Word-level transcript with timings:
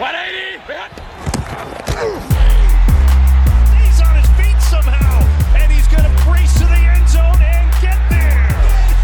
He's 0.00 0.08
on 4.00 4.16
his 4.16 4.30
feet 4.40 4.56
somehow, 4.62 5.20
and 5.54 5.70
he's 5.70 5.86
going 5.88 6.04
to 6.04 6.24
brace 6.24 6.54
to 6.54 6.64
the 6.64 6.72
end 6.72 7.06
zone 7.06 7.36
and 7.42 7.70
get 7.82 8.00
there. 8.08 8.48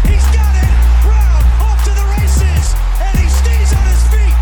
He's 0.09 0.25
got 0.33 0.55
it. 0.57 0.73
Brown 1.05 1.43
off 1.61 1.83
to 1.85 1.91
the 1.93 2.01
races, 2.17 2.73
and 2.97 3.13
he 3.13 3.29
stays 3.29 3.73
on 3.77 3.85
his 3.93 4.01
feet. 4.09 4.37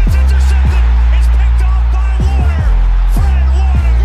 It's 0.00 0.16
intercepted. 0.16 0.84
It's 1.12 1.28
picked 1.28 1.60
off 1.60 1.84
by 1.92 2.16
Warner. 2.24 2.72
Fred 3.12 3.52
Warner. 3.52 4.00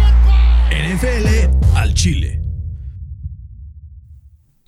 NFL 0.75 1.77
al 1.77 1.93
Chile. 1.93 2.34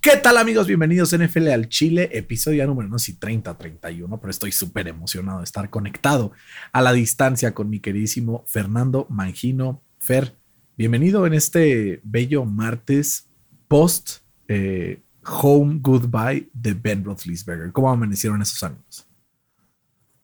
¿Qué 0.00 0.16
tal 0.16 0.36
amigos? 0.36 0.68
Bienvenidos 0.68 1.12
a 1.12 1.18
NFL 1.18 1.48
al 1.48 1.68
Chile, 1.68 2.08
episodio 2.12 2.64
número 2.68 2.88
no 2.88 3.00
sé 3.00 3.06
si 3.06 3.18
30, 3.18 3.58
31, 3.58 4.20
pero 4.20 4.30
estoy 4.30 4.52
súper 4.52 4.86
emocionado 4.86 5.38
de 5.38 5.44
estar 5.44 5.70
conectado 5.70 6.30
a 6.72 6.82
la 6.82 6.92
distancia 6.92 7.52
con 7.52 7.68
mi 7.68 7.80
queridísimo 7.80 8.44
Fernando 8.46 9.08
Mangino. 9.10 9.82
Fer, 9.98 10.36
bienvenido 10.76 11.26
en 11.26 11.34
este 11.34 12.00
bello 12.04 12.44
martes 12.44 13.28
post 13.66 14.18
eh, 14.46 15.02
home 15.26 15.80
goodbye 15.82 16.48
de 16.52 16.74
Ben 16.74 17.04
Roethlisberger. 17.04 17.72
¿Cómo 17.72 17.90
amanecieron 17.90 18.40
esos 18.40 18.62
ánimos? 18.62 19.04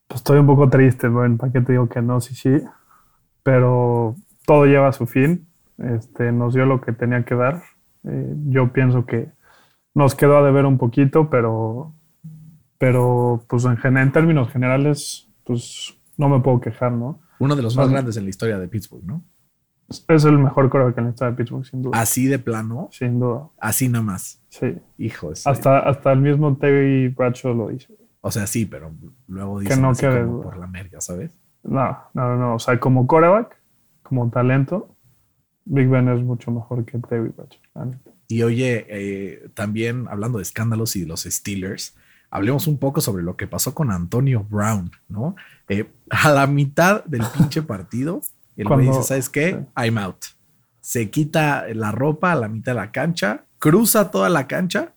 Pues 0.06 0.20
estoy 0.20 0.38
un 0.38 0.46
poco 0.46 0.70
triste, 0.70 1.08
bueno, 1.08 1.36
¿para 1.36 1.52
qué 1.52 1.60
te 1.60 1.72
digo 1.72 1.88
que 1.88 2.00
no? 2.00 2.20
Sí, 2.20 2.36
sí. 2.36 2.60
Pero 3.42 4.14
todo 4.46 4.66
lleva 4.66 4.86
a 4.86 4.92
su 4.92 5.08
fin. 5.08 5.48
Este, 5.78 6.30
nos 6.30 6.54
dio 6.54 6.64
lo 6.64 6.80
que 6.80 6.92
tenía 6.92 7.24
que 7.24 7.34
dar. 7.34 7.64
Eh, 8.04 8.34
yo 8.46 8.72
pienso 8.72 9.04
que 9.04 9.34
nos 9.94 10.14
quedó 10.14 10.38
a 10.38 10.42
deber 10.42 10.66
un 10.66 10.76
poquito, 10.78 11.30
pero, 11.30 11.92
pero 12.78 13.44
pues 13.48 13.64
en, 13.64 13.96
en 13.96 14.12
términos 14.12 14.50
generales, 14.50 15.28
pues 15.44 15.96
no 16.16 16.28
me 16.28 16.40
puedo 16.40 16.60
quejar, 16.60 16.92
¿no? 16.92 17.20
Uno 17.38 17.56
de 17.56 17.62
los 17.62 17.76
más 17.76 17.88
grandes 17.88 18.16
en 18.16 18.24
la 18.24 18.30
historia 18.30 18.58
de 18.58 18.68
Pittsburgh, 18.68 19.04
¿no? 19.04 19.22
Es 20.08 20.24
el 20.24 20.38
mejor 20.38 20.70
coreback 20.70 20.96
en 20.98 21.04
la 21.04 21.10
historia 21.10 21.30
de 21.32 21.36
Pittsburgh, 21.36 21.64
sin 21.66 21.82
duda. 21.82 22.00
Así 22.00 22.26
de 22.26 22.38
plano, 22.38 22.88
Sin 22.90 23.20
duda, 23.20 23.48
así 23.58 23.88
nada 23.88 24.04
más. 24.04 24.40
sí. 24.48 24.74
Hijo, 24.98 25.28
de- 25.30 25.40
Hasta, 25.44 25.78
hasta 25.80 26.12
el 26.12 26.20
mismo 26.20 26.56
Terry 26.56 27.08
Bradshaw 27.08 27.54
lo 27.54 27.68
dice. 27.68 27.94
o 28.22 28.30
sea, 28.30 28.46
sí, 28.46 28.64
pero 28.66 28.92
luego 29.28 29.60
dicen 29.60 29.82
no 29.82 29.90
así 29.90 30.00
quede 30.00 30.22
como 30.22 30.36
duda. 30.38 30.44
por 30.44 30.56
la 30.58 30.66
merga, 30.66 31.00
¿sabes? 31.00 31.38
No, 31.62 31.96
no, 32.14 32.36
no. 32.36 32.54
O 32.54 32.58
sea, 32.58 32.78
como 32.80 33.06
coreback, 33.06 33.56
como 34.02 34.30
talento, 34.30 34.93
Big 35.64 35.88
Ben 35.88 36.08
es 36.08 36.22
mucho 36.22 36.50
mejor 36.50 36.84
que 36.84 36.98
Terry 36.98 37.30
Bradshaw. 37.30 37.94
Y 38.28 38.42
oye, 38.42 38.86
eh, 38.88 39.48
también 39.54 40.06
hablando 40.08 40.38
de 40.38 40.42
escándalos 40.42 40.96
y 40.96 41.00
de 41.00 41.06
los 41.06 41.22
Steelers, 41.22 41.96
hablemos 42.30 42.66
un 42.66 42.78
poco 42.78 43.00
sobre 43.00 43.22
lo 43.22 43.36
que 43.36 43.46
pasó 43.46 43.74
con 43.74 43.90
Antonio 43.90 44.46
Brown, 44.48 44.90
¿no? 45.08 45.36
Eh, 45.68 45.90
a 46.10 46.30
la 46.30 46.46
mitad 46.46 47.04
del 47.04 47.22
pinche 47.36 47.62
partido, 47.74 48.20
el 48.56 48.68
güey 48.68 48.86
dice, 48.86 49.02
¿sabes 49.02 49.28
qué? 49.28 49.64
I'm 49.76 49.98
out. 49.98 50.24
Se 50.80 51.10
quita 51.10 51.66
la 51.72 51.92
ropa 51.92 52.32
a 52.32 52.36
la 52.36 52.48
mitad 52.48 52.72
de 52.72 52.80
la 52.80 52.92
cancha, 52.92 53.44
cruza 53.58 54.10
toda 54.10 54.28
la 54.28 54.46
cancha 54.46 54.94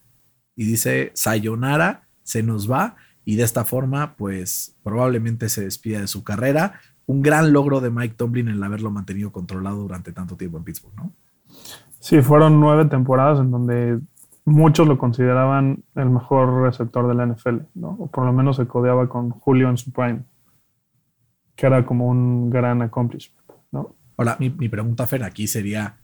y 0.55 0.65
dice, 0.65 1.11
Sayonara, 1.13 2.07
se 2.23 2.43
nos 2.43 2.69
va. 2.69 2.97
Y 3.23 3.35
de 3.35 3.43
esta 3.43 3.65
forma, 3.65 4.15
pues 4.15 4.75
probablemente 4.83 5.49
se 5.49 5.63
despide 5.63 6.01
de 6.01 6.07
su 6.07 6.23
carrera. 6.23 6.79
Un 7.07 7.21
gran 7.21 7.51
logro 7.51 7.81
de 7.81 7.89
Mike 7.89 8.15
Tomlin 8.15 8.49
el 8.49 8.63
haberlo 8.63 8.91
mantenido 8.91 9.31
controlado 9.31 9.77
durante 9.77 10.11
tanto 10.11 10.37
tiempo 10.37 10.57
en 10.57 10.63
Pittsburgh, 10.63 10.95
¿no? 10.95 11.11
Sí, 11.99 12.21
fueron 12.21 12.59
nueve 12.59 12.85
temporadas 12.85 13.39
en 13.39 13.49
donde 13.49 13.99
muchos 14.45 14.87
lo 14.87 14.97
consideraban 14.97 15.83
el 15.95 16.09
mejor 16.09 16.61
receptor 16.61 17.07
de 17.07 17.15
la 17.15 17.25
NFL, 17.25 17.63
¿no? 17.75 17.89
O 17.99 18.07
por 18.07 18.25
lo 18.25 18.31
menos 18.31 18.57
se 18.57 18.67
codeaba 18.67 19.09
con 19.09 19.29
Julio 19.29 19.69
en 19.69 19.77
su 19.77 19.91
prime, 19.91 20.23
que 21.55 21.65
era 21.65 21.85
como 21.85 22.07
un 22.07 22.49
gran 22.49 22.81
accomplishment, 22.81 23.51
¿no? 23.71 23.95
Ahora, 24.15 24.37
mi, 24.39 24.49
mi 24.49 24.69
pregunta, 24.69 25.05
Fer, 25.05 25.23
aquí 25.23 25.47
sería: 25.47 25.97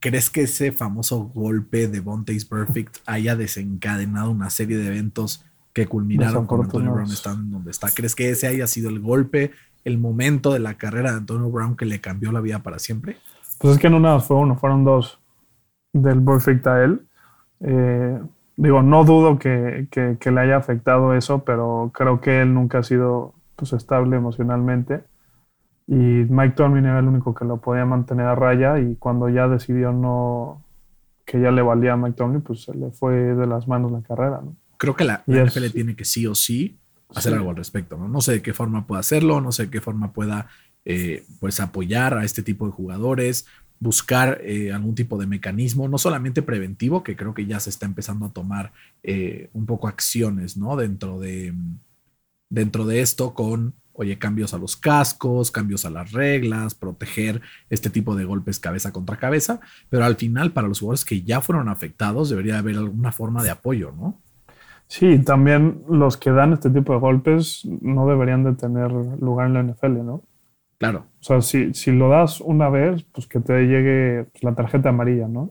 ¿crees 0.00 0.30
que 0.30 0.42
ese 0.42 0.72
famoso 0.72 1.30
golpe 1.34 1.86
de 1.86 2.00
Bonte's 2.00 2.44
Perfect 2.44 2.98
haya 3.06 3.36
desencadenado 3.36 4.30
una 4.30 4.50
serie 4.50 4.76
de 4.78 4.88
eventos 4.88 5.44
que 5.72 5.86
culminaron 5.86 6.46
con 6.46 6.62
Antonio 6.62 6.92
Brown 6.92 7.10
estando 7.10 7.56
donde 7.56 7.70
está? 7.70 7.88
¿Crees 7.90 8.14
que 8.14 8.30
ese 8.30 8.46
haya 8.46 8.66
sido 8.66 8.90
el 8.90 9.00
golpe, 9.00 9.52
el 9.84 9.98
momento 9.98 10.52
de 10.52 10.58
la 10.60 10.74
carrera 10.74 11.12
de 11.12 11.18
Antonio 11.18 11.50
Brown 11.50 11.76
que 11.76 11.84
le 11.84 12.00
cambió 12.00 12.32
la 12.32 12.40
vida 12.40 12.60
para 12.60 12.78
siempre? 12.78 13.16
Pues 13.58 13.74
es 13.74 13.80
que 13.80 13.90
no 13.90 14.00
nada 14.00 14.20
fue 14.20 14.36
uno, 14.36 14.56
fueron 14.56 14.84
dos 14.84 15.18
del 15.92 16.22
perfect 16.22 16.66
a 16.66 16.84
él. 16.84 17.06
Eh, 17.60 18.20
digo, 18.56 18.82
no 18.82 19.04
dudo 19.04 19.38
que, 19.38 19.86
que- 19.90 20.16
que 20.18 20.30
le 20.30 20.40
haya 20.40 20.56
afectado 20.56 21.14
eso, 21.14 21.44
pero 21.44 21.90
creo 21.94 22.20
que 22.20 22.42
él 22.42 22.54
nunca 22.54 22.78
ha 22.78 22.82
sido 22.82 23.34
pues, 23.56 23.72
estable 23.72 24.16
emocionalmente. 24.16 25.04
Y 25.86 25.94
Mike 25.94 26.54
Tomlin 26.56 26.86
era 26.86 27.00
el 27.00 27.06
único 27.08 27.34
que 27.34 27.44
lo 27.44 27.58
podía 27.58 27.84
mantener 27.84 28.26
a 28.26 28.34
raya 28.34 28.78
y 28.78 28.96
cuando 28.96 29.28
ya 29.28 29.48
decidió 29.48 29.92
no 29.92 30.62
que 31.24 31.40
ya 31.40 31.50
le 31.50 31.62
valía 31.62 31.92
a 31.92 31.96
Mike 31.96 32.16
Tomlin, 32.16 32.40
pues 32.40 32.62
se 32.62 32.74
le 32.74 32.90
fue 32.90 33.14
de 33.14 33.46
las 33.46 33.68
manos 33.68 33.92
la 33.92 34.02
carrera. 34.02 34.40
¿no? 34.44 34.56
Creo 34.76 34.96
que 34.96 35.04
la, 35.04 35.22
NFL 35.26 35.70
tiene 35.72 35.94
que 35.94 36.04
sí 36.04 36.26
o 36.26 36.34
sí 36.34 36.78
hacer 37.14 37.32
Sí. 37.32 37.38
algo 37.38 37.50
al 37.50 37.56
respecto, 37.56 37.96
¿no? 37.98 38.08
No 38.08 38.20
sé 38.20 38.32
de 38.32 38.42
qué 38.42 38.52
forma 38.54 38.86
pueda 38.86 39.00
hacerlo, 39.00 39.40
no 39.40 39.52
sé 39.52 39.64
de 39.66 39.70
qué 39.70 39.80
forma 39.80 40.12
pueda 40.12 40.48
eh, 40.84 41.24
pues 41.40 41.60
apoyar 41.60 42.14
a 42.18 42.24
este 42.24 42.42
tipo 42.42 42.66
de 42.66 42.72
jugadores, 42.72 43.46
buscar 43.80 44.40
eh, 44.44 44.72
algún 44.72 44.94
tipo 44.94 45.18
de 45.18 45.26
mecanismo, 45.26 45.88
no 45.88 45.98
solamente 45.98 46.42
preventivo, 46.42 47.02
que 47.02 47.16
creo 47.16 47.34
que 47.34 47.46
ya 47.46 47.60
se 47.60 47.70
está 47.70 47.86
empezando 47.86 48.26
a 48.26 48.32
tomar 48.32 48.72
eh, 49.02 49.50
un 49.52 49.66
poco 49.66 49.88
acciones, 49.88 50.56
¿no? 50.56 50.76
Dentro 50.76 51.18
de, 51.20 51.54
dentro 52.50 52.84
de 52.86 53.00
esto 53.00 53.34
con, 53.34 53.74
oye, 53.92 54.18
cambios 54.18 54.54
a 54.54 54.58
los 54.58 54.76
cascos, 54.76 55.50
cambios 55.50 55.84
a 55.84 55.90
las 55.90 56.12
reglas, 56.12 56.74
proteger 56.74 57.40
este 57.70 57.90
tipo 57.90 58.14
de 58.16 58.24
golpes 58.24 58.58
cabeza 58.60 58.92
contra 58.92 59.16
cabeza, 59.18 59.60
pero 59.90 60.04
al 60.04 60.16
final 60.16 60.52
para 60.52 60.68
los 60.68 60.80
jugadores 60.80 61.04
que 61.04 61.22
ya 61.22 61.40
fueron 61.40 61.68
afectados 61.68 62.30
debería 62.30 62.58
haber 62.58 62.76
alguna 62.76 63.12
forma 63.12 63.42
de 63.42 63.50
apoyo, 63.50 63.92
¿no? 63.92 64.21
Sí, 64.92 65.18
también 65.20 65.84
los 65.88 66.18
que 66.18 66.30
dan 66.30 66.52
este 66.52 66.68
tipo 66.68 66.92
de 66.92 66.98
golpes 66.98 67.64
no 67.64 68.06
deberían 68.06 68.44
de 68.44 68.52
tener 68.52 68.92
lugar 68.92 69.46
en 69.46 69.54
la 69.54 69.62
NFL, 69.62 70.04
¿no? 70.04 70.22
Claro. 70.76 71.06
O 71.18 71.24
sea, 71.24 71.40
si, 71.40 71.72
si 71.72 71.92
lo 71.92 72.10
das 72.10 72.42
una 72.42 72.68
vez, 72.68 73.02
pues 73.10 73.26
que 73.26 73.40
te 73.40 73.62
llegue 73.62 74.24
pues, 74.24 74.44
la 74.44 74.54
tarjeta 74.54 74.90
amarilla, 74.90 75.28
¿no? 75.28 75.50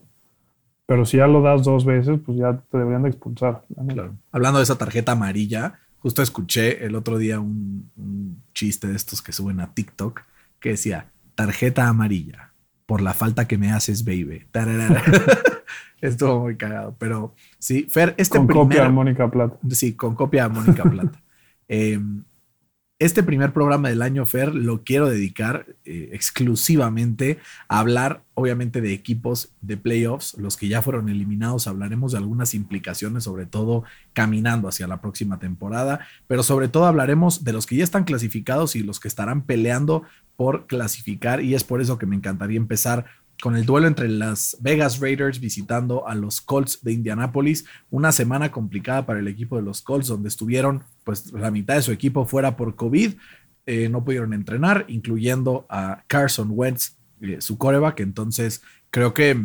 Pero 0.86 1.06
si 1.06 1.18
ya 1.18 1.26
lo 1.26 1.42
das 1.42 1.64
dos 1.64 1.86
veces, 1.86 2.20
pues 2.24 2.38
ya 2.38 2.62
te 2.70 2.78
deberían 2.78 3.02
de 3.02 3.10
expulsar. 3.10 3.66
Claro. 3.88 4.16
Hablando 4.32 4.60
de 4.60 4.64
esa 4.64 4.78
tarjeta 4.78 5.14
amarilla, 5.14 5.80
justo 5.98 6.22
escuché 6.22 6.86
el 6.86 6.94
otro 6.94 7.18
día 7.18 7.40
un, 7.40 7.90
un 7.98 8.44
chiste 8.54 8.90
de 8.90 8.96
estos 8.96 9.24
que 9.24 9.32
suben 9.32 9.60
a 9.60 9.74
TikTok 9.74 10.22
que 10.60 10.70
decía 10.70 11.08
tarjeta 11.34 11.88
amarilla 11.88 12.54
por 12.86 13.02
la 13.02 13.16
falta 13.16 13.48
que 13.48 13.58
me 13.58 13.72
haces, 13.72 14.06
baby. 14.06 14.46
Estuvo 16.02 16.42
muy 16.42 16.58
cagado, 16.58 16.96
pero 16.98 17.34
sí, 17.60 17.86
Fer, 17.90 18.16
este 18.18 18.38
Con 18.38 18.48
primer, 18.48 18.64
copia 18.64 18.84
de 18.84 18.90
Mónica 18.90 19.30
Plata. 19.30 19.58
Sí, 19.70 19.94
con 19.94 20.16
copia 20.16 20.44
de 20.44 20.50
Mónica 20.50 20.84
Plata. 20.84 21.22
Eh, 21.74 21.98
este 23.02 23.24
primer 23.24 23.52
programa 23.52 23.90
del 23.90 24.04
año, 24.04 24.28
Fer, 24.28 24.54
lo 24.54 24.84
quiero 24.84 25.10
dedicar 25.10 25.66
eh, 25.86 26.10
exclusivamente 26.14 27.40
a 27.68 27.80
hablar, 27.80 28.22
obviamente, 28.36 28.80
de 28.80 28.94
equipos 28.94 29.56
de 29.60 29.76
playoffs, 29.76 30.36
los 30.38 30.56
que 30.56 30.68
ya 30.68 30.84
fueron 30.84 31.10
eliminados. 31.10 31.66
Hablaremos 31.66 32.12
de 32.12 32.20
algunas 32.20 32.54
implicaciones, 32.54 33.24
sobre 33.24 33.48
todo 33.48 33.86
caminando 34.14 34.68
hacia 34.68 34.86
la 34.86 35.02
próxima 35.02 35.40
temporada, 35.40 36.02
pero 36.28 36.44
sobre 36.44 36.68
todo 36.68 36.86
hablaremos 36.86 37.44
de 37.44 37.54
los 37.54 37.66
que 37.66 37.78
ya 37.78 37.84
están 37.84 38.04
clasificados 38.04 38.76
y 38.76 38.84
los 38.84 39.00
que 39.00 39.08
estarán 39.08 39.48
peleando 39.48 40.04
por 40.36 40.68
clasificar. 40.68 41.42
Y 41.42 41.56
es 41.56 41.64
por 41.64 41.82
eso 41.82 41.98
que 41.98 42.06
me 42.06 42.16
encantaría 42.16 42.58
empezar 42.58 43.06
con 43.42 43.56
el 43.56 43.66
duelo 43.66 43.88
entre 43.88 44.08
las 44.08 44.58
Vegas 44.62 45.00
Raiders 45.00 45.40
visitando 45.40 46.08
a 46.08 46.16
los 46.16 46.42
Colts 46.42 46.84
de 46.84 46.94
Indianápolis. 46.94 47.66
Una 47.90 48.12
semana 48.12 48.52
complicada 48.52 49.06
para 49.06 49.20
el 49.20 49.28
equipo 49.28 49.56
de 49.56 49.64
los 49.64 49.82
Colts, 49.82 50.08
donde 50.08 50.30
estuvieron 50.30 50.84
pues 51.04 51.32
la 51.34 51.52
mitad 51.52 51.76
de 51.76 51.82
su 51.82 51.92
equipo 51.92 52.26
fuera 52.26 52.56
por 52.56 52.76
COVID. 52.76 53.14
Eh, 53.66 53.90
no 53.90 54.04
pudieron 54.04 54.34
entrenar, 54.34 54.86
incluyendo 54.88 55.66
a 55.70 56.04
Carson 56.08 56.50
Wentz, 56.52 56.98
eh, 57.22 57.42
su 57.42 57.58
coreback. 57.58 58.00
Entonces, 58.02 58.62
creo 58.90 59.14
que 59.14 59.38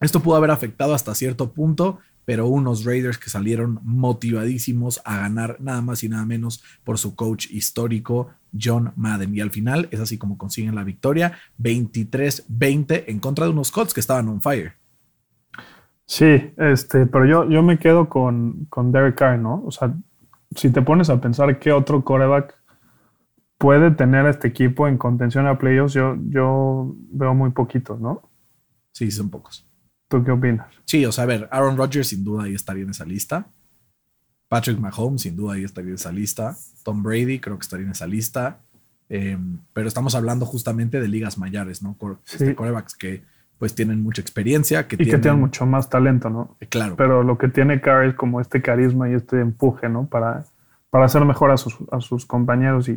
esto 0.00 0.20
pudo 0.20 0.36
haber 0.36 0.50
afectado 0.50 0.94
hasta 0.94 1.14
cierto 1.14 1.52
punto, 1.52 1.98
pero 2.24 2.46
unos 2.46 2.84
Raiders 2.84 3.18
que 3.18 3.28
salieron 3.28 3.80
motivadísimos 3.82 5.00
a 5.04 5.18
ganar 5.18 5.56
nada 5.60 5.82
más 5.82 6.02
y 6.02 6.08
nada 6.08 6.24
menos 6.24 6.62
por 6.84 6.98
su 6.98 7.14
coach 7.14 7.50
histórico, 7.50 8.30
John 8.58 8.92
Madden. 8.96 9.34
Y 9.34 9.40
al 9.40 9.50
final 9.50 9.88
es 9.90 10.00
así 10.00 10.18
como 10.18 10.38
consiguen 10.38 10.74
la 10.74 10.84
victoria, 10.84 11.38
23-20 11.58 13.04
en 13.06 13.18
contra 13.20 13.44
de 13.46 13.52
unos 13.52 13.70
Colts 13.70 13.94
que 13.94 14.00
estaban 14.00 14.28
on 14.28 14.40
fire. 14.40 14.74
Sí, 16.06 16.52
este, 16.56 17.06
pero 17.06 17.24
yo, 17.24 17.48
yo 17.48 17.62
me 17.62 17.78
quedo 17.78 18.08
con, 18.08 18.66
con 18.68 18.90
Derek 18.90 19.16
Carr, 19.16 19.38
¿no? 19.38 19.62
O 19.64 19.70
sea, 19.70 19.94
si 20.56 20.70
te 20.70 20.82
pones 20.82 21.08
a 21.08 21.20
pensar 21.20 21.58
qué 21.58 21.70
otro 21.70 22.02
coreback 22.02 22.58
puede 23.58 23.90
tener 23.92 24.26
a 24.26 24.30
este 24.30 24.48
equipo 24.48 24.88
en 24.88 24.98
contención 24.98 25.46
a 25.46 25.58
playoffs, 25.58 25.92
yo, 25.92 26.16
yo 26.28 26.96
veo 27.12 27.34
muy 27.34 27.50
poquito, 27.50 27.96
¿no? 28.00 28.22
Sí, 28.92 29.10
son 29.10 29.30
pocos. 29.30 29.66
¿Tú 30.08 30.24
qué 30.24 30.32
opinas? 30.32 30.66
Sí, 30.84 31.06
o 31.06 31.12
sea, 31.12 31.24
a 31.24 31.26
ver, 31.28 31.48
Aaron 31.52 31.76
Rodgers 31.76 32.08
sin 32.08 32.24
duda 32.24 32.44
ahí 32.44 32.54
estaría 32.54 32.82
en 32.82 32.90
esa 32.90 33.04
lista. 33.04 33.46
Patrick 34.50 34.80
Mahomes, 34.80 35.22
sin 35.22 35.36
duda, 35.36 35.54
ahí 35.54 35.62
estaría 35.62 35.90
en 35.90 35.94
esa 35.94 36.10
lista. 36.10 36.56
Tom 36.82 37.04
Brady, 37.04 37.38
creo 37.38 37.56
que 37.56 37.62
estaría 37.62 37.86
en 37.86 37.92
esa 37.92 38.08
lista. 38.08 38.58
Eh, 39.08 39.38
pero 39.72 39.86
estamos 39.86 40.16
hablando 40.16 40.44
justamente 40.44 41.00
de 41.00 41.06
ligas 41.06 41.38
mayores, 41.38 41.82
¿no? 41.82 41.94
Cor- 41.96 42.18
Sí. 42.24 42.34
este, 42.36 42.54
corebacks 42.56 42.94
que 42.96 43.22
pues 43.58 43.74
tienen 43.76 44.02
mucha 44.02 44.20
experiencia, 44.22 44.88
que 44.88 44.96
Y 44.96 45.06
que 45.06 45.18
tienen, 45.18 45.38
mucho 45.38 45.66
más 45.66 45.88
talento, 45.88 46.30
¿no? 46.30 46.56
eh, 46.60 46.66
claro, 46.66 46.96
Pero 46.96 47.22
lo 47.22 47.38
que 47.38 47.46
tiene 47.48 47.80
Carr 47.80 48.06
es 48.06 48.14
como 48.14 48.40
este 48.40 48.60
carisma 48.60 49.08
y 49.08 49.14
este 49.14 49.38
empuje, 49.40 49.88
¿no? 49.88 50.06
Para, 50.06 50.44
para 50.90 51.04
hacer 51.04 51.24
mejor 51.24 51.52
a 51.52 51.56
sus, 51.56 51.76
a 51.92 52.00
sus 52.00 52.26
compañeros 52.26 52.88
y 52.88 52.92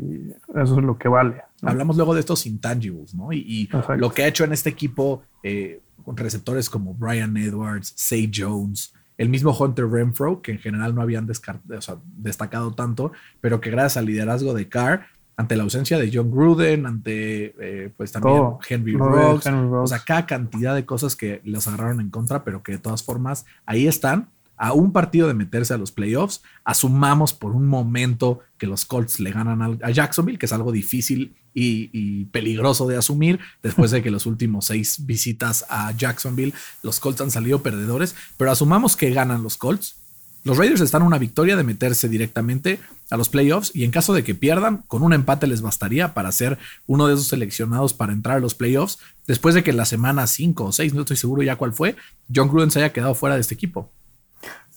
eso 0.56 0.80
es 0.80 0.84
lo 0.84 0.98
que 0.98 1.08
vale. 1.08 1.42
¿no? 1.62 1.70
Hablamos 1.70 1.98
luego 1.98 2.14
de 2.16 2.22
estos 2.22 2.46
intangibles, 2.48 3.14
¿no? 3.14 3.32
Y, 3.32 3.70
lo 3.98 4.10
que 4.12 4.24
ha 4.24 4.28
hecho 4.28 4.44
en 4.44 4.54
este 4.54 4.70
equipo 4.70 5.22
eh, 5.44 5.82
con 6.04 6.18
receptores 6.18 6.68
como 6.70 6.96
Brian 6.96 7.36
Edwards, 7.38 7.94
Say 7.96 8.32
Jones, 8.34 8.94
el 9.18 9.30
mismo 9.30 9.56
Hunter 9.58 9.88
Renfro, 9.88 10.42
que 10.42 10.52
en 10.54 10.60
general 10.60 10.96
no 10.96 11.02
habían 11.02 11.28
descar- 11.28 11.60
o 11.76 11.82
sea, 11.82 11.98
destacado 12.18 12.74
tanto, 12.74 13.12
pero 13.42 13.62
que 13.62 13.70
gracias 13.70 13.98
al 13.98 14.06
liderazgo 14.06 14.54
de 14.54 14.68
Carr, 14.70 15.06
ante 15.36 15.56
la 15.56 15.64
ausencia 15.64 15.98
de 15.98 16.12
John 16.14 16.30
Gruden, 16.30 16.86
ante 16.86 17.56
eh, 17.60 17.92
pues 17.98 18.12
también. 18.12 18.38
Henry 18.70 18.94
Rocks, 19.16 19.46
o 19.84 19.88
sea, 19.88 20.00
cada 20.06 20.26
cantidad 20.28 20.76
de 20.76 20.86
cosas 20.86 21.16
que 21.16 21.42
los 21.44 21.68
agarraron 21.68 22.02
en 22.02 22.12
contra, 22.12 22.44
pero 22.44 22.62
que 22.62 22.74
de 22.74 22.78
todas 22.78 23.02
formas 23.04 23.46
ahí 23.66 23.88
están. 23.88 24.30
A 24.58 24.74
un 24.74 24.92
partido 24.92 25.28
de 25.28 25.34
meterse 25.34 25.74
a 25.74 25.78
los 25.78 25.92
playoffs, 25.92 26.42
asumamos 26.64 27.34
por 27.34 27.52
un 27.52 27.68
momento 27.68 28.40
que 28.58 28.68
los 28.68 28.86
Colts 28.86 29.20
le 29.20 29.32
ganan 29.32 29.80
a 29.82 29.92
Jacksonville, 29.92 30.38
que 30.38 30.46
es 30.46 30.54
algo 30.54 30.72
difícil 30.72 31.36
y, 31.54 32.26
peligroso 32.26 32.88
de 32.88 32.98
asumir, 32.98 33.40
después 33.62 33.92
de 33.92 34.02
que 34.02 34.12
los 34.12 34.26
últimos 34.26 34.66
seis 34.66 35.06
visitas 35.06 35.66
a 35.70 35.92
Jacksonville, 35.92 36.54
los 36.82 37.00
Colts 37.00 37.22
han 37.22 37.32
salido 37.32 37.62
perdedores, 37.62 38.16
pero 38.38 38.52
asumamos 38.52 38.96
que 38.96 39.12
ganan 39.12 39.44
los 39.44 39.58
Colts. 39.58 39.96
Los 40.44 40.58
Raiders 40.58 40.82
están 40.82 41.04
a 41.04 41.06
una 41.06 41.20
victoria 41.20 41.56
de 41.56 41.64
meterse 41.64 42.10
directamente 42.10 42.80
a 43.10 43.16
los 43.16 43.30
playoffs 43.30 43.72
y 43.74 43.86
en 43.86 43.92
caso 43.92 44.14
de 44.14 44.26
que 44.26 44.36
pierdan, 44.36 44.84
con 44.88 45.02
un 45.02 45.14
empate 45.14 45.48
les 45.48 45.62
bastaría 45.62 46.14
para 46.14 46.34
ser 46.34 46.58
uno 46.86 47.08
de 47.08 47.14
esos 47.14 47.28
seleccionados 47.28 47.94
para 47.94 48.12
entrar 48.12 48.38
a 48.38 48.42
los 48.42 48.54
playoffs 48.54 49.00
después 49.26 49.56
de 49.56 49.64
que 49.64 49.72
la 49.72 49.86
semana 49.86 50.28
5 50.28 50.66
o 50.66 50.72
6, 50.74 50.94
no 50.94 51.02
estoy 51.02 51.16
seguro 51.16 51.44
ya 51.44 51.56
cuál 51.56 51.72
fue, 51.72 51.96
John 52.34 52.50
Gruden 52.50 52.72
se 52.72 52.80
haya 52.80 52.92
quedado 52.92 53.16
fuera 53.16 53.36
de 53.36 53.42
este 53.42 53.54
equipo. 53.54 53.90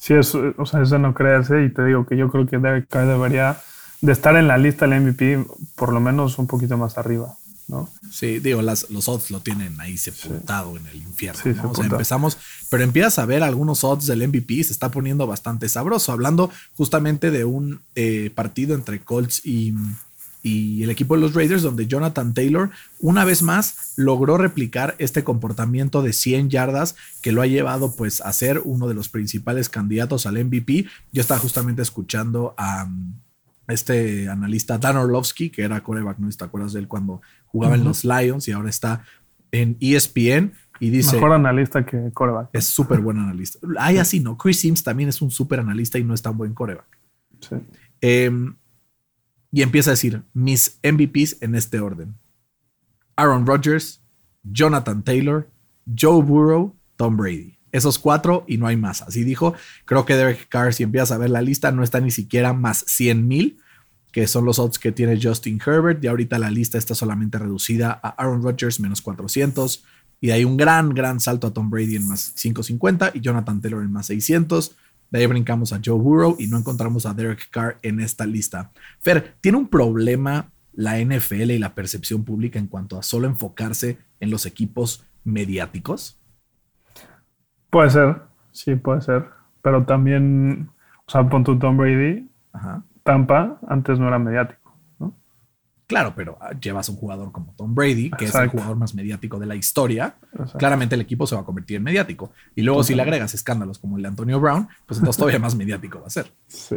Sí, 0.06 0.14
es, 0.14 0.36
o 0.36 0.66
sea, 0.66 0.82
es 0.82 0.90
de 0.90 1.00
no 1.00 1.14
creerse 1.14 1.64
y 1.64 1.68
te 1.68 1.84
digo 1.84 2.06
que 2.06 2.16
yo 2.16 2.30
creo 2.30 2.46
que 2.46 2.58
Derek 2.58 2.86
Carr 2.88 3.08
debería 3.08 3.60
de 4.00 4.12
estar 4.12 4.36
en 4.36 4.46
la 4.46 4.56
lista 4.56 4.86
del 4.86 5.00
MVP 5.00 5.44
por 5.74 5.92
lo 5.92 5.98
menos 5.98 6.38
un 6.38 6.46
poquito 6.46 6.78
más 6.78 6.96
arriba, 6.96 7.34
¿no? 7.66 7.90
Sí, 8.08 8.38
digo, 8.38 8.62
las, 8.62 8.88
los 8.88 9.08
odds 9.08 9.32
lo 9.32 9.40
tienen 9.40 9.80
ahí 9.80 9.98
sepultado 9.98 10.76
en 10.76 10.86
el 10.86 10.98
infierno. 10.98 11.40
Sí, 11.42 11.48
¿no? 11.60 11.72
O 11.72 11.74
sea, 11.74 11.86
empezamos, 11.86 12.38
pero 12.70 12.84
empiezas 12.84 13.18
a 13.18 13.26
ver 13.26 13.42
algunos 13.42 13.82
odds 13.82 14.06
del 14.06 14.28
MVP, 14.28 14.62
se 14.62 14.72
está 14.72 14.92
poniendo 14.92 15.26
bastante 15.26 15.68
sabroso. 15.68 16.12
Hablando 16.12 16.52
justamente 16.76 17.32
de 17.32 17.44
un 17.44 17.80
eh, 17.96 18.30
partido 18.32 18.76
entre 18.76 19.00
Colts 19.00 19.44
y, 19.44 19.74
y 20.46 20.84
el 20.84 20.90
equipo 20.90 21.16
de 21.16 21.20
los 21.22 21.34
Raiders, 21.34 21.62
donde 21.62 21.88
Jonathan 21.88 22.32
Taylor, 22.32 22.70
una 23.00 23.24
vez 23.24 23.42
más, 23.42 23.94
logró 23.96 24.38
replicar 24.38 24.94
este 24.98 25.24
comportamiento 25.24 26.02
de 26.02 26.12
100 26.12 26.50
yardas 26.50 26.94
que 27.20 27.32
lo 27.32 27.42
ha 27.42 27.48
llevado 27.48 27.96
pues 27.96 28.20
a 28.20 28.32
ser 28.32 28.60
uno 28.64 28.86
de 28.86 28.94
los 28.94 29.08
principales 29.08 29.68
candidatos 29.68 30.24
al 30.24 30.42
MVP. 30.44 30.86
Yo 31.10 31.20
estaba 31.20 31.40
justamente 31.40 31.82
escuchando 31.82 32.54
a 32.56 32.84
um, 32.84 33.14
este 33.66 34.28
analista 34.28 34.78
Dan 34.78 34.98
Orlovsky, 34.98 35.50
que 35.50 35.62
era 35.62 35.82
coreback, 35.82 36.18
¿no? 36.18 36.28
¿Te 36.30 36.44
acuerdas 36.44 36.72
de 36.72 36.78
él 36.78 36.86
cuando 36.86 37.22
jugaba 37.46 37.74
en 37.74 37.82
los 37.82 38.04
Lions 38.04 38.46
y 38.46 38.52
ahora 38.52 38.70
está 38.70 39.02
en 39.50 39.76
ESPN? 39.80 40.52
Y 40.78 40.90
dice, 40.90 41.16
Mejor 41.16 41.32
analista 41.32 41.84
que 41.84 42.12
coreback. 42.12 42.50
es 42.52 42.66
súper 42.66 43.00
buen 43.00 43.18
analista. 43.18 43.58
Ay, 43.80 43.98
así, 43.98 44.20
¿no? 44.20 44.38
Chris 44.38 44.60
Sims 44.60 44.84
también 44.84 45.08
es 45.08 45.20
un 45.20 45.32
súper 45.32 45.58
analista 45.58 45.98
y 45.98 46.04
no 46.04 46.14
es 46.14 46.22
tan 46.22 46.38
buen 46.38 46.54
coreback. 46.54 46.86
Sí. 47.40 47.56
Eh, 48.00 48.30
y 49.56 49.62
empieza 49.62 49.88
a 49.88 49.94
decir 49.94 50.22
mis 50.34 50.78
MVPs 50.82 51.38
en 51.40 51.54
este 51.54 51.80
orden: 51.80 52.14
Aaron 53.16 53.46
Rodgers, 53.46 54.02
Jonathan 54.42 55.02
Taylor, 55.02 55.48
Joe 55.98 56.22
Burrow, 56.22 56.76
Tom 56.96 57.16
Brady. 57.16 57.56
Esos 57.72 57.98
cuatro 57.98 58.44
y 58.46 58.58
no 58.58 58.66
hay 58.66 58.76
más. 58.76 59.00
Así 59.00 59.24
dijo. 59.24 59.54
Creo 59.86 60.04
que 60.04 60.14
Derek 60.14 60.50
Carr, 60.50 60.74
si 60.74 60.82
empiezas 60.82 61.12
a 61.12 61.16
ver 61.16 61.30
la 61.30 61.40
lista, 61.40 61.72
no 61.72 61.82
está 61.82 62.00
ni 62.00 62.10
siquiera 62.10 62.52
más 62.52 62.84
100 62.86 63.26
mil, 63.26 63.58
que 64.12 64.26
son 64.26 64.44
los 64.44 64.58
odds 64.58 64.78
que 64.78 64.92
tiene 64.92 65.18
Justin 65.18 65.58
Herbert. 65.64 66.04
Y 66.04 66.08
ahorita 66.08 66.38
la 66.38 66.50
lista 66.50 66.76
está 66.76 66.94
solamente 66.94 67.38
reducida 67.38 67.98
a 68.02 68.10
Aaron 68.10 68.42
Rodgers 68.42 68.78
menos 68.78 69.00
400. 69.00 69.84
Y 70.20 70.32
hay 70.32 70.44
un 70.44 70.58
gran, 70.58 70.90
gran 70.90 71.18
salto 71.18 71.46
a 71.46 71.54
Tom 71.54 71.70
Brady 71.70 71.96
en 71.96 72.06
más 72.06 72.34
550 72.36 73.12
y 73.14 73.20
Jonathan 73.22 73.62
Taylor 73.62 73.82
en 73.82 73.90
más 73.90 74.04
600. 74.04 74.76
De 75.10 75.20
ahí 75.20 75.26
brincamos 75.26 75.72
a 75.72 75.80
Joe 75.84 75.98
Burrow 75.98 76.36
y 76.38 76.48
no 76.48 76.58
encontramos 76.58 77.06
a 77.06 77.14
Derek 77.14 77.48
Carr 77.50 77.78
en 77.82 78.00
esta 78.00 78.26
lista. 78.26 78.70
Fer, 79.00 79.36
¿tiene 79.40 79.58
un 79.58 79.68
problema 79.68 80.50
la 80.72 80.98
NFL 80.98 81.50
y 81.52 81.58
la 81.58 81.74
percepción 81.74 82.24
pública 82.24 82.58
en 82.58 82.66
cuanto 82.66 82.98
a 82.98 83.02
solo 83.02 83.26
enfocarse 83.26 83.98
en 84.20 84.30
los 84.30 84.46
equipos 84.46 85.06
mediáticos? 85.24 86.18
Puede 87.70 87.90
ser, 87.90 88.22
sí, 88.52 88.74
puede 88.74 89.00
ser. 89.00 89.26
Pero 89.62 89.84
también, 89.84 90.70
o 91.06 91.10
sea, 91.10 91.28
pon 91.28 91.44
tu 91.44 91.58
Tom 91.58 91.76
Brady, 91.76 92.28
Ajá. 92.52 92.82
Tampa, 93.02 93.58
antes 93.68 93.98
no 93.98 94.08
era 94.08 94.18
mediático. 94.18 94.65
Claro, 95.86 96.14
pero 96.16 96.36
ah, 96.40 96.50
llevas 96.60 96.88
un 96.88 96.96
jugador 96.96 97.30
como 97.30 97.54
Tom 97.56 97.74
Brady, 97.74 98.10
que 98.10 98.24
es 98.24 98.34
el 98.34 98.48
jugador 98.48 98.76
más 98.76 98.94
mediático 98.94 99.38
de 99.38 99.46
la 99.46 99.54
historia. 99.54 100.16
Exacto. 100.32 100.58
Claramente 100.58 100.96
el 100.96 101.00
equipo 101.00 101.26
se 101.26 101.36
va 101.36 101.42
a 101.42 101.44
convertir 101.44 101.76
en 101.76 101.84
mediático. 101.84 102.32
Y 102.56 102.62
luego 102.62 102.82
si 102.82 102.94
le 102.94 103.02
agregas 103.02 103.34
escándalos 103.34 103.78
como 103.78 103.96
el 103.96 104.02
de 104.02 104.08
Antonio 104.08 104.40
Brown, 104.40 104.68
pues 104.84 104.98
entonces 104.98 105.18
todavía 105.18 105.38
más 105.40 105.54
mediático 105.54 106.00
va 106.00 106.06
a 106.08 106.10
ser. 106.10 106.32
Sí. 106.48 106.76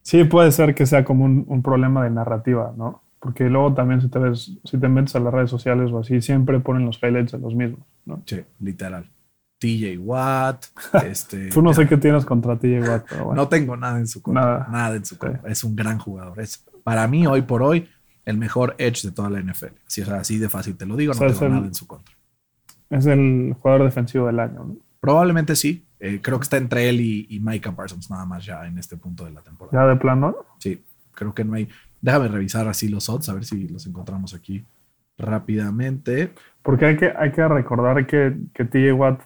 Sí, 0.00 0.24
puede 0.24 0.52
ser 0.52 0.74
que 0.74 0.86
sea 0.86 1.04
como 1.04 1.24
un, 1.24 1.44
un 1.48 1.62
problema 1.62 2.04
de 2.04 2.10
narrativa, 2.10 2.74
¿no? 2.76 3.02
Porque 3.20 3.44
luego 3.44 3.72
también 3.72 4.02
si 4.02 4.08
te 4.08 4.18
ves, 4.18 4.52
si 4.64 4.78
te 4.78 4.88
metes 4.88 5.16
a 5.16 5.20
las 5.20 5.32
redes 5.32 5.48
sociales 5.48 5.90
o 5.92 5.98
así, 5.98 6.20
siempre 6.20 6.60
ponen 6.60 6.84
los 6.84 7.02
highlights 7.02 7.32
de 7.32 7.38
los 7.38 7.54
mismos, 7.54 7.80
¿no? 8.04 8.22
Sí, 8.26 8.42
literal. 8.60 9.10
TJ 9.58 9.98
Watt, 9.98 10.66
este... 11.06 11.48
Tú 11.48 11.62
no 11.62 11.72
sé 11.72 11.86
qué 11.86 11.96
tienes 11.96 12.24
contra 12.26 12.58
ti, 12.58 12.78
Watt, 12.80 13.06
pero 13.08 13.24
bueno. 13.24 13.42
No 13.42 13.48
tengo 13.48 13.76
nada 13.76 13.98
en 13.98 14.06
su 14.06 14.20
contra. 14.20 14.42
Nada. 14.42 14.68
Nada, 14.70 14.96
en 14.96 15.04
su 15.06 15.16
contra. 15.16 15.50
Es 15.50 15.64
un 15.64 15.74
gran 15.74 15.98
jugador. 15.98 16.38
Es 16.38 16.64
para 16.82 17.08
mí, 17.08 17.26
hoy 17.26 17.40
por 17.42 17.62
hoy, 17.62 17.88
el 18.24 18.38
mejor 18.38 18.74
edge 18.78 19.02
de 19.02 19.12
toda 19.12 19.30
la 19.30 19.40
NFL. 19.40 19.74
Si 19.86 20.00
es 20.00 20.08
así 20.08 20.38
de 20.38 20.48
fácil 20.48 20.76
te 20.76 20.86
lo 20.86 20.96
digo, 20.96 21.12
O 21.12 21.14
no 21.14 21.18
sea, 21.20 21.28
tengo 21.28 21.44
el- 21.46 21.52
nada 21.52 21.66
en 21.66 21.74
su 21.74 21.86
contra. 21.86 22.14
Es 22.90 23.06
el 23.06 23.54
jugador 23.60 23.84
defensivo 23.84 24.26
del 24.26 24.40
año, 24.40 24.64
¿no? 24.64 24.76
Probablemente 25.00 25.56
sí. 25.56 25.84
Eh, 26.00 26.20
creo 26.22 26.38
que 26.38 26.44
está 26.44 26.56
entre 26.58 26.88
él 26.88 27.00
y, 27.00 27.26
y 27.30 27.40
Micah 27.40 27.74
Parsons 27.74 28.10
nada 28.10 28.24
más 28.26 28.44
ya 28.44 28.66
en 28.66 28.76
este 28.78 28.96
punto 28.96 29.24
de 29.24 29.30
la 29.32 29.40
temporada. 29.42 29.82
Ya 29.86 29.88
de 29.88 29.96
plano, 29.96 30.34
Sí, 30.58 30.82
creo 31.12 31.34
que 31.34 31.44
no 31.44 31.54
hay. 31.54 31.68
Déjame 32.02 32.28
revisar 32.28 32.68
así 32.68 32.88
los 32.88 33.08
odds, 33.08 33.28
a 33.30 33.34
ver 33.34 33.44
si 33.44 33.68
los 33.68 33.86
encontramos 33.86 34.34
aquí 34.34 34.64
rápidamente. 35.16 36.32
porque 36.62 36.86
hay 36.86 36.96
que, 36.96 37.12
hay 37.16 37.32
que 37.32 37.46
recordar 37.46 38.06
que, 38.06 38.36
que 38.54 38.64
TJ 38.64 38.92
Watt, 38.92 39.20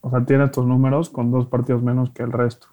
o 0.00 0.10
sea, 0.10 0.24
tiene 0.24 0.44
estos 0.44 0.66
números 0.66 1.10
con 1.10 1.30
dos 1.30 1.46
partidos 1.46 1.82
menos 1.82 2.10
que 2.10 2.22
el 2.22 2.32
resto. 2.32 2.68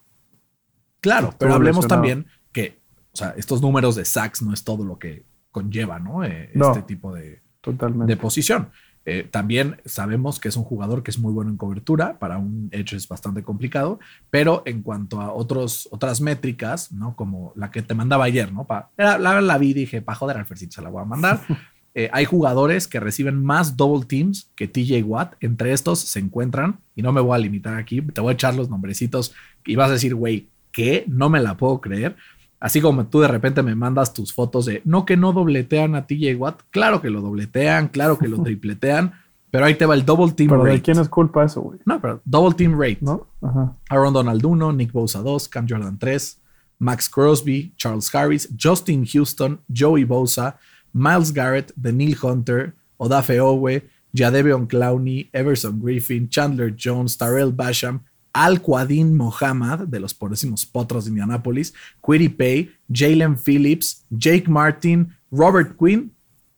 Claro, 1.02 1.34
pero 1.38 1.54
hablemos 1.54 1.88
también 1.88 2.26
que, 2.52 2.80
o 3.14 3.18
sea, 3.18 3.34
estos 3.38 3.62
números 3.62 3.96
de 3.96 4.06
sacks 4.06 4.42
no 4.42 4.54
es 4.54 4.64
todo 4.64 4.84
lo 4.86 4.98
que 4.98 5.24
conlleva, 5.58 6.00
¿no? 6.00 6.24
Eh, 6.24 6.52
No. 6.54 6.68
Este 6.72 6.84
tipo 6.84 7.14
de, 7.14 7.42
Totalmente. 7.62 8.14
de 8.14 8.18
posición. 8.18 8.70
Eh, 9.10 9.26
también 9.32 9.78
sabemos 9.86 10.38
que 10.38 10.50
es 10.50 10.58
un 10.58 10.66
jugador 10.66 11.02
que 11.02 11.12
es 11.12 11.18
muy 11.18 11.32
bueno 11.32 11.50
en 11.50 11.56
cobertura, 11.56 12.20
para 12.20 12.38
un 12.38 12.68
edge 12.74 12.94
es 12.94 13.08
bastante 13.08 13.42
complicado, 13.42 14.00
pero 14.30 14.64
en 14.66 14.82
cuanto 14.84 15.22
a 15.22 15.32
otros, 15.32 15.88
otras 15.92 16.20
métricas, 16.20 16.92
¿no? 16.92 17.16
Como 17.16 17.54
la 17.56 17.72
que 17.72 17.82
te 17.82 17.94
mandaba 17.94 18.26
ayer, 18.26 18.52
¿no? 18.52 18.66
Pa, 18.66 18.90
la, 18.98 19.18
la, 19.18 19.40
la 19.40 19.58
vi 19.58 19.70
y 19.70 19.74
dije, 19.74 20.02
para 20.02 20.18
joder 20.18 20.36
al 20.38 20.46
Fercito 20.46 20.74
se 20.76 20.82
la 20.82 20.90
voy 20.90 21.02
a 21.02 21.06
mandar. 21.06 21.40
Eh, 22.00 22.12
hay 22.14 22.26
jugadores 22.26 22.88
que 22.88 23.00
reciben 23.00 23.44
más 23.44 23.76
double 23.76 24.06
teams 24.06 24.52
que 24.56 24.68
TJ 24.68 25.02
Watt. 25.02 25.34
Entre 25.40 25.72
estos 25.74 25.98
se 25.98 26.20
encuentran, 26.20 26.78
y 26.96 27.02
no 27.02 27.12
me 27.12 27.22
voy 27.22 27.34
a 27.34 27.40
limitar 27.40 27.74
aquí, 27.74 28.04
te 28.04 28.22
voy 28.22 28.30
a 28.30 28.34
echar 28.34 28.54
los 28.54 28.70
nombrecitos 28.70 29.34
y 29.66 29.76
vas 29.76 29.90
a 29.90 29.94
decir, 29.94 30.14
güey, 30.14 30.48
¿qué? 30.72 31.06
No 31.08 31.28
me 31.32 31.40
la 31.42 31.58
puedo 31.58 31.82
creer. 31.82 32.16
Así 32.60 32.82
como 32.82 33.06
tú 33.06 33.20
de 33.20 33.28
repente 33.28 33.62
me 33.62 33.76
mandas 33.76 34.14
tus 34.14 34.34
fotos 34.34 34.66
de, 34.66 34.82
no 34.84 35.06
que 35.06 35.16
no 35.16 35.32
dobletean 35.32 35.96
a 35.96 36.08
TJ 36.08 36.36
Watt. 36.36 36.62
Claro 36.72 37.02
que 37.02 37.10
lo 37.10 37.22
dobletean, 37.22 37.90
claro 37.90 38.18
que 38.18 38.28
lo 38.28 38.42
tripletean, 38.44 39.14
pero 39.52 39.66
ahí 39.66 39.76
te 39.76 39.86
va 39.86 39.94
el 39.94 40.06
double 40.06 40.34
team 40.34 40.50
Pero 40.50 40.64
rate. 40.64 40.78
¿de 40.78 40.82
quién 40.82 41.00
es 41.00 41.08
culpa 41.08 41.46
eso, 41.46 41.62
güey? 41.62 41.80
No, 41.86 42.02
pero 42.02 42.22
double 42.26 42.56
team 42.56 42.80
rate. 42.80 42.98
¿No? 43.02 43.28
Ajá. 43.42 43.76
Aaron 43.90 44.14
Donald 44.14 44.44
1, 44.44 44.74
Nick 44.74 44.92
Bosa 44.92 45.22
2, 45.22 45.48
Cam 45.50 45.68
Jordan 45.70 45.98
3, 45.98 46.40
Max 46.80 47.10
Crosby, 47.10 47.74
Charles 47.78 48.14
Harris, 48.14 48.50
Justin 48.60 49.06
Houston, 49.06 49.60
Joey 49.74 50.04
Bosa, 50.04 50.58
Miles 50.94 51.32
Garrett, 51.32 51.72
Daniil 51.76 52.18
Hunter, 52.22 52.74
Odafe 52.98 53.40
Owe, 53.40 53.84
Jadeveon 54.14 54.68
Clowney, 54.68 55.30
Everson 55.32 55.80
Griffin, 55.80 56.28
Chandler 56.28 56.72
Jones, 56.76 57.18
Tarell 57.18 57.52
Basham, 57.52 58.02
Al 58.38 58.62
Quadin 58.62 59.18
Mohammad, 59.18 59.88
de 59.88 60.00
los 60.00 60.14
poderísimos 60.14 60.64
potros 60.64 61.06
de 61.06 61.10
Indianapolis, 61.10 61.74
Quiddy 62.06 62.30
Pay, 62.30 62.72
Jalen 62.88 63.36
Phillips, 63.36 64.06
Jake 64.12 64.46
Martin, 64.48 65.10
Robert 65.32 65.76
Quinn 65.76 66.14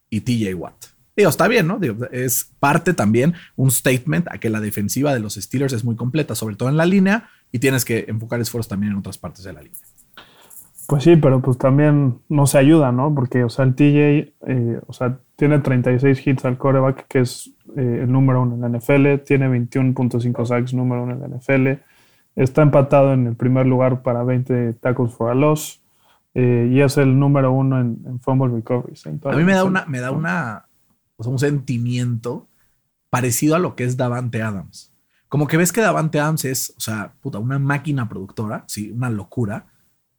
y 0.10 0.20
TJ 0.20 0.56
Watt. 0.56 0.88
Digo, 1.16 1.30
está 1.30 1.48
bien, 1.48 1.68
¿no? 1.68 1.80
Es 2.12 2.52
parte 2.60 2.94
también 2.94 3.34
un 3.56 3.72
statement 3.72 4.28
a 4.30 4.40
que 4.40 4.50
la 4.50 4.60
defensiva 4.60 5.14
de 5.14 5.22
los 5.22 5.36
Steelers 5.36 5.72
es 5.72 5.86
muy 5.86 5.96
completa, 5.96 6.36
sobre 6.36 6.58
todo 6.58 6.68
en 6.68 6.76
la 6.76 6.86
línea, 6.86 7.30
y 7.50 7.60
tienes 7.60 7.86
que 7.86 8.04
enfocar 8.10 8.42
esfuerzos 8.42 8.68
también 8.68 8.92
en 8.92 9.00
otras 9.00 9.18
partes 9.18 9.46
de 9.46 9.54
la 9.54 9.62
línea. 9.62 9.80
Pues 10.86 11.04
sí, 11.04 11.16
pero 11.16 11.42
pues 11.42 11.58
también 11.58 12.20
no 12.28 12.46
se 12.46 12.58
ayuda, 12.58 12.92
¿no? 12.92 13.16
Porque, 13.16 13.46
o 13.46 13.50
sea, 13.50 13.64
el 13.64 13.76
TJ, 13.76 14.34
eh, 14.48 14.82
o 14.86 14.92
sea, 14.92 15.20
tiene 15.38 15.60
36 15.60 16.28
hits 16.28 16.44
al 16.44 16.58
coreback, 16.58 17.08
que 17.08 17.20
es 17.20 17.52
eh, 17.76 18.02
el 18.04 18.12
número 18.12 18.42
uno 18.42 18.56
en 18.56 18.62
la 18.62 18.78
NFL, 18.78 19.24
tiene 19.26 19.48
21.5 19.48 20.46
sacks, 20.46 20.74
número 20.74 21.04
uno 21.04 21.14
en 21.14 21.20
la 21.20 21.38
NFL, 21.38 21.82
está 22.36 22.62
empatado 22.62 23.14
en 23.14 23.28
el 23.28 23.36
primer 23.36 23.66
lugar 23.66 24.02
para 24.02 24.24
20 24.24 24.74
tackles 24.74 25.14
for 25.14 25.32
a 25.32 25.36
loss, 25.36 25.82
eh, 26.34 26.70
y 26.72 26.82
es 26.82 26.98
el 26.98 27.18
número 27.18 27.52
uno 27.52 27.80
en, 27.80 28.20
fumble 28.22 28.54
recoveries. 28.54 29.06
a 29.06 29.32
mí 29.32 29.44
me 29.44 29.54
da 29.54 29.64
una, 29.64 29.86
me 29.86 30.00
da 30.00 30.12
una, 30.12 30.66
o 31.18 31.24
sea, 31.24 31.32
un 31.32 31.40
sentimiento 31.40 32.48
parecido 33.10 33.56
a 33.56 33.60
lo 33.60 33.76
que 33.76 33.84
es 33.84 33.98
Davante 33.98 34.42
Adams. 34.42 34.94
Como 35.28 35.48
que 35.48 35.58
ves 35.58 35.72
que 35.72 35.82
Davante 35.82 36.20
Adams 36.20 36.46
es, 36.46 36.74
o 36.78 36.80
sea, 36.80 37.14
puta, 37.22 37.40
una 37.40 37.60
máquina 37.60 38.10
productora, 38.10 38.64
sí, 38.68 38.92
una 38.92 39.10
locura 39.10 39.68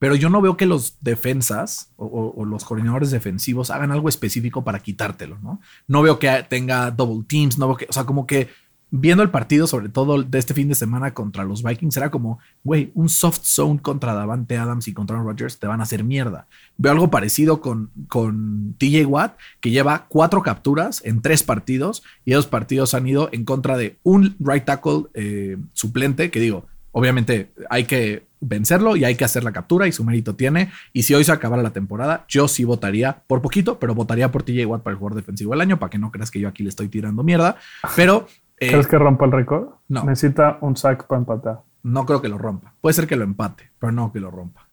pero 0.00 0.14
yo 0.14 0.30
no 0.30 0.40
veo 0.40 0.56
que 0.56 0.64
los 0.64 0.96
defensas 1.02 1.92
o, 1.96 2.44
los 2.46 2.64
coordinadores 2.64 3.10
defensivos 3.10 3.70
hagan 3.70 3.92
algo 3.92 4.08
específico 4.08 4.64
para 4.64 4.80
quitártelo, 4.80 5.38
¿no? 5.40 5.60
No 5.86 6.00
veo 6.00 6.18
que 6.18 6.46
tenga 6.48 6.90
double 6.90 7.24
teams, 7.28 7.58
no 7.58 7.68
veo 7.68 7.76
que, 7.76 7.86
o 7.88 7.92
sea, 7.92 8.04
como 8.04 8.26
que 8.26 8.48
viendo 8.90 9.22
el 9.22 9.28
partido, 9.30 9.66
sobre 9.66 9.90
todo 9.90 10.22
de 10.22 10.38
este 10.38 10.54
fin 10.54 10.68
de 10.68 10.74
semana 10.74 11.12
contra 11.12 11.44
los 11.44 11.62
Vikings, 11.62 11.98
era 11.98 12.10
como, 12.10 12.38
güey, 12.64 12.92
un 12.94 13.10
soft 13.10 13.42
zone 13.44 13.82
contra 13.82 14.14
Davante 14.14 14.56
Adams 14.56 14.88
y 14.88 14.94
contra 14.94 15.22
Rodgers 15.22 15.58
te 15.58 15.66
van 15.66 15.80
a 15.80 15.82
hacer 15.82 16.02
mierda. 16.02 16.46
Veo 16.78 16.92
algo 16.92 17.10
parecido 17.10 17.60
con, 17.60 17.90
con 18.08 18.76
TJ 18.78 19.04
Watt, 19.04 19.36
que 19.60 19.70
lleva 19.70 20.06
cuatro 20.08 20.42
capturas 20.42 21.02
en 21.04 21.20
tres 21.20 21.42
partidos 21.42 22.02
y 22.24 22.32
esos 22.32 22.46
partidos 22.46 22.94
han 22.94 23.06
ido 23.06 23.28
en 23.32 23.44
contra 23.44 23.76
de 23.76 23.98
un 24.02 24.34
right 24.40 24.64
tackle 24.64 25.04
eh, 25.12 25.58
suplente, 25.74 26.30
que 26.30 26.40
digo, 26.40 26.64
obviamente 26.92 27.52
hay 27.68 27.84
que 27.84 28.28
vencerlo 28.40 28.96
y 28.96 29.04
hay 29.04 29.14
que 29.16 29.24
hacer 29.24 29.44
la 29.44 29.52
captura 29.52 29.86
y 29.86 29.92
su 29.92 30.04
mérito 30.04 30.34
tiene. 30.34 30.70
Y 30.92 31.02
si 31.02 31.14
hoy 31.14 31.24
se 31.24 31.32
acabara 31.32 31.62
la 31.62 31.72
temporada, 31.72 32.24
yo 32.28 32.48
sí 32.48 32.64
votaría 32.64 33.22
por 33.26 33.42
poquito, 33.42 33.78
pero 33.78 33.94
votaría 33.94 34.32
por 34.32 34.42
TJ 34.42 34.66
Watt 34.66 34.82
para 34.82 34.92
el 34.92 34.98
jugador 34.98 35.16
defensivo 35.16 35.52
del 35.52 35.60
año, 35.60 35.78
para 35.78 35.90
que 35.90 35.98
no 35.98 36.10
creas 36.10 36.30
que 36.30 36.40
yo 36.40 36.48
aquí 36.48 36.62
le 36.62 36.70
estoy 36.70 36.88
tirando 36.88 37.22
mierda. 37.22 37.56
Pero. 37.96 38.26
Eh, 38.58 38.68
¿Crees 38.68 38.86
que 38.86 38.98
rompa 38.98 39.24
el 39.24 39.32
récord? 39.32 39.68
No. 39.88 40.04
Necesita 40.04 40.58
un 40.60 40.76
sack 40.76 41.06
para 41.06 41.20
empatar. 41.20 41.62
No 41.82 42.04
creo 42.04 42.20
que 42.20 42.28
lo 42.28 42.36
rompa. 42.36 42.74
Puede 42.80 42.94
ser 42.94 43.06
que 43.06 43.16
lo 43.16 43.24
empate, 43.24 43.70
pero 43.78 43.92
no 43.92 44.12
que 44.12 44.20
lo 44.20 44.30
rompa. 44.30 44.68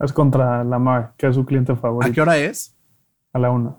Es 0.00 0.12
contra 0.12 0.64
Lamar, 0.64 1.14
que 1.16 1.28
es 1.28 1.36
su 1.36 1.44
cliente 1.44 1.76
favorito. 1.76 2.10
¿A 2.10 2.14
qué 2.14 2.20
hora 2.20 2.36
es? 2.38 2.76
A 3.32 3.38
la 3.38 3.50
una. 3.50 3.76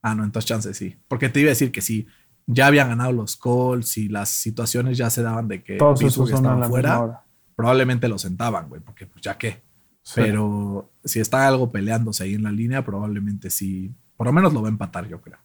Ah, 0.00 0.14
no, 0.14 0.24
entonces 0.24 0.48
chance 0.48 0.74
sí. 0.74 0.96
Porque 1.08 1.28
te 1.28 1.40
iba 1.40 1.48
a 1.48 1.50
decir 1.50 1.72
que 1.72 1.80
sí 1.80 2.06
ya 2.46 2.66
habían 2.66 2.88
ganado 2.88 3.12
los 3.12 3.36
Colts 3.36 3.98
y 3.98 4.08
las 4.08 4.28
situaciones 4.30 4.98
ya 4.98 5.10
se 5.10 5.22
daban 5.22 5.48
de 5.48 5.62
que 5.62 5.76
Todos 5.76 6.02
esos 6.02 6.30
estaban 6.30 6.68
fuera, 6.68 7.22
probablemente 7.54 8.08
lo 8.08 8.18
sentaban, 8.18 8.68
güey, 8.68 8.80
porque 8.80 9.06
pues 9.06 9.22
ya 9.22 9.38
qué. 9.38 9.62
Pero 10.14 10.90
si 11.04 11.20
está 11.20 11.46
algo 11.46 11.70
peleándose 11.70 12.24
ahí 12.24 12.34
en 12.34 12.42
la 12.42 12.50
línea, 12.50 12.84
probablemente 12.84 13.50
sí, 13.50 13.94
por 14.16 14.26
lo 14.26 14.32
menos 14.32 14.52
lo 14.52 14.62
va 14.62 14.68
a 14.68 14.72
empatar, 14.72 15.06
yo 15.06 15.20
creo. 15.20 15.38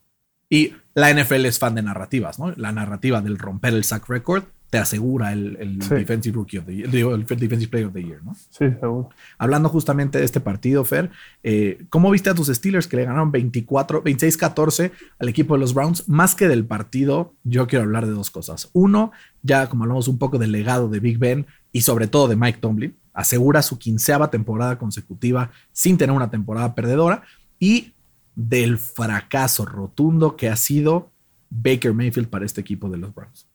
Y 0.50 0.72
la 0.94 1.12
NFL 1.12 1.44
es 1.44 1.58
fan 1.58 1.74
de 1.74 1.82
narrativas, 1.82 2.38
¿no? 2.38 2.52
La 2.56 2.72
narrativa 2.72 3.20
del 3.20 3.38
romper 3.38 3.74
el 3.74 3.84
sack 3.84 4.08
record 4.08 4.44
te 4.70 4.78
asegura 4.78 5.32
el, 5.32 5.78
Defensive 5.78 6.34
Rookie 6.34 6.58
of 6.58 6.66
the 6.66 6.74
Year, 6.76 6.94
el 6.94 7.24
Defensive 7.24 7.68
Player 7.68 7.86
of 7.86 7.94
the 7.94 8.02
Year, 8.02 8.22
¿no? 8.22 8.34
Sí, 8.34 8.66
seguro. 8.80 9.08
Hablando 9.38 9.68
justamente 9.70 10.18
de 10.18 10.24
este 10.24 10.40
partido, 10.40 10.84
Fer, 10.84 11.10
eh, 11.42 11.86
¿cómo 11.88 12.10
viste 12.10 12.28
a 12.28 12.34
tus 12.34 12.48
Steelers 12.48 12.86
que 12.86 12.96
le 12.96 13.04
ganaron 13.04 13.32
24, 13.32 14.04
26-14 14.04 14.92
al 15.18 15.28
equipo 15.28 15.54
de 15.54 15.60
los 15.60 15.72
Browns? 15.72 16.08
Más 16.08 16.34
que 16.34 16.48
del 16.48 16.66
partido, 16.66 17.34
yo 17.44 17.66
quiero 17.66 17.84
hablar 17.84 18.06
de 18.06 18.12
dos 18.12 18.30
cosas. 18.30 18.68
Uno, 18.74 19.10
ya 19.42 19.68
como 19.68 19.84
hablamos 19.84 20.06
un 20.06 20.18
poco 20.18 20.38
del 20.38 20.52
legado 20.52 20.88
de 20.88 21.00
Big 21.00 21.18
Ben 21.18 21.46
y 21.72 21.80
sobre 21.80 22.06
todo 22.06 22.28
de 22.28 22.36
Mike 22.36 22.58
Tomlin, 22.60 22.94
asegura 23.14 23.62
su 23.62 23.78
quinceava 23.78 24.30
temporada 24.30 24.78
consecutiva 24.78 25.50
sin 25.72 25.96
tener 25.96 26.14
una 26.14 26.30
temporada 26.30 26.74
perdedora 26.74 27.22
y 27.58 27.94
del 28.36 28.78
fracaso 28.78 29.64
rotundo 29.64 30.36
que 30.36 30.48
ha 30.48 30.56
sido 30.56 31.10
Baker 31.50 31.94
Mayfield 31.94 32.28
para 32.28 32.44
este 32.44 32.60
equipo 32.60 32.90
de 32.90 32.98
los 32.98 33.14
Browns. 33.14 33.48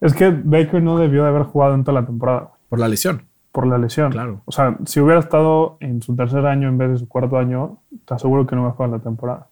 Es 0.00 0.14
que 0.14 0.30
Baker 0.30 0.82
no 0.82 0.98
debió 0.98 1.22
de 1.22 1.28
haber 1.28 1.42
jugado 1.44 1.74
en 1.74 1.84
toda 1.84 2.00
la 2.00 2.06
temporada. 2.06 2.52
Por 2.68 2.78
la 2.78 2.88
lesión. 2.88 3.22
Por 3.52 3.66
la 3.66 3.78
lesión. 3.78 4.12
Claro. 4.12 4.42
O 4.44 4.52
sea, 4.52 4.76
si 4.84 5.00
hubiera 5.00 5.20
estado 5.20 5.78
en 5.80 6.02
su 6.02 6.14
tercer 6.14 6.46
año 6.46 6.68
en 6.68 6.78
vez 6.78 6.90
de 6.90 6.98
su 6.98 7.08
cuarto 7.08 7.38
año, 7.38 7.82
te 8.04 8.14
aseguro 8.14 8.46
que 8.46 8.54
no 8.54 8.64
va 8.64 8.68
a 8.68 8.72
jugar 8.72 8.90
la 8.90 8.98
temporada. 8.98 9.48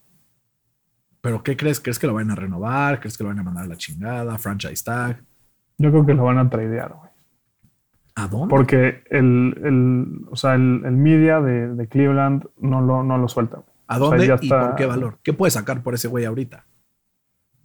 ¿Pero 1.21 1.43
qué 1.43 1.57
crees? 1.57 1.81
¿Crees 1.81 1.99
que 1.99 2.07
lo 2.07 2.15
van 2.15 2.31
a 2.31 2.35
renovar? 2.35 3.01
¿Crees 3.01 3.17
que 3.17 3.25
lo 3.25 3.31
van 3.31 3.39
a 3.39 3.43
mandar 3.43 3.65
a 3.65 3.69
la 3.69 3.77
chingada? 3.77 4.37
¿Franchise 4.37 4.85
tag? 4.85 5.23
Yo 5.79 5.91
creo 5.91 6.05
que 6.05 6.13
lo 6.13 6.25
van 6.25 6.39
a 6.39 6.51
tradear, 6.51 6.93
güey. 6.93 7.11
¿A 8.17 8.29
dónde? 8.29 8.49
Porque 8.49 9.03
el, 9.11 9.59
el 9.65 10.27
o 10.31 10.37
sea, 10.37 10.55
el, 10.55 10.83
el 10.85 10.93
media 10.93 11.41
de, 11.41 11.75
de, 11.75 11.89
Cleveland 11.89 12.45
no 12.59 12.81
lo, 12.81 13.03
no 13.03 13.17
lo 13.19 13.27
suelta. 13.29 13.63
¿A 13.89 13.99
dónde 13.99 14.27
y 14.41 14.49
por 14.49 14.77
qué 14.77 14.87
valor? 14.87 15.19
¿Qué 15.23 15.33
puede 15.33 15.51
sacar 15.51 15.83
por 15.83 15.95
ese 15.95 16.09
güey 16.09 16.25
ahorita? 16.25 16.65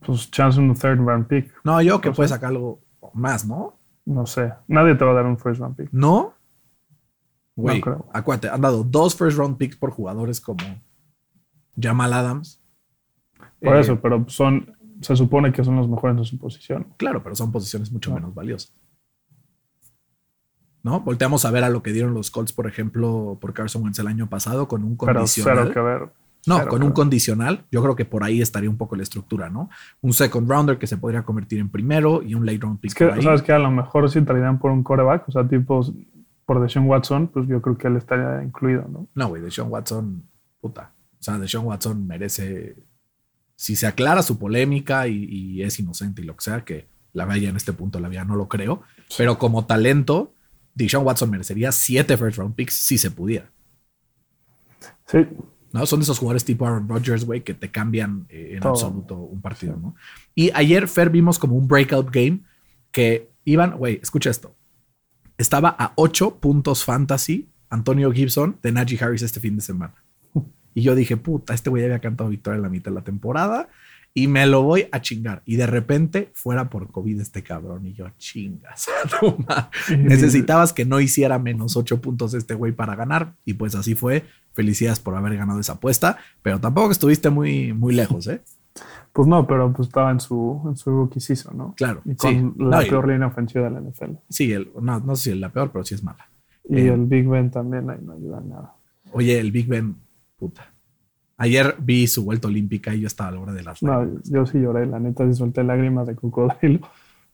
Pues 0.05 0.29
chance 0.31 0.59
un 0.59 0.73
third 0.73 0.99
round 0.99 1.27
pick. 1.27 1.51
No, 1.63 1.81
yo 1.81 1.99
que 2.01 2.11
puede 2.11 2.29
sacar 2.29 2.49
algo 2.49 2.79
más, 3.13 3.45
¿no? 3.45 3.77
No 4.05 4.25
sé. 4.25 4.53
Nadie 4.67 4.95
te 4.95 5.05
va 5.05 5.11
a 5.11 5.15
dar 5.15 5.25
un 5.25 5.37
first 5.37 5.59
round 5.59 5.75
pick. 5.75 5.89
¿No? 5.91 6.33
Güey, 7.55 7.81
no 7.85 8.05
acuérdate, 8.13 8.49
han 8.49 8.61
dado 8.61 8.83
dos 8.83 9.15
first 9.15 9.37
round 9.37 9.57
picks 9.57 9.75
por 9.75 9.91
jugadores 9.91 10.39
como 10.39 10.63
Jamal 11.79 12.13
Adams. 12.13 12.61
Por 13.61 13.75
eso, 13.75 13.93
eh, 13.93 13.99
pero 14.01 14.25
son, 14.29 14.73
se 15.01 15.15
supone 15.15 15.51
que 15.51 15.63
son 15.63 15.75
los 15.75 15.89
mejores 15.89 16.17
en 16.17 16.25
su 16.25 16.37
posición. 16.37 16.87
Claro, 16.97 17.21
pero 17.21 17.35
son 17.35 17.51
posiciones 17.51 17.91
mucho 17.91 18.13
menos 18.13 18.33
valiosas. 18.33 18.73
¿No? 20.81 21.01
Volteamos 21.01 21.43
a 21.43 21.51
ver 21.51 21.65
a 21.65 21.69
lo 21.69 21.83
que 21.83 21.91
dieron 21.91 22.13
los 22.13 22.31
Colts, 22.31 22.53
por 22.53 22.65
ejemplo, 22.65 23.37
por 23.41 23.53
Carson 23.53 23.83
Wentz 23.83 23.99
el 23.99 24.07
año 24.07 24.29
pasado 24.29 24.69
con 24.69 24.85
un 24.85 24.95
condicional. 24.95 25.55
Pero 25.55 25.67
cero 25.67 25.73
que 25.73 25.79
ver. 25.81 26.09
No, 26.45 26.67
con 26.67 26.83
un 26.83 26.91
condicional, 26.91 27.65
yo 27.71 27.81
creo 27.81 27.95
que 27.95 28.05
por 28.05 28.23
ahí 28.23 28.41
estaría 28.41 28.69
un 28.69 28.77
poco 28.77 28.95
la 28.95 29.03
estructura, 29.03 29.49
¿no? 29.49 29.69
Un 30.01 30.13
second 30.13 30.49
rounder 30.49 30.77
que 30.77 30.87
se 30.87 30.97
podría 30.97 31.23
convertir 31.23 31.59
en 31.59 31.69
primero 31.69 32.23
y 32.23 32.33
un 32.33 32.45
late 32.45 32.59
round 32.59 32.79
pick. 32.79 32.91
Es 32.91 32.95
que, 32.95 33.21
¿sabes 33.21 33.41
que 33.41 33.51
A 33.51 33.59
lo 33.59 33.69
mejor 33.69 34.09
si 34.09 34.21
traerían 34.21 34.57
por 34.57 34.71
un 34.71 34.83
coreback, 34.83 35.27
o 35.27 35.31
sea, 35.31 35.47
tipo 35.47 35.85
por 36.45 36.61
Deshaun 36.61 36.87
Watson, 36.87 37.27
pues 37.27 37.47
yo 37.47 37.61
creo 37.61 37.77
que 37.77 37.87
él 37.87 37.97
estaría 37.97 38.41
incluido, 38.43 38.87
¿no? 38.87 39.07
No, 39.13 39.27
güey, 39.27 39.39
Deshaun 39.41 39.69
Watson, 39.69 40.23
puta. 40.59 40.93
O 41.19 41.23
sea, 41.23 41.37
Deshaun 41.37 41.65
Watson 41.65 42.07
merece. 42.07 42.75
Si 43.55 43.75
se 43.75 43.85
aclara 43.85 44.23
su 44.23 44.39
polémica 44.39 45.07
y, 45.07 45.61
es 45.61 45.79
inocente 45.79 46.21
y 46.21 46.25
lo 46.25 46.35
que 46.35 46.43
sea, 46.43 46.63
que 46.63 46.87
la 47.13 47.25
vaya 47.25 47.49
en 47.49 47.55
este 47.55 47.73
punto 47.73 47.99
la 47.99 48.09
vida 48.09 48.23
no 48.23 48.35
lo 48.35 48.47
creo, 48.47 48.81
pero 49.15 49.37
como 49.37 49.65
talento, 49.65 50.33
Deshaun 50.73 51.05
Watson 51.05 51.29
merecería 51.29 51.71
siete 51.71 52.17
first 52.17 52.37
round 52.39 52.55
picks 52.55 52.73
si 52.73 52.97
se 52.97 53.11
pudiera. 53.11 53.51
Sí, 55.05 55.27
¿no? 55.71 55.85
Son 55.85 56.01
esos 56.01 56.19
jugadores 56.19 56.45
tipo 56.45 56.65
Aaron 56.65 56.87
Rodgers, 56.87 57.25
güey, 57.25 57.41
que 57.41 57.53
te 57.53 57.69
cambian 57.69 58.25
eh, 58.29 58.55
en 58.57 58.67
absoluto 58.67 59.15
un 59.15 59.41
partido, 59.41 59.77
¿no? 59.77 59.95
Y 60.35 60.51
ayer, 60.53 60.87
Fer, 60.87 61.09
vimos 61.09 61.39
como 61.39 61.55
un 61.55 61.67
breakout 61.67 62.11
game 62.11 62.41
que 62.91 63.29
iban, 63.45 63.77
güey, 63.77 63.99
escucha 64.01 64.29
esto. 64.29 64.55
Estaba 65.37 65.75
a 65.77 65.93
8 65.95 66.39
puntos 66.39 66.83
fantasy 66.83 67.49
Antonio 67.69 68.11
Gibson 68.11 68.57
de 68.61 68.71
Najee 68.71 69.03
Harris 69.03 69.21
este 69.21 69.39
fin 69.39 69.55
de 69.55 69.61
semana. 69.61 69.95
Y 70.75 70.83
yo 70.83 70.93
dije, 70.93 71.17
puta, 71.17 71.55
este 71.55 71.71
güey 71.71 71.83
había 71.83 71.99
cantado 71.99 72.29
victoria 72.29 72.57
en 72.57 72.61
la 72.61 72.69
mitad 72.69 72.91
de 72.91 72.95
la 72.95 73.03
temporada 73.03 73.69
y 74.13 74.27
me 74.27 74.45
lo 74.47 74.63
voy 74.63 74.87
a 74.91 75.01
chingar. 75.01 75.41
Y 75.45 75.55
de 75.55 75.67
repente 75.67 76.31
fuera 76.33 76.69
por 76.69 76.91
COVID 76.91 77.19
este 77.21 77.43
cabrón. 77.43 77.85
Y 77.85 77.93
yo, 77.93 78.07
chingas. 78.17 78.87
Necesitabas 79.97 80.73
que 80.73 80.85
no 80.85 80.99
hiciera 80.99 81.39
menos 81.39 81.77
ocho 81.77 82.01
puntos 82.01 82.33
este 82.33 82.53
güey 82.53 82.71
para 82.71 82.95
ganar. 82.95 83.33
Y 83.45 83.53
pues 83.53 83.75
así 83.75 83.95
fue. 83.95 84.25
Felicidades 84.53 84.99
por 84.99 85.15
haber 85.15 85.37
ganado 85.37 85.59
esa 85.59 85.73
apuesta. 85.73 86.17
Pero 86.41 86.59
tampoco 86.59 86.91
estuviste 86.91 87.29
muy, 87.29 87.73
muy 87.73 87.93
lejos, 87.93 88.27
¿eh? 88.27 88.41
Pues 89.13 89.27
no, 89.27 89.45
pero 89.47 89.73
pues 89.73 89.87
estaba 89.87 90.11
en 90.11 90.19
su, 90.19 90.61
en 90.65 90.75
su 90.75 90.91
rookie 90.91 91.19
season, 91.19 91.57
¿no? 91.57 91.73
Claro. 91.75 92.01
Y 92.05 92.15
con 92.15 92.55
la 92.57 92.79
peor 92.81 93.07
línea 93.07 93.27
ofensiva 93.27 93.65
de 93.65 93.71
la 93.71 93.81
NFL. 93.81 94.11
Sí, 94.29 94.51
el, 94.51 94.71
no, 94.81 94.99
no 94.99 95.15
sé 95.15 95.23
si 95.23 95.29
es 95.31 95.37
la 95.37 95.49
peor, 95.49 95.71
pero 95.71 95.83
sí 95.83 95.95
es 95.95 96.03
mala. 96.03 96.29
Y 96.67 96.79
eh, 96.79 96.93
el 96.93 97.05
Big 97.05 97.27
Ben 97.27 97.49
también 97.49 97.89
ahí 97.89 97.99
no 98.01 98.13
ayuda 98.13 98.39
en 98.39 98.49
nada. 98.49 98.75
Oye, 99.11 99.39
el 99.39 99.51
Big 99.51 99.67
Ben, 99.67 99.95
puta. 100.37 100.71
Ayer 101.41 101.75
vi 101.79 102.05
su 102.07 102.25
vuelta 102.25 102.49
olímpica 102.49 102.93
y 102.93 102.99
yo 102.99 103.07
estaba 103.07 103.29
a 103.29 103.31
la 103.31 103.39
hora 103.39 103.53
de 103.53 103.63
las 103.63 103.81
No, 103.81 104.05
yo 104.25 104.45
sí 104.45 104.59
lloré, 104.59 104.85
la 104.85 104.99
neta, 104.99 105.25
sí 105.25 105.33
solté 105.33 105.63
lágrimas 105.63 106.05
de 106.05 106.15
cocodrilo. 106.15 106.81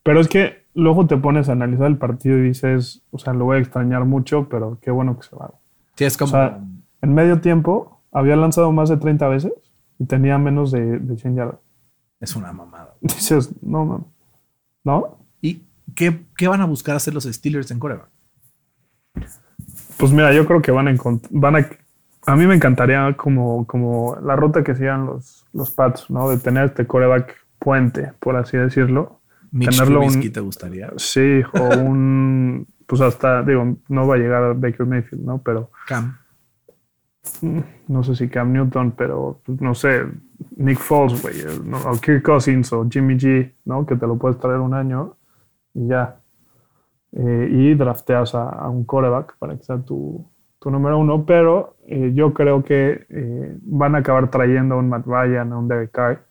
Pero 0.03 0.21
es 0.21 0.27
que 0.27 0.65
luego 0.75 1.07
te 1.07 1.17
pones 1.17 1.49
a 1.49 1.53
analizar 1.53 1.87
el 1.87 1.97
partido 1.97 2.37
y 2.37 2.43
dices, 2.43 3.01
o 3.09 3.17
sea, 3.17 3.33
lo 3.33 3.45
voy 3.45 3.57
a 3.57 3.59
extrañar 3.61 4.05
mucho, 4.05 4.47
pero 4.47 4.77
qué 4.79 4.91
bueno 4.91 5.17
que 5.17 5.27
se 5.27 5.35
va. 5.35 5.55
Sí, 5.95 6.05
es 6.05 6.17
como... 6.17 6.29
O 6.29 6.31
sea, 6.31 6.59
en 7.01 7.13
medio 7.15 7.41
tiempo 7.41 7.99
había 8.11 8.35
lanzado 8.35 8.71
más 8.71 8.89
de 8.89 8.97
30 8.97 9.27
veces 9.27 9.53
y 9.97 10.05
tenía 10.05 10.37
menos 10.37 10.71
de, 10.71 10.99
de 10.99 11.17
100 11.17 11.35
yardas. 11.35 11.59
Es 12.19 12.35
una 12.35 12.53
mamada. 12.53 12.93
Dices, 13.01 13.49
no, 13.63 13.85
no. 13.85 14.07
¿No? 14.83 15.17
¿Y 15.41 15.63
qué, 15.95 16.25
qué 16.37 16.47
van 16.47 16.61
a 16.61 16.65
buscar 16.65 16.95
hacer 16.95 17.15
los 17.15 17.23
Steelers 17.23 17.71
en 17.71 17.79
Corea? 17.79 18.03
Pues 19.97 20.11
mira, 20.11 20.31
yo 20.31 20.45
creo 20.45 20.61
que 20.61 20.69
van 20.69 20.87
a, 20.87 20.95
van 21.31 21.55
a 21.55 21.69
a 22.25 22.35
mí 22.35 22.47
me 22.47 22.55
encantaría 22.55 23.15
como, 23.15 23.65
como 23.67 24.17
la 24.21 24.35
ruta 24.35 24.63
que 24.63 24.75
sigan 24.75 25.05
los, 25.05 25.45
los 25.53 25.71
Pats, 25.71 26.09
¿no? 26.09 26.29
De 26.29 26.37
tener 26.37 26.65
este 26.65 26.87
coreback 26.87 27.35
puente, 27.59 28.13
por 28.19 28.35
así 28.35 28.57
decirlo. 28.57 29.21
Mitch 29.51 29.77
tenerlo 29.77 30.01
un, 30.01 30.31
te 30.31 30.39
gustaría? 30.39 30.91
Sí, 30.97 31.41
o 31.53 31.77
un 31.77 32.67
pues 32.87 33.01
hasta, 33.01 33.43
digo, 33.43 33.77
no 33.89 34.07
va 34.07 34.15
a 34.15 34.17
llegar 34.17 34.43
a 34.43 34.53
Baker 34.53 34.85
Mayfield, 34.85 35.23
¿no? 35.23 35.41
Pero 35.41 35.71
Cam. 35.87 36.17
no 37.87 38.03
sé 38.03 38.15
si 38.15 38.27
Cam 38.27 38.51
Newton, 38.51 38.91
pero 38.91 39.41
pues, 39.45 39.61
no 39.61 39.73
sé, 39.73 40.03
Nick 40.57 40.79
Foles, 40.79 41.21
güey, 41.21 41.35
no, 41.63 41.77
o 41.77 41.99
Kirk 41.99 42.23
Cousins 42.23 42.71
o 42.73 42.87
Jimmy 42.89 43.15
G, 43.15 43.53
¿no? 43.65 43.85
Que 43.85 43.95
te 43.95 44.05
lo 44.07 44.17
puedes 44.17 44.37
traer 44.39 44.59
un 44.59 44.73
año 44.73 45.15
y 45.73 45.87
ya. 45.87 46.19
Eh, 47.13 47.47
y 47.49 47.73
drafteas 47.75 48.35
a, 48.35 48.49
a 48.49 48.69
un 48.69 48.83
quarterback 48.83 49.37
para 49.37 49.55
que 49.55 49.63
sea 49.63 49.77
tu, 49.77 50.27
tu 50.65 50.71
número 50.71 50.97
uno, 50.97 51.27
pero 51.27 51.77
eh, 51.87 52.11
yo 52.15 52.33
creo 52.33 52.63
que 52.63 53.05
eh, 53.07 53.55
van 53.61 53.93
a 53.93 53.99
acabar 53.99 54.31
trayendo 54.31 54.73
a 54.73 54.77
un 54.79 54.89
Matt 54.89 55.05
Ryan, 55.05 55.53
a 55.53 55.59
un 55.59 55.67
Derek 55.67 55.91
Carr, 55.91 56.25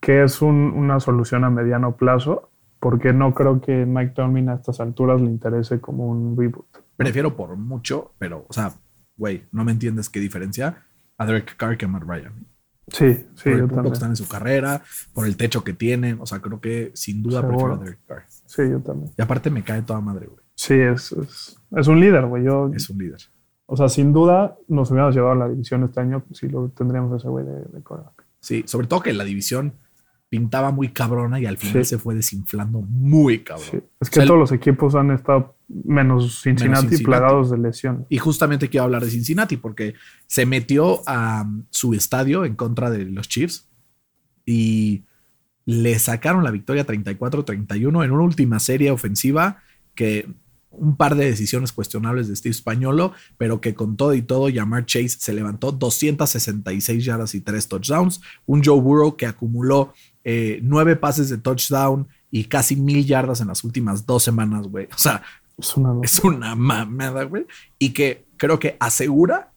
que 0.00 0.24
es 0.24 0.42
un- 0.42 0.72
una 0.74 0.98
solución 0.98 1.44
a 1.44 1.50
mediano 1.50 1.96
plazo, 1.96 2.50
porque 2.80 3.12
no 3.12 3.32
creo 3.32 3.60
que 3.60 3.86
Mike 3.86 4.14
Tomlin 4.16 4.48
a 4.48 4.54
estas 4.56 4.80
alturas 4.80 5.20
le 5.20 5.28
interese 5.30 5.80
como 5.80 6.08
un 6.08 6.36
reboot. 6.36 6.66
Prefiero 6.96 7.36
por 7.36 7.54
mucho, 7.56 8.10
pero, 8.18 8.44
o 8.48 8.52
sea, 8.52 8.72
güey, 9.16 9.44
no 9.52 9.64
me 9.64 9.70
entiendes 9.70 10.10
qué 10.10 10.18
diferencia 10.18 10.82
a 11.16 11.24
Derek 11.24 11.56
Carr 11.56 11.76
que 11.78 11.84
a 11.84 11.88
Matt 11.88 12.02
Ryan. 12.08 12.32
Sí, 12.88 13.14
sí, 13.36 13.44
por 13.44 13.52
el 13.52 13.58
yo 13.60 13.68
punto 13.68 13.74
también. 13.76 13.92
que 13.92 13.94
están 13.94 14.10
en 14.10 14.16
su 14.16 14.28
carrera, 14.28 14.82
por 15.14 15.26
el 15.26 15.36
techo 15.36 15.62
que 15.62 15.74
tienen. 15.74 16.18
O 16.20 16.26
sea, 16.26 16.40
creo 16.40 16.60
que 16.60 16.90
sin 16.94 17.22
duda 17.22 17.40
Seguro. 17.40 17.56
prefiero 17.56 17.74
a 17.74 17.78
Derek 17.84 18.00
Carr. 18.04 18.24
Sí, 18.28 18.62
yo 18.68 18.80
también. 18.80 19.12
Y 19.16 19.22
aparte 19.22 19.48
me 19.48 19.62
cae 19.62 19.80
toda 19.82 20.00
madre, 20.00 20.26
güey. 20.26 20.40
Sí, 20.56 20.74
es, 20.74 21.12
es, 21.12 21.56
es 21.70 21.86
un 21.88 21.98
líder, 22.00 22.26
güey. 22.26 22.42
Yo, 22.44 22.70
Es 22.74 22.90
un 22.90 22.98
líder. 22.98 23.18
O 23.66 23.76
sea, 23.76 23.88
sin 23.88 24.12
duda 24.12 24.56
nos 24.68 24.90
hubiéramos 24.90 25.14
llevado 25.14 25.32
a 25.32 25.36
la 25.36 25.48
división 25.48 25.84
este 25.84 26.00
año 26.00 26.24
si 26.32 26.48
lo 26.48 26.68
tendríamos 26.70 27.18
ese 27.20 27.28
güey 27.28 27.44
de, 27.44 27.52
de 27.64 27.82
quarterback. 27.82 28.24
Sí, 28.40 28.62
sobre 28.66 28.86
todo 28.86 29.00
que 29.00 29.12
la 29.12 29.24
división 29.24 29.72
pintaba 30.28 30.70
muy 30.72 30.88
cabrona 30.88 31.38
y 31.38 31.46
al 31.46 31.56
final 31.58 31.84
Sí. 31.84 31.90
se 31.90 31.98
fue 31.98 32.14
desinflando 32.14 32.80
muy 32.82 33.44
cabrón. 33.44 33.66
Sí. 33.70 33.76
Es 34.00 34.08
O 34.08 34.10
que 34.10 34.20
el- 34.20 34.26
todos 34.26 34.40
los 34.40 34.52
equipos 34.52 34.94
han 34.96 35.12
estado 35.12 35.54
menos 35.68 36.42
Cincinnati, 36.42 36.80
Cincinnati. 36.80 37.04
plagados 37.04 37.50
de 37.50 37.58
lesiones. 37.58 38.06
Y 38.10 38.18
justamente 38.18 38.68
quiero 38.68 38.84
hablar 38.84 39.02
de 39.04 39.10
Cincinnati 39.10 39.56
porque 39.56 39.94
se 40.26 40.44
metió 40.44 41.02
a 41.08 41.42
um, 41.46 41.64
su 41.70 41.94
estadio 41.94 42.44
en 42.44 42.56
contra 42.56 42.90
de 42.90 43.04
los 43.06 43.28
Chiefs 43.28 43.68
y 44.44 45.04
le 45.66 45.98
sacaron 45.98 46.44
la 46.44 46.50
victoria 46.50 46.84
34-31 46.86 48.04
en 48.04 48.10
una 48.10 48.22
última 48.24 48.58
serie 48.58 48.90
ofensiva 48.90 49.62
que 49.94 50.28
un 50.78 50.96
par 50.96 51.14
de 51.14 51.24
decisiones 51.24 51.72
cuestionables 51.72 52.28
de 52.28 52.36
Steve 52.36 52.54
Spagnolo, 52.54 53.12
pero 53.38 53.60
que 53.60 53.74
con 53.74 53.96
todo 53.96 54.14
y 54.14 54.22
todo 54.22 54.48
Jamar 54.52 54.86
Chase 54.86 55.16
se 55.18 55.32
levantó 55.32 55.72
266 55.72 57.04
yardas 57.04 57.34
y 57.34 57.40
tres 57.40 57.68
touchdowns, 57.68 58.20
un 58.46 58.62
Joe 58.62 58.80
Burrow 58.80 59.16
que 59.16 59.26
acumuló 59.26 59.92
eh, 60.24 60.60
nueve 60.62 60.96
pases 60.96 61.28
de 61.28 61.38
touchdown 61.38 62.08
y 62.30 62.44
casi 62.44 62.76
mil 62.76 63.04
yardas 63.04 63.40
en 63.40 63.48
las 63.48 63.62
últimas 63.62 64.06
dos 64.06 64.22
semanas, 64.22 64.66
güey. 64.66 64.86
O 64.94 64.98
sea, 64.98 65.22
Es 65.56 65.76
una 65.76 65.94
es 66.02 66.18
una 66.24 66.54
mamada, 66.54 67.24
güey. 67.24 67.46
Y 67.78 67.90
que 67.90 68.24
creo 68.36 68.58
que 68.58 68.76
asegura 68.80 69.52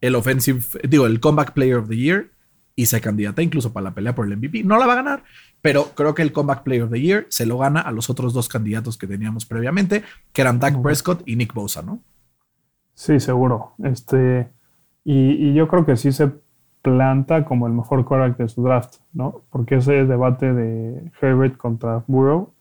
el 0.00 0.14
offensive, 0.16 0.62
digo, 0.86 1.06
el 1.06 1.20
comeback 1.20 1.54
player 1.54 1.76
of 1.76 1.88
the 1.88 1.96
year 1.96 2.33
y 2.76 2.86
se 2.86 3.00
candidata 3.00 3.42
incluso 3.42 3.72
para 3.72 3.84
la 3.84 3.94
pelea 3.94 4.14
por 4.14 4.26
el 4.26 4.36
MVP. 4.36 4.64
No 4.64 4.78
la 4.78 4.86
va 4.86 4.94
a 4.94 4.96
ganar, 4.96 5.24
pero 5.62 5.92
creo 5.94 6.14
que 6.14 6.22
el 6.22 6.32
comeback 6.32 6.62
player 6.62 6.82
of 6.84 6.90
the 6.90 7.00
year 7.00 7.26
se 7.28 7.46
lo 7.46 7.58
gana 7.58 7.80
a 7.80 7.92
los 7.92 8.10
otros 8.10 8.32
dos 8.32 8.48
candidatos 8.48 8.98
que 8.98 9.06
teníamos 9.06 9.46
previamente, 9.46 10.02
que 10.32 10.42
eran 10.42 10.58
Dak. 10.58 10.80
Prescott 10.82 11.22
y 11.26 11.36
Nick 11.36 11.54
Bosa, 11.54 11.82
¿no? 11.82 12.00
Sí, 12.94 13.20
seguro. 13.20 13.74
Este, 13.82 14.50
y, 15.04 15.48
y 15.48 15.54
yo 15.54 15.68
creo 15.68 15.86
que 15.86 15.96
sí 15.96 16.12
se 16.12 16.32
planta 16.84 17.46
como 17.46 17.66
el 17.66 17.72
mejor 17.72 18.04
quarterback 18.04 18.36
de 18.36 18.48
su 18.48 18.62
draft, 18.62 18.96
¿no? 19.14 19.42
Porque 19.50 19.76
ese 19.76 20.04
debate 20.04 20.52
de 20.52 21.10
Herbert 21.20 21.56
contra 21.56 22.04
Burrow, 22.06 22.52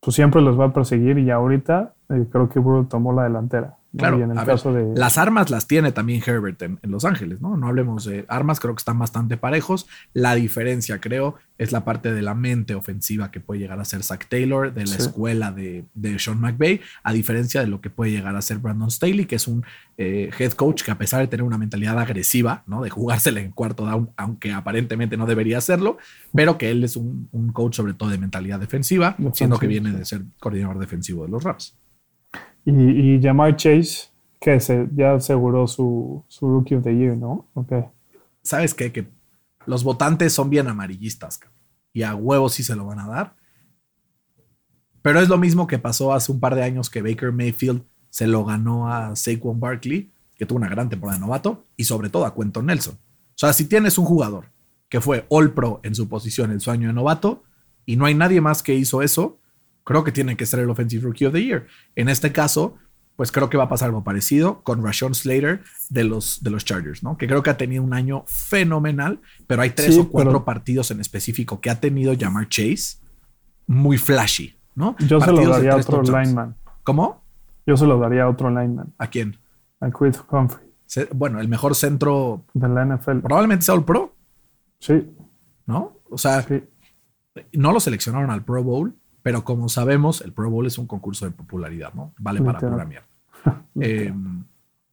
pues 0.00 0.14
siempre 0.14 0.42
los 0.42 0.60
va 0.60 0.66
a 0.66 0.72
perseguir 0.74 1.18
y 1.18 1.30
ahorita 1.30 1.94
eh, 2.10 2.26
creo 2.30 2.50
que 2.50 2.58
Burrow 2.58 2.84
tomó 2.84 3.14
la 3.14 3.24
delantera. 3.24 3.78
Claro, 3.96 4.20
y 4.20 4.22
en 4.22 4.30
el 4.30 4.38
a 4.38 4.44
ver, 4.44 4.54
caso 4.54 4.72
de... 4.72 4.94
Las 4.94 5.18
armas 5.18 5.50
las 5.50 5.66
tiene 5.66 5.90
también 5.90 6.22
Herbert 6.24 6.62
en, 6.62 6.78
en 6.82 6.90
Los 6.92 7.04
Ángeles, 7.04 7.40
¿no? 7.40 7.56
No 7.56 7.66
hablemos 7.66 8.04
de 8.04 8.24
armas, 8.28 8.60
creo 8.60 8.72
que 8.74 8.78
están 8.80 8.98
bastante 9.00 9.36
parejos. 9.36 9.88
La 10.14 10.36
diferencia, 10.36 11.00
creo, 11.00 11.34
es 11.58 11.72
la 11.72 11.84
parte 11.84 12.12
de 12.14 12.22
la 12.22 12.34
mente 12.34 12.76
ofensiva 12.76 13.32
que 13.32 13.40
puede 13.40 13.60
llegar 13.60 13.80
a 13.80 13.84
ser 13.84 14.04
Zach 14.04 14.26
Taylor, 14.28 14.72
de 14.72 14.82
la 14.82 14.86
Sí. 14.92 15.02
escuela 15.02 15.50
de, 15.50 15.86
de 15.94 16.18
Sean 16.20 16.38
McVay, 16.40 16.80
a 17.02 17.12
diferencia 17.12 17.60
de 17.62 17.66
lo 17.66 17.80
que 17.80 17.90
puede 17.90 18.12
llegar 18.12 18.36
a 18.36 18.42
ser 18.42 18.58
Brandon 18.58 18.90
Staley, 18.92 19.24
que 19.26 19.34
es 19.36 19.48
un 19.48 19.64
eh, 19.98 20.30
head 20.38 20.52
coach 20.52 20.82
que 20.84 20.92
a 20.92 20.96
pesar 20.98 21.20
de 21.20 21.26
tener 21.26 21.42
una 21.44 21.58
mentalidad 21.58 21.98
agresiva, 21.98 22.62
¿no? 22.68 22.82
De 22.82 22.90
jugársela 22.90 23.40
en 23.40 23.50
cuarto 23.50 23.84
down, 23.86 24.10
aunque 24.16 24.52
aparentemente 24.52 25.16
no 25.16 25.26
debería 25.26 25.58
hacerlo, 25.58 25.98
pero 26.32 26.58
que 26.58 26.70
él 26.70 26.84
es 26.84 26.96
un, 26.96 27.28
un 27.32 27.50
coach 27.52 27.74
sobre 27.74 27.94
todo 27.94 28.08
de 28.08 28.18
mentalidad 28.18 28.60
defensiva, 28.60 29.16
siendo 29.34 29.58
que 29.58 29.66
viene 29.66 29.90
de 29.90 30.04
ser 30.04 30.22
coordinador 30.38 30.78
defensivo 30.78 31.24
de 31.24 31.30
los 31.32 31.42
Rams. 31.42 31.76
Y, 32.64 32.72
y 33.14 33.22
Jamar 33.22 33.56
Chase, 33.56 34.08
que 34.40 34.60
se, 34.60 34.88
ya 34.94 35.14
aseguró 35.14 35.66
su, 35.66 36.24
su 36.28 36.48
Rookie 36.48 36.76
of 36.76 36.84
the 36.84 36.96
Year, 36.96 37.16
¿no? 37.16 37.48
Ok. 37.54 37.72
¿sabes 38.42 38.74
qué? 38.74 38.92
Que 38.92 39.08
los 39.66 39.84
votantes 39.84 40.32
son 40.32 40.50
bien 40.50 40.68
amarillistas 40.68 41.40
y 41.92 42.02
a 42.02 42.14
huevos 42.14 42.54
sí 42.54 42.62
se 42.62 42.76
lo 42.76 42.86
van 42.86 43.00
a 43.00 43.08
dar. 43.08 43.36
Pero 45.02 45.20
es 45.20 45.28
lo 45.28 45.38
mismo 45.38 45.66
que 45.66 45.78
pasó 45.78 46.12
hace 46.12 46.30
un 46.30 46.40
par 46.40 46.54
de 46.54 46.62
años 46.62 46.90
que 46.90 47.02
Baker 47.02 47.32
Mayfield 47.32 47.82
se 48.10 48.26
lo 48.26 48.44
ganó 48.44 48.92
a 48.92 49.14
Saquon 49.16 49.60
Barkley, 49.60 50.12
que 50.34 50.46
tuvo 50.46 50.58
una 50.58 50.68
gran 50.68 50.88
temporada 50.88 51.18
de 51.18 51.24
novato, 51.24 51.62
y 51.76 51.84
sobre 51.84 52.10
todo 52.10 52.26
a 52.26 52.34
Quentin 52.34 52.66
Nelson. 52.66 52.94
O 52.94 53.38
sea, 53.40 53.52
si 53.52 53.64
tienes 53.64 53.96
un 53.98 54.04
jugador 54.04 54.46
que 54.88 55.00
fue 55.00 55.24
All 55.28 55.52
Pro 55.52 55.80
en 55.82 55.94
su 55.94 56.08
posición 56.08 56.50
en 56.50 56.60
su 56.60 56.70
año 56.70 56.88
de 56.88 56.94
novato 56.94 57.44
y 57.86 57.96
no 57.96 58.04
hay 58.04 58.14
nadie 58.14 58.40
más 58.40 58.62
que 58.62 58.74
hizo 58.74 59.00
eso, 59.02 59.38
creo 59.90 60.04
que 60.04 60.12
tiene 60.12 60.36
que 60.36 60.46
ser 60.46 60.60
el 60.60 60.70
Offensive 60.70 61.02
Rookie 61.02 61.26
of 61.26 61.32
the 61.32 61.44
Year. 61.44 61.66
En 61.96 62.08
este 62.08 62.32
caso, 62.32 62.76
pues 63.16 63.32
creo 63.32 63.50
que 63.50 63.56
va 63.58 63.64
a 63.64 63.68
pasar 63.68 63.88
algo 63.88 64.02
parecido 64.04 64.62
con 64.62 64.82
Rashawn 64.84 65.14
Slater 65.14 65.62
de 65.90 66.04
los, 66.04 66.42
de 66.42 66.50
los 66.50 66.64
Chargers, 66.64 67.02
¿no? 67.02 67.18
Que 67.18 67.26
creo 67.26 67.42
que 67.42 67.50
ha 67.50 67.56
tenido 67.56 67.82
un 67.82 67.92
año 67.92 68.24
fenomenal, 68.26 69.20
pero 69.46 69.62
hay 69.62 69.70
tres 69.70 69.94
Sí, 69.94 70.00
o 70.00 70.08
cuatro 70.08 70.30
pero- 70.32 70.44
partidos 70.44 70.90
en 70.90 71.00
específico 71.00 71.60
que 71.60 71.68
ha 71.70 71.80
tenido 71.80 72.14
Jamar 72.18 72.48
Chase 72.48 72.98
muy 73.66 73.98
flashy, 73.98 74.54
¿no? 74.74 74.96
Yo 75.00 75.20
se 75.20 75.32
lo 75.32 75.48
daría 75.48 75.72
a 75.72 75.76
otro 75.76 76.02
lineman. 76.02 76.56
¿Cómo? 76.82 77.22
Yo 77.66 77.76
se 77.76 77.86
lo 77.86 77.98
daría 77.98 78.22
a 78.24 78.28
otro 78.30 78.48
lineman. 78.48 78.92
¿A 78.98 79.06
quién? 79.08 79.36
A 79.80 79.90
Chris 79.90 80.22
Humphrey, 80.30 80.66
Se- 80.86 81.08
Bueno, 81.12 81.40
el 81.40 81.48
mejor 81.48 81.74
centro 81.74 82.44
de 82.54 82.68
la 82.68 82.84
NFL. 82.84 83.20
probablemente 83.20 83.64
sea 83.66 83.74
el 83.74 83.84
Pro, 83.84 84.14
Sí, 84.78 84.94
¿no? 85.66 85.98
O 86.10 86.16
sea, 86.16 86.42
sí. 86.42 86.62
no 87.52 87.72
lo 87.72 87.80
seleccionaron 87.80 88.30
al 88.30 88.42
Pro 88.44 88.62
Bowl, 88.64 88.94
pero 89.22 89.44
como 89.44 89.68
sabemos, 89.68 90.20
el 90.22 90.32
Pro 90.32 90.50
Bowl 90.50 90.66
es 90.66 90.78
un 90.78 90.86
concurso 90.86 91.24
de 91.24 91.30
popularidad, 91.32 91.92
¿no? 91.94 92.12
Vale 92.18 92.40
para 92.42 92.58
pura 92.58 92.84
mierda. 92.84 93.06
Eh, 93.80 94.12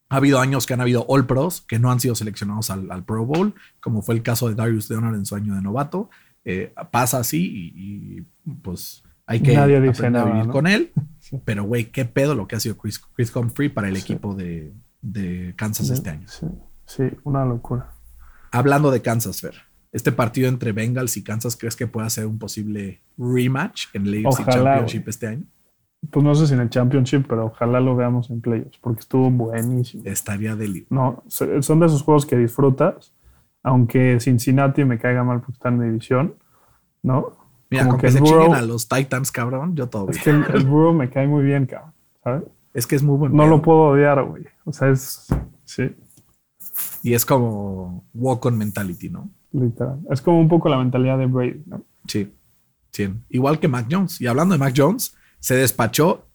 ha 0.08 0.16
habido 0.16 0.40
años 0.40 0.64
que 0.64 0.72
han 0.72 0.80
habido 0.80 1.04
All 1.08 1.26
Pros 1.26 1.60
que 1.60 1.78
no 1.78 1.90
han 1.90 2.00
sido 2.00 2.14
seleccionados 2.14 2.70
al, 2.70 2.90
al 2.90 3.04
Pro 3.04 3.26
Bowl, 3.26 3.54
como 3.80 4.00
fue 4.00 4.14
el 4.14 4.22
caso 4.22 4.48
de 4.48 4.54
Darius 4.54 4.88
Leonard 4.88 5.16
en 5.16 5.26
su 5.26 5.34
año 5.34 5.54
de 5.54 5.60
novato. 5.60 6.08
Eh, 6.46 6.72
pasa 6.90 7.18
así 7.18 7.72
y, 7.74 8.18
y, 8.46 8.54
pues 8.62 9.02
hay 9.26 9.40
que 9.42 9.54
Nadie 9.54 9.82
dice 9.82 10.06
a 10.06 10.24
vivir 10.24 10.46
¿no? 10.46 10.52
con 10.52 10.66
él. 10.66 10.92
Sí. 11.20 11.38
Pero, 11.44 11.64
güey, 11.64 11.90
qué 11.90 12.06
pedo 12.06 12.34
lo 12.34 12.48
que 12.48 12.56
ha 12.56 12.60
sido 12.60 12.78
Chris, 12.78 12.98
Chris 13.14 13.36
Humphrey 13.36 13.68
para 13.68 13.88
el 13.88 13.96
Sí. 13.96 14.00
equipo 14.12 14.34
de, 14.34 14.72
de 15.02 15.52
Kansas 15.58 15.90
este 15.90 16.08
año. 16.08 16.26
Sí, 16.26 16.46
sí, 16.86 17.02
una 17.24 17.44
locura. 17.44 17.92
Hablando 18.50 18.90
de 18.90 19.02
Kansas, 19.02 19.42
Fer, 19.42 19.54
este 19.92 20.12
partido 20.12 20.48
entre 20.48 20.72
Bengals 20.72 21.16
y 21.16 21.22
Kansas, 21.24 21.56
¿crees 21.56 21.76
que 21.76 21.86
pueda 21.86 22.08
ser 22.10 22.26
un 22.26 22.38
posible 22.38 23.00
rematch 23.16 23.86
en 23.94 24.06
el 24.06 24.26
AFC 24.26 24.44
Championship 24.48 25.08
este 25.08 25.26
año? 25.28 25.44
Pues 26.10 26.24
no 26.24 26.34
sé 26.34 26.46
si 26.46 26.54
en 26.54 26.60
el 26.60 26.70
Championship, 26.70 27.26
pero 27.28 27.46
ojalá 27.46 27.80
lo 27.80 27.96
veamos 27.96 28.30
en 28.30 28.40
playoffs, 28.40 28.78
porque 28.78 29.00
estuvo 29.00 29.30
buenísimo. 29.30 30.04
Estaría 30.06 30.54
del 30.54 30.86
No, 30.90 31.24
son 31.28 31.80
de 31.80 31.86
esos 31.86 32.02
juegos 32.02 32.24
que 32.24 32.36
disfrutas, 32.36 33.12
aunque 33.64 34.20
Cincinnati 34.20 34.84
me 34.84 34.98
caiga 34.98 35.24
mal 35.24 35.40
porque 35.40 35.52
está 35.54 35.70
en 35.70 35.78
mi 35.78 35.86
división, 35.86 36.34
¿no? 37.02 37.32
Mira, 37.70 37.82
Como 37.84 37.92
con 37.94 38.00
que, 38.00 38.06
que 38.06 38.12
se 38.12 38.22
chinguen 38.22 38.50
Burrow- 38.52 38.54
a 38.56 38.62
los 38.62 38.88
Titans, 38.88 39.32
cabrón, 39.32 39.74
yo 39.74 39.88
todo 39.88 40.08
Es 40.10 40.18
que 40.22 40.30
el, 40.30 40.44
el 40.54 40.64
Burrow 40.66 40.94
me 40.94 41.10
cae 41.10 41.26
muy 41.26 41.42
bien, 41.44 41.66
cabrón, 41.66 41.92
¿sabes? 42.22 42.44
Es 42.74 42.86
que 42.86 42.94
es 42.94 43.02
muy 43.02 43.16
bueno. 43.16 43.34
No 43.34 43.46
lo 43.48 43.60
puedo 43.60 43.80
odiar, 43.88 44.22
güey. 44.22 44.44
O 44.64 44.72
sea, 44.72 44.88
es, 44.90 45.26
sí, 45.64 45.90
Y 47.02 47.14
es 47.14 47.26
como 47.26 48.04
walk 48.14 48.46
on 48.46 48.56
mentality, 48.56 49.08
¿no? 49.10 49.28
Literal. 49.52 49.98
Es 50.10 50.20
como 50.20 50.40
un 50.40 50.48
poco 50.48 50.68
la 50.68 50.78
mentalidad 50.78 51.18
de 51.18 51.26
Brady, 51.26 51.62
¿no? 51.66 51.82
Sí. 52.06 52.32
sí. 52.90 53.08
Igual 53.28 53.58
que 53.58 53.68
Mac 53.68 53.86
Jones. 53.90 54.20
Y 54.20 54.26
hablando 54.26 54.54
de 54.54 54.58
Mac 54.58 54.74
Jones, 54.76 55.14
se 55.40 55.54
despachó 55.54 56.26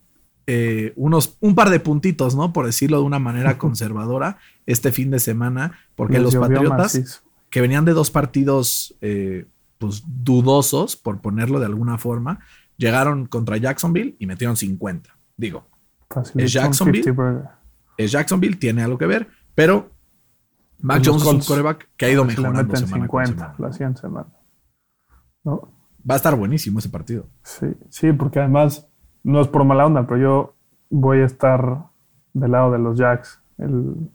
eh, 0.45 0.93
unos, 0.95 1.37
un 1.39 1.55
par 1.55 1.69
de 1.69 1.79
puntitos, 1.79 2.35
¿no? 2.35 2.51
Por 2.51 2.65
decirlo 2.65 2.97
de 2.97 3.03
una 3.03 3.19
manera 3.19 3.57
conservadora, 3.57 4.37
este 4.65 4.91
fin 4.91 5.11
de 5.11 5.19
semana, 5.19 5.79
porque 5.95 6.19
los 6.19 6.35
Patriotas, 6.35 6.95
macizo. 6.95 7.21
que 7.49 7.61
venían 7.61 7.85
de 7.85 7.93
dos 7.93 8.11
partidos 8.11 8.95
eh, 9.01 9.45
pues 9.77 10.03
dudosos, 10.05 10.95
por 10.95 11.21
ponerlo 11.21 11.59
de 11.59 11.65
alguna 11.65 11.97
forma, 11.97 12.39
llegaron 12.77 13.25
contra 13.25 13.57
Jacksonville 13.57 14.15
y 14.19 14.25
metieron 14.25 14.57
50. 14.57 15.15
Digo, 15.37 15.65
¿Es 16.09 16.29
son 16.29 16.47
Jacksonville? 16.47 17.03
50 17.03 17.11
burger. 17.11 17.49
es 17.97 18.11
Jacksonville, 18.11 18.55
tiene 18.57 18.83
algo 18.83 18.97
que 18.97 19.05
ver, 19.05 19.27
pero 19.55 19.92
Mac 20.83 21.01
Jones 21.03 21.21
es 21.21 21.27
un 21.29 21.39
coreback 21.39 21.87
que 21.95 22.05
ha 22.05 22.11
ido 22.11 22.25
mejorando 22.25 22.75
semana 22.75 23.07
con 23.07 23.25
50 23.25 23.35
semana. 23.35 23.55
la 23.57 23.71
siguiente 23.71 24.01
semana. 24.01 24.27
¿No? 25.45 25.69
Va 26.09 26.15
a 26.15 26.17
estar 26.17 26.35
buenísimo 26.35 26.79
ese 26.79 26.89
partido. 26.89 27.25
Sí, 27.41 27.67
sí, 27.89 28.11
porque 28.11 28.39
además 28.39 28.85
no 29.23 29.39
es 29.39 29.47
por 29.47 29.63
mala 29.63 29.85
onda, 29.85 30.05
pero 30.05 30.19
yo 30.19 30.55
voy 30.89 31.19
a 31.19 31.25
estar 31.25 31.85
del 32.33 32.51
lado 32.51 32.71
de 32.71 32.79
los 32.79 32.97
Jacks 32.97 33.41
el, 33.57 34.11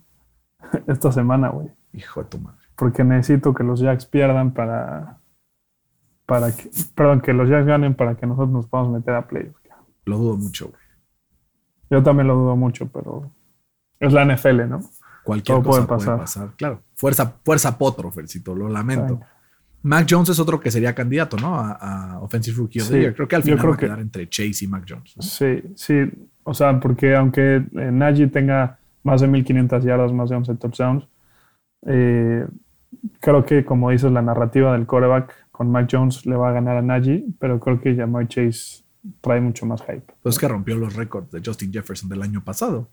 esta 0.86 1.10
semana, 1.10 1.48
güey. 1.48 1.70
Hijo 1.94 2.22
de 2.22 2.28
tu 2.28 2.38
madre. 2.38 2.58
Porque 2.76 3.02
necesito 3.02 3.54
que 3.54 3.64
los 3.64 3.80
Jacks 3.80 4.04
pierdan 4.04 4.52
para. 4.52 5.20
para 6.26 6.54
que, 6.54 6.70
perdón, 6.94 7.22
que 7.22 7.32
los 7.32 7.48
Jacks 7.48 7.66
ganen 7.66 7.94
para 7.94 8.14
que 8.14 8.26
nosotros 8.26 8.50
nos 8.50 8.66
podamos 8.66 8.92
meter 8.92 9.14
a 9.14 9.26
playoffs. 9.26 9.58
Lo 10.04 10.18
dudo 10.18 10.36
mucho, 10.36 10.68
güey. 10.68 10.82
Yo 11.90 12.02
también 12.02 12.28
lo 12.28 12.34
dudo 12.34 12.56
mucho, 12.56 12.88
pero 12.88 13.30
es 14.00 14.12
la 14.12 14.26
NFL, 14.26 14.68
¿no? 14.68 14.80
Cualquier 15.28 15.58
Todo 15.58 15.64
cosa 15.64 15.86
puede 15.86 16.04
puede 16.06 16.18
pasar. 16.18 16.50
Claro. 16.56 16.82
Fuerza, 16.94 17.34
fuerza 17.44 17.76
potro, 17.76 18.10
Fercito, 18.10 18.54
lo 18.54 18.68
lamento. 18.68 19.12
Exacto. 19.14 19.26
Mac 19.82 20.06
Jones 20.10 20.30
es 20.30 20.38
otro 20.40 20.58
que 20.58 20.70
sería 20.70 20.94
candidato, 20.94 21.36
¿no? 21.36 21.54
A, 21.54 21.72
a 22.14 22.20
Offensive 22.20 22.56
Rookie 22.56 22.80
of 22.80 22.88
the 22.88 22.94
Sí, 22.94 23.00
Year. 23.00 23.14
Creo 23.14 23.28
que 23.28 23.36
al 23.36 23.42
final 23.42 23.58
creo 23.58 23.70
va 23.70 23.74
a 23.74 23.78
que- 23.78 23.86
quedar 23.86 24.00
entre 24.00 24.28
Chase 24.28 24.64
y 24.64 24.68
Mac 24.68 24.84
Jones. 24.88 25.14
¿no? 25.16 25.22
Sí, 25.22 25.62
sí. 25.76 25.94
O 26.44 26.54
sea, 26.54 26.80
porque 26.80 27.14
aunque 27.14 27.56
eh, 27.56 27.90
Najee 27.92 28.26
tenga 28.28 28.78
más 29.04 29.20
de 29.20 29.28
1500 29.28 29.84
yardas, 29.84 30.12
más 30.12 30.30
de 30.30 30.36
11 30.36 30.54
touchdowns, 30.56 31.06
eh, 31.86 32.46
creo 33.20 33.44
que, 33.44 33.64
como 33.64 33.90
dices, 33.90 34.10
la 34.10 34.22
narrativa 34.22 34.72
del 34.72 34.86
quarterback 34.86 35.32
con 35.52 35.70
Mac 35.70 35.88
Jones 35.90 36.24
le 36.26 36.36
va 36.36 36.48
a 36.48 36.52
ganar 36.52 36.76
a 36.76 36.82
Najee, 36.82 37.24
pero 37.38 37.60
creo 37.60 37.80
que 37.80 37.94
Jamar 37.94 38.26
Chase 38.28 38.82
trae 39.20 39.40
mucho 39.40 39.66
más 39.66 39.82
hype. 39.82 40.04
Pues 40.22 40.38
que 40.38 40.48
rompió 40.48 40.76
los 40.76 40.94
récords 40.94 41.30
de 41.30 41.40
Justin 41.44 41.72
Jefferson 41.72 42.08
del 42.08 42.22
año 42.22 42.42
pasado, 42.42 42.88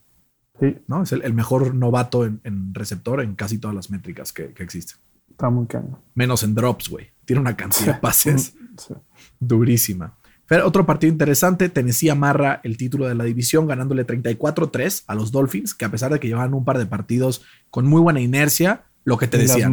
Sí, 0.59 0.77
¿no? 0.87 1.03
Es 1.03 1.11
el, 1.11 1.21
el 1.23 1.33
mejor 1.33 1.75
novato 1.75 2.25
en, 2.25 2.39
en 2.43 2.73
receptor 2.73 3.21
en 3.21 3.35
casi 3.35 3.57
todas 3.57 3.75
las 3.75 3.89
métricas 3.89 4.31
que, 4.31 4.53
que 4.53 4.63
existen. 4.63 4.97
está 5.29 5.49
muy 5.49 5.65
cañón. 5.67 5.97
Menos 6.13 6.43
en 6.43 6.55
drops, 6.55 6.89
güey. 6.89 7.11
Tiene 7.25 7.41
una 7.41 7.55
cantidad 7.57 7.95
de 7.95 7.99
pases 8.01 8.55
Sí. 8.77 8.93
durísima. 9.39 10.17
Fer, 10.45 10.61
otro 10.61 10.85
partido 10.85 11.11
interesante, 11.11 11.69
Tennessee 11.69 12.09
amarra 12.09 12.61
el 12.63 12.77
título 12.77 13.07
de 13.07 13.15
la 13.15 13.23
división 13.23 13.65
ganándole 13.67 14.05
34-3 14.05 15.03
a 15.07 15.15
los 15.15 15.31
Dolphins, 15.31 15.73
que 15.73 15.85
a 15.85 15.89
pesar 15.91 16.11
de 16.13 16.19
que 16.19 16.27
llevaban 16.27 16.53
un 16.53 16.63
par 16.65 16.77
de 16.77 16.85
partidos 16.85 17.43
con 17.71 17.87
muy 17.87 17.99
buena 18.01 18.19
inercia, 18.21 18.83
lo 19.05 19.17
que 19.17 19.27
te 19.27 19.37
decía, 19.37 19.69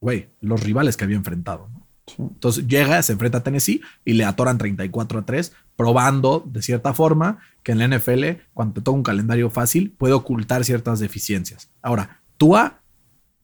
güey, 0.00 0.28
los 0.40 0.62
rivales 0.62 0.96
que 0.96 1.04
había 1.04 1.16
enfrentado. 1.16 1.68
¿no? 1.72 1.77
Entonces 2.18 2.66
llega, 2.66 3.02
se 3.02 3.12
enfrenta 3.12 3.38
a 3.38 3.42
Tennessee 3.42 3.80
y 4.04 4.14
le 4.14 4.24
atoran 4.24 4.58
34 4.58 5.18
a 5.18 5.26
3, 5.26 5.52
probando 5.76 6.44
de 6.46 6.62
cierta 6.62 6.94
forma 6.94 7.38
que 7.62 7.72
en 7.72 7.78
la 7.78 7.88
NFL, 7.88 8.42
cuando 8.54 8.74
te 8.74 8.80
toca 8.80 8.96
un 8.96 9.02
calendario 9.02 9.50
fácil, 9.50 9.94
puede 9.98 10.14
ocultar 10.14 10.64
ciertas 10.64 11.00
deficiencias. 11.00 11.70
Ahora, 11.82 12.20
Tua, 12.36 12.80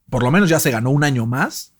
por 0.08 0.22
lo 0.22 0.30
menos 0.30 0.48
ya 0.48 0.60
se 0.60 0.70
ganó 0.70 0.90
un 0.90 1.04
año 1.04 1.26
más 1.26 1.74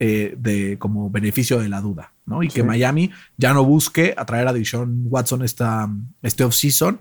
eh, 0.00 0.34
de 0.36 0.76
como 0.78 1.08
beneficio 1.08 1.60
de 1.60 1.68
la 1.68 1.80
duda, 1.80 2.12
¿no? 2.26 2.42
Y 2.42 2.48
que. 2.48 2.64
Miami 2.64 3.12
ya 3.36 3.54
no 3.54 3.64
busque 3.64 4.14
atraer 4.16 4.48
a 4.48 4.52
Deshaun 4.52 5.04
Watson 5.06 5.42
esta, 5.42 5.88
este 6.20 6.42
offseason. 6.42 7.00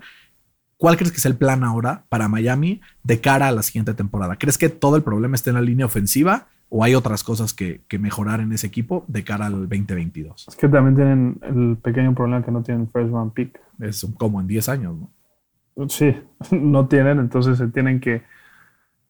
¿Cuál 0.78 0.98
crees 0.98 1.12
que 1.12 1.17
es 1.17 1.26
el 1.26 1.36
plan 1.36 1.63
ahora 1.63 2.06
para 2.10 2.28
Miami 2.28 2.82
de 3.04 3.19
cara 3.19 3.48
a 3.48 3.52
la 3.52 3.63
siguiente 3.63 3.93
temporada? 3.93 4.36
¿Crees 4.36 4.58
que 4.58 4.69
todo 4.69 4.96
el 4.96 5.04
problema 5.04 5.36
está 5.36 5.50
en 5.50 5.56
la 5.56 5.62
línea 5.62 5.86
ofensiva 5.86 6.50
o 6.76 6.84
hay 6.84 6.96
otras 6.96 7.24
cosas 7.24 7.54
que, 7.54 7.82
que 7.88 8.00
mejorar 8.00 8.40
en 8.40 8.52
ese 8.52 8.66
equipo 8.66 9.06
de 9.08 9.24
cara 9.24 9.46
al 9.46 9.70
2022? 9.70 10.48
Es 10.48 10.56
que 10.56 10.68
también 10.68 10.96
tienen 10.96 11.40
el 11.44 11.78
pequeño 11.78 12.16
problema 12.16 12.44
que 12.44 12.50
no 12.50 12.64
tienen 12.64 12.90
first 12.90 13.12
round 13.12 13.32
pick. 13.34 13.62
Es 13.80 14.04
como 14.18 14.42
en 14.42 14.48
10 14.48 14.70
años, 14.70 14.96
¿no? 14.98 15.88
Sí, 15.88 16.16
no 16.52 16.88
tienen, 16.88 17.20
entonces 17.20 17.60
se 17.60 17.68
tienen 17.68 18.00
que, 18.00 18.24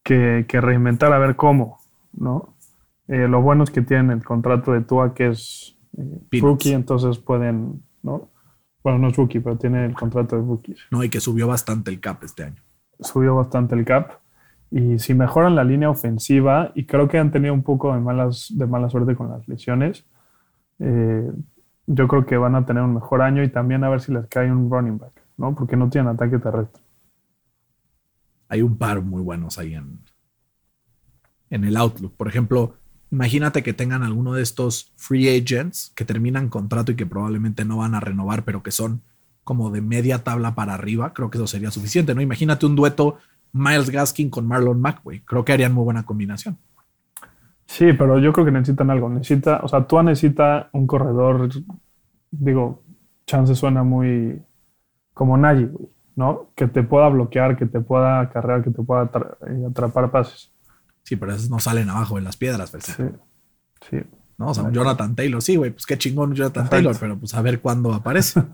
que, 0.03 0.43
que 0.45 0.59
reinventar 0.59 1.13
a 1.13 1.19
ver 1.19 1.37
cómo, 1.37 1.79
¿no? 2.11 2.53
Eh, 3.07 3.29
lo 3.29 3.41
bueno 3.41 3.63
es 3.63 3.69
que 3.69 3.81
tienen 3.81 4.11
el 4.11 4.25
contrato 4.25 4.73
de 4.73 4.81
Tua, 4.81 5.13
que 5.13 5.29
es 5.29 5.77
eh, 5.97 6.41
rookie, 6.41 6.73
entonces 6.73 7.17
pueden, 7.17 7.81
¿no? 8.01 8.29
Bueno, 8.83 8.99
no 8.99 9.07
es 9.07 9.15
rookie, 9.15 9.39
pero 9.39 9.57
tiene 9.57 9.85
el 9.85 9.93
contrato 9.93 10.35
de 10.35 10.41
rookies. 10.41 10.79
No, 10.91 11.01
y 11.01 11.09
que 11.09 11.21
subió 11.21 11.47
bastante 11.47 11.91
el 11.91 12.01
cap 12.01 12.21
este 12.25 12.43
año. 12.43 12.61
Subió 12.99 13.35
bastante 13.35 13.73
el 13.73 13.85
cap. 13.85 14.19
Y 14.75 14.97
si 14.97 15.13
mejoran 15.13 15.55
la 15.55 15.63
línea 15.63 15.87
ofensiva, 15.87 16.71
y 16.73 16.85
creo 16.85 17.07
que 17.07 17.19
han 17.19 17.29
tenido 17.29 17.53
un 17.53 17.61
poco 17.61 17.93
de, 17.93 17.99
malas, 17.99 18.47
de 18.49 18.65
mala 18.65 18.89
suerte 18.89 19.15
con 19.15 19.29
las 19.29 19.47
lesiones, 19.47 20.03
eh, 20.79 21.31
yo 21.85 22.07
creo 22.07 22.25
que 22.25 22.37
van 22.37 22.55
a 22.55 22.65
tener 22.65 22.81
un 22.81 22.95
mejor 22.95 23.21
año 23.21 23.43
y 23.43 23.49
también 23.49 23.83
a 23.83 23.89
ver 23.89 24.01
si 24.01 24.11
les 24.11 24.25
cae 24.25 24.51
un 24.51 24.71
running 24.71 24.97
back, 24.97 25.13
¿no? 25.37 25.53
Porque 25.53 25.77
no 25.77 25.91
tienen 25.91 26.09
ataque 26.09 26.39
terrestre. 26.39 26.81
Hay 28.49 28.63
un 28.63 28.75
par 28.75 28.99
muy 29.03 29.21
buenos 29.21 29.59
ahí 29.59 29.75
en, 29.75 29.99
en 31.51 31.65
el 31.65 31.77
Outlook. 31.77 32.15
Por 32.17 32.27
ejemplo, 32.27 32.73
imagínate 33.11 33.61
que 33.61 33.73
tengan 33.73 34.01
alguno 34.01 34.33
de 34.33 34.41
estos 34.41 34.91
free 34.95 35.29
agents 35.37 35.91
que 35.95 36.03
terminan 36.03 36.49
contrato 36.49 36.93
y 36.93 36.95
que 36.95 37.05
probablemente 37.05 37.63
no 37.63 37.77
van 37.77 37.93
a 37.93 37.99
renovar, 37.99 38.43
pero 38.43 38.63
que 38.63 38.71
son 38.71 39.03
como 39.43 39.69
de 39.69 39.81
media 39.81 40.23
tabla 40.23 40.55
para 40.55 40.73
arriba. 40.73 41.13
Creo 41.13 41.29
que 41.29 41.37
eso 41.37 41.45
sería 41.45 41.69
suficiente, 41.69 42.15
¿no? 42.15 42.21
Imagínate 42.21 42.65
un 42.65 42.75
dueto 42.75 43.19
Miles 43.53 43.89
Gaskin 43.89 44.29
con 44.29 44.47
Marlon 44.47 44.81
Mack, 44.81 45.03
güey. 45.03 45.21
Creo 45.21 45.45
que 45.45 45.53
harían 45.53 45.73
muy 45.73 45.83
buena 45.83 46.03
combinación. 46.03 46.57
Sí, 47.65 47.93
pero 47.93 48.19
yo 48.19 48.33
creo 48.33 48.45
que 48.45 48.51
necesitan 48.51 48.89
algo. 48.89 49.09
Necesita, 49.09 49.61
o 49.63 49.67
sea, 49.67 49.87
Tua 49.87 50.03
necesita 50.03 50.69
un 50.73 50.85
corredor, 50.85 51.49
digo, 52.31 52.83
chance 53.25 53.55
suena 53.55 53.83
muy 53.83 54.41
como 55.13 55.37
Nagy, 55.37 55.65
güey, 55.65 55.87
¿no? 56.15 56.49
Que 56.55 56.67
te 56.67 56.83
pueda 56.83 57.07
bloquear, 57.09 57.55
que 57.55 57.65
te 57.65 57.79
pueda 57.79 58.19
acarrear, 58.19 58.63
que 58.63 58.71
te 58.71 58.81
pueda 58.81 59.09
eh, 59.47 59.65
atrapar 59.69 60.11
pases. 60.11 60.51
Sí, 61.03 61.15
pero 61.15 61.33
esos 61.33 61.49
no 61.49 61.59
salen 61.59 61.89
abajo 61.89 62.15
de 62.15 62.21
las 62.21 62.37
piedras, 62.37 62.71
Fer. 62.71 62.81
Sí, 62.81 63.03
sí. 63.89 63.97
¿no? 64.37 64.49
O 64.49 64.53
sea, 64.53 64.63
un 64.63 64.73
Jonathan 64.73 65.15
Taylor, 65.15 65.41
sí, 65.41 65.55
güey, 65.55 65.71
pues 65.71 65.85
qué 65.85 65.97
chingón 65.97 66.33
Jonathan 66.33 66.65
Exacto. 66.65 66.75
Taylor, 66.75 66.97
pero 66.99 67.17
pues 67.17 67.33
a 67.33 67.41
ver 67.41 67.61
cuándo 67.61 67.93
aparece. 67.93 68.41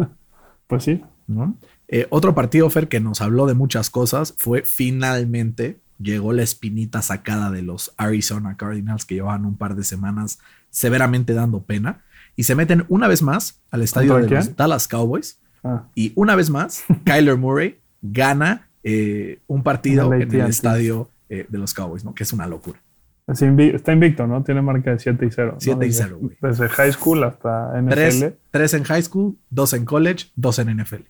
Pues 0.68 0.84
sí. 0.84 1.04
¿no? 1.26 1.56
Eh, 1.92 2.06
otro 2.12 2.36
partido, 2.36 2.70
Fer, 2.70 2.88
que 2.88 3.00
nos 3.00 3.20
habló 3.22 3.48
de 3.48 3.56
muchas 3.56 3.90
cosas 3.90 4.36
fue 4.38 4.62
finalmente 4.64 5.78
llegó 6.02 6.32
la 6.34 6.44
espinita 6.44 7.02
sacada 7.02 7.50
de 7.52 7.62
los 7.64 7.94
Arizona 7.98 8.56
Cardinals 8.58 9.06
que 9.06 9.16
llevaban 9.16 9.46
un 9.46 9.58
par 9.58 9.76
de 9.76 9.84
semanas 9.84 10.40
severamente 10.70 11.34
dando 11.34 11.62
pena 11.64 12.02
y 12.36 12.44
se 12.44 12.56
meten 12.56 12.86
una 12.90 13.08
vez 13.08 13.22
más 13.22 13.60
al 13.72 13.82
estadio 13.82 14.14
de 14.16 14.20
¿Contra 14.22 14.38
los? 14.40 14.56
Dallas 14.56 14.88
Cowboys 14.88 15.40
Ah, 15.64 15.84
y 15.96 16.14
una 16.16 16.36
vez 16.36 16.50
más 16.50 16.84
Kyler 17.04 17.36
Murray 17.36 17.80
gana 18.02 18.70
eh, 18.84 19.40
un 19.48 19.62
partido 19.64 20.14
En 20.14 20.34
el 20.34 20.42
estadio 20.48 21.10
eh, 21.28 21.48
de 21.50 21.58
los 21.58 21.74
Cowboys, 21.74 22.06
¿no? 22.06 22.16
Que 22.16 22.24
es 22.24 22.32
una 22.32 22.48
locura. 22.48 22.80
es 23.28 23.42
invi- 23.42 23.76
está 23.76 23.92
invicto, 23.92 24.26
¿no? 24.26 24.42
Tiene 24.44 24.62
marca 24.62 24.92
de 24.92 25.00
7 25.00 25.26
y 25.26 25.30
0. 25.32 25.58
7 25.60 25.86
y 25.86 25.90
Desde- 25.90 26.04
0, 26.06 26.18
güey. 26.22 26.38
Desde 26.42 26.70
high 26.70 26.94
school 26.94 27.24
hasta 27.26 27.74
NFL. 27.82 27.90
Tres, 27.94 28.34
tres 28.52 28.74
en 28.74 28.84
high 28.86 29.04
school, 29.04 29.36
dos 29.50 29.74
en 29.74 29.84
college, 29.84 30.28
dos 30.36 30.60
en 30.60 30.70
NFL. 30.82 31.02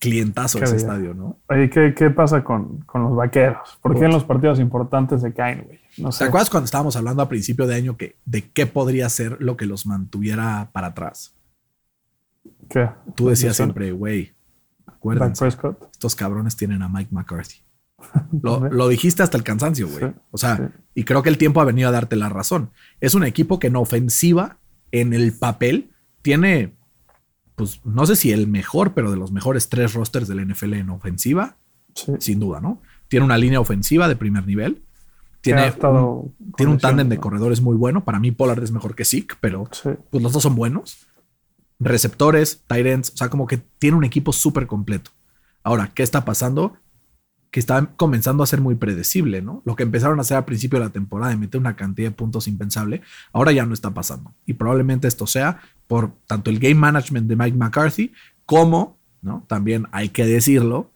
Clientazo 0.00 0.58
Qué 0.58 0.64
ese 0.64 0.76
estadio, 0.76 1.12
¿no? 1.12 1.38
Oye, 1.48 1.68
¿qué, 1.68 1.94
qué 1.94 2.08
pasa 2.08 2.42
con, 2.42 2.78
con 2.80 3.02
los 3.02 3.14
vaqueros? 3.14 3.78
¿Por 3.82 3.98
qué 3.98 4.06
en 4.06 4.12
los 4.12 4.24
partidos 4.24 4.58
importantes 4.58 5.20
se 5.20 5.34
caen, 5.34 5.64
güey? 5.66 5.78
No 5.98 6.08
¿Te 6.08 6.24
acuerdas 6.24 6.48
cuando 6.48 6.64
estábamos 6.64 6.96
hablando 6.96 7.22
a 7.22 7.28
principio 7.28 7.66
de 7.66 7.74
año 7.74 7.98
que 7.98 8.16
de 8.24 8.50
qué 8.50 8.66
podría 8.66 9.08
ser 9.10 9.36
lo 9.40 9.58
que 9.58 9.66
los 9.66 9.84
mantuviera 9.84 10.70
para 10.72 10.88
atrás? 10.88 11.34
¿Qué? 12.70 12.88
Tú 13.14 13.28
decías 13.28 13.56
siempre, 13.56 13.92
güey, 13.92 14.32
acuérdense, 14.86 15.48
estos 15.48 16.16
cabrones 16.16 16.56
tienen 16.56 16.82
a 16.82 16.88
Mike 16.88 17.10
McCarthy. 17.12 17.62
Lo, 18.42 18.60
lo 18.70 18.88
dijiste 18.88 19.22
hasta 19.22 19.36
el 19.36 19.44
cansancio, 19.44 19.86
güey. 19.86 20.00
Sí, 20.00 20.18
o 20.30 20.38
sea, 20.38 20.56
sí. 20.56 20.62
y 20.94 21.04
creo 21.04 21.22
que 21.22 21.28
el 21.28 21.36
tiempo 21.36 21.60
ha 21.60 21.66
venido 21.66 21.90
a 21.90 21.92
darte 21.92 22.16
la 22.16 22.30
razón. 22.30 22.70
Es 23.00 23.14
un 23.14 23.24
equipo 23.24 23.58
que 23.58 23.66
en 23.66 23.76
ofensiva, 23.76 24.56
en 24.90 25.12
el 25.12 25.34
papel, 25.34 25.90
tiene, 26.22 26.76
pues 27.60 27.80
no 27.84 28.06
sé 28.06 28.16
si 28.16 28.32
el 28.32 28.46
mejor, 28.48 28.94
pero 28.94 29.10
de 29.10 29.18
los 29.18 29.32
mejores 29.32 29.68
tres 29.68 29.92
rosters 29.92 30.26
del 30.28 30.40
NFL 30.40 30.72
en 30.78 30.88
ofensiva, 30.88 31.56
Sí. 31.94 32.12
sin 32.20 32.40
duda, 32.40 32.60
¿no? 32.60 32.80
Tiene 33.08 33.26
una 33.26 33.36
línea 33.36 33.60
ofensiva 33.60 34.08
de 34.08 34.16
primer 34.16 34.46
nivel. 34.46 34.82
Tiene, 35.42 35.70
un, 35.82 36.34
tiene 36.56 36.72
un 36.72 36.78
tándem 36.78 37.08
de 37.10 37.18
corredores 37.18 37.60
muy 37.60 37.76
bueno. 37.76 38.02
Para 38.04 38.18
mí, 38.18 38.30
Pollard 38.30 38.62
es 38.62 38.70
mejor 38.72 38.94
que 38.94 39.04
Zeke, 39.04 39.34
pero 39.40 39.68
Sí. 39.72 39.90
pues 40.10 40.22
los 40.22 40.32
dos 40.32 40.42
son 40.42 40.54
buenos. 40.54 41.06
Receptores, 41.78 42.62
tight 42.66 42.86
ends, 42.86 43.10
o 43.14 43.16
sea, 43.16 43.28
como 43.30 43.46
que 43.46 43.58
tiene 43.78 43.96
un 43.96 44.04
equipo 44.04 44.32
súper 44.32 44.66
completo. 44.66 45.10
Ahora, 45.62 45.90
¿qué 45.94 46.02
está 46.02 46.24
pasando? 46.24 46.76
Que 47.50 47.60
está 47.60 47.86
comenzando 47.96 48.42
a 48.42 48.46
ser 48.46 48.60
muy 48.60 48.76
predecible, 48.76 49.42
¿no? 49.42 49.62
Lo 49.64 49.76
que 49.76 49.82
empezaron 49.82 50.18
a 50.18 50.22
hacer 50.22 50.36
al 50.36 50.44
principio 50.44 50.78
de 50.78 50.86
la 50.86 50.92
temporada 50.92 51.30
de 51.30 51.36
meter 51.36 51.60
una 51.60 51.76
cantidad 51.76 52.08
de 52.08 52.14
puntos 52.14 52.46
impensable, 52.46 53.02
ahora 53.32 53.52
ya 53.52 53.66
no 53.66 53.74
está 53.74 53.92
pasando. 53.92 54.32
Y 54.46 54.54
probablemente 54.54 55.08
esto 55.08 55.26
sea 55.26 55.60
por 55.86 56.12
tanto 56.26 56.50
el 56.50 56.60
game 56.60 56.76
management 56.76 57.28
de 57.28 57.36
Mike 57.36 57.56
McCarthy 57.56 58.12
como, 58.46 58.96
¿no? 59.22 59.44
También 59.48 59.86
hay 59.90 60.10
que 60.10 60.24
decirlo, 60.24 60.90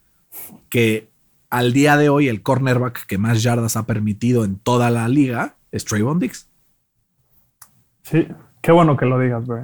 que 0.69 1.11
al 1.51 1.73
día 1.73 1.97
de 1.97 2.09
hoy 2.09 2.29
el 2.29 2.43
cornerback 2.43 3.07
que 3.07 3.19
más 3.19 3.43
yardas 3.43 3.77
ha 3.77 3.87
permitido 3.87 4.45
en 4.45 4.57
toda 4.57 4.91
la 4.91 5.09
liga 5.09 5.57
es 5.71 5.85
Trayvon 5.85 6.19
Diggs. 6.19 6.49
Sí. 8.03 8.27
Qué 8.61 8.73
bueno 8.73 8.97
que 8.97 9.07
lo 9.07 9.19
digas, 9.19 9.45
güey. 9.45 9.63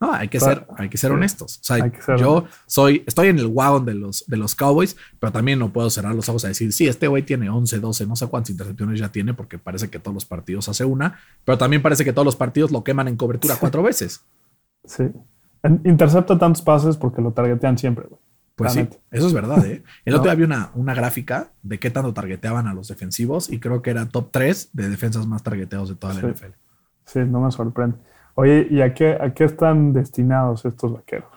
No, 0.00 0.12
hay 0.12 0.28
que 0.28 0.38
ser, 0.38 0.66
hay 0.76 0.88
que 0.88 0.96
ser 0.96 1.10
Sí. 1.10 1.14
honestos. 1.16 1.58
O 1.60 1.64
sea, 1.64 1.76
ser 2.00 2.16
yo 2.18 2.32
honestos. 2.34 2.60
soy, 2.66 3.02
estoy 3.06 3.28
en 3.28 3.38
el 3.38 3.46
wagon 3.46 3.84
de 3.84 3.94
los, 3.94 4.24
de 4.26 4.36
los 4.36 4.54
Cowboys, 4.54 4.96
pero 5.18 5.32
también 5.32 5.58
no 5.58 5.72
puedo 5.72 5.90
cerrar 5.90 6.14
los 6.14 6.28
ojos 6.28 6.44
a 6.44 6.48
decir, 6.48 6.72
sí, 6.72 6.86
este 6.86 7.08
güey 7.08 7.24
tiene 7.24 7.50
11, 7.50 7.80
12, 7.80 8.06
no 8.06 8.14
sé 8.16 8.26
cuántas 8.28 8.50
intercepciones 8.50 9.00
ya 9.00 9.10
tiene, 9.10 9.34
porque 9.34 9.58
parece 9.58 9.90
que 9.90 9.98
todos 9.98 10.14
los 10.14 10.24
partidos 10.24 10.68
hace 10.68 10.84
una, 10.84 11.18
pero 11.44 11.58
también 11.58 11.82
parece 11.82 12.04
que 12.04 12.12
todos 12.12 12.24
los 12.26 12.36
partidos 12.36 12.70
lo 12.70 12.84
queman 12.84 13.08
en 13.08 13.16
cobertura 13.16 13.56
cuatro 13.58 13.82
veces. 13.82 14.22
Sí. 14.84 15.04
Intercepta 15.84 16.38
tantos 16.38 16.62
pases 16.62 16.96
porque 16.96 17.20
lo 17.20 17.32
targetean 17.32 17.76
siempre, 17.76 18.06
güey. 18.08 18.20
Pues 18.54 18.72
sí, 18.72 18.88
eso 19.12 19.26
es 19.28 19.32
verdad, 19.32 19.64
¿eh? 19.66 19.84
El 20.04 20.14
otro 20.14 20.24
día 20.24 20.32
había 20.32 20.46
una, 20.46 20.70
una 20.74 20.92
gráfica 20.92 21.50
de 21.62 21.78
qué 21.78 21.90
tanto 21.90 22.12
targeteaban 22.12 22.66
a 22.66 22.74
los 22.74 22.88
defensivos 22.88 23.50
y 23.50 23.60
creo 23.60 23.82
que 23.82 23.90
era 23.90 24.08
top 24.08 24.30
3 24.32 24.70
de 24.72 24.88
defensas 24.88 25.26
más 25.28 25.44
targeteados 25.44 25.88
de 25.90 25.94
toda 25.94 26.14
la. 26.14 26.20
NFL. 26.28 26.46
Sí, 27.04 27.20
no 27.20 27.40
me 27.40 27.52
sorprende. 27.52 27.96
Oye, 28.40 28.68
¿y 28.70 28.82
a 28.82 28.94
qué, 28.94 29.18
a 29.20 29.34
qué 29.34 29.42
están 29.42 29.92
destinados 29.92 30.64
estos 30.64 30.92
vaqueros? 30.92 31.28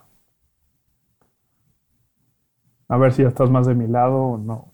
A 2.88 2.96
ver 2.98 3.12
si 3.12 3.24
ya 3.24 3.30
estás 3.30 3.50
más 3.50 3.66
de 3.66 3.74
mi 3.74 3.88
lado 3.88 4.18
o 4.18 4.38
no. 4.38 4.72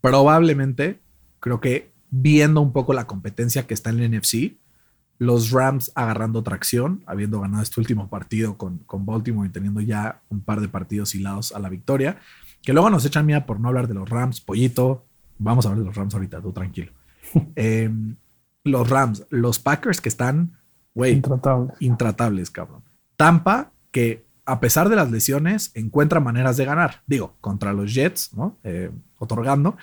Probablemente, 0.00 1.00
creo 1.40 1.60
que 1.60 1.90
viendo 2.10 2.60
un 2.60 2.72
poco 2.72 2.94
la 2.94 3.08
competencia 3.08 3.66
que 3.66 3.74
está 3.74 3.90
en 3.90 3.98
el 3.98 4.16
NFC, 4.16 4.56
los 5.18 5.50
Rams 5.50 5.90
agarrando 5.96 6.44
tracción, 6.44 7.02
habiendo 7.06 7.40
ganado 7.40 7.64
este 7.64 7.80
último 7.80 8.08
partido 8.08 8.56
con, 8.56 8.78
con 8.86 9.04
Baltimore 9.04 9.48
y 9.48 9.52
teniendo 9.52 9.80
ya 9.80 10.22
un 10.28 10.42
par 10.42 10.60
de 10.60 10.68
partidos 10.68 11.16
hilados 11.16 11.50
a 11.56 11.58
la 11.58 11.70
victoria, 11.70 12.18
que 12.62 12.72
luego 12.72 12.88
nos 12.88 13.04
echan 13.04 13.26
mía 13.26 13.46
por 13.46 13.58
no 13.58 13.66
hablar 13.66 13.88
de 13.88 13.94
los 13.94 14.08
Rams, 14.08 14.40
pollito. 14.40 15.04
Vamos 15.38 15.66
a 15.66 15.70
hablar 15.70 15.80
de 15.80 15.86
los 15.86 15.96
Rams 15.96 16.14
ahorita, 16.14 16.40
tú 16.40 16.52
tranquilo. 16.52 16.92
Eh, 17.56 17.90
los 18.62 18.88
Rams, 18.88 19.26
los 19.28 19.58
Packers 19.58 20.00
que 20.00 20.08
están, 20.08 20.56
güey, 20.94 21.12
Intratables. 21.14 21.76
intratables, 21.80 22.50
cabrón. 22.50 22.82
Tampa, 23.16 23.72
que 23.90 24.24
a 24.46 24.60
pesar 24.60 24.88
de 24.88 24.96
las 24.96 25.10
lesiones, 25.10 25.70
encuentra 25.74 26.20
maneras 26.20 26.56
de 26.56 26.64
ganar. 26.64 27.02
Digo, 27.06 27.34
contra 27.40 27.72
los 27.72 27.94
Jets, 27.94 28.34
¿no? 28.34 28.58
Eh, 28.62 28.90
otorgando. 29.18 29.76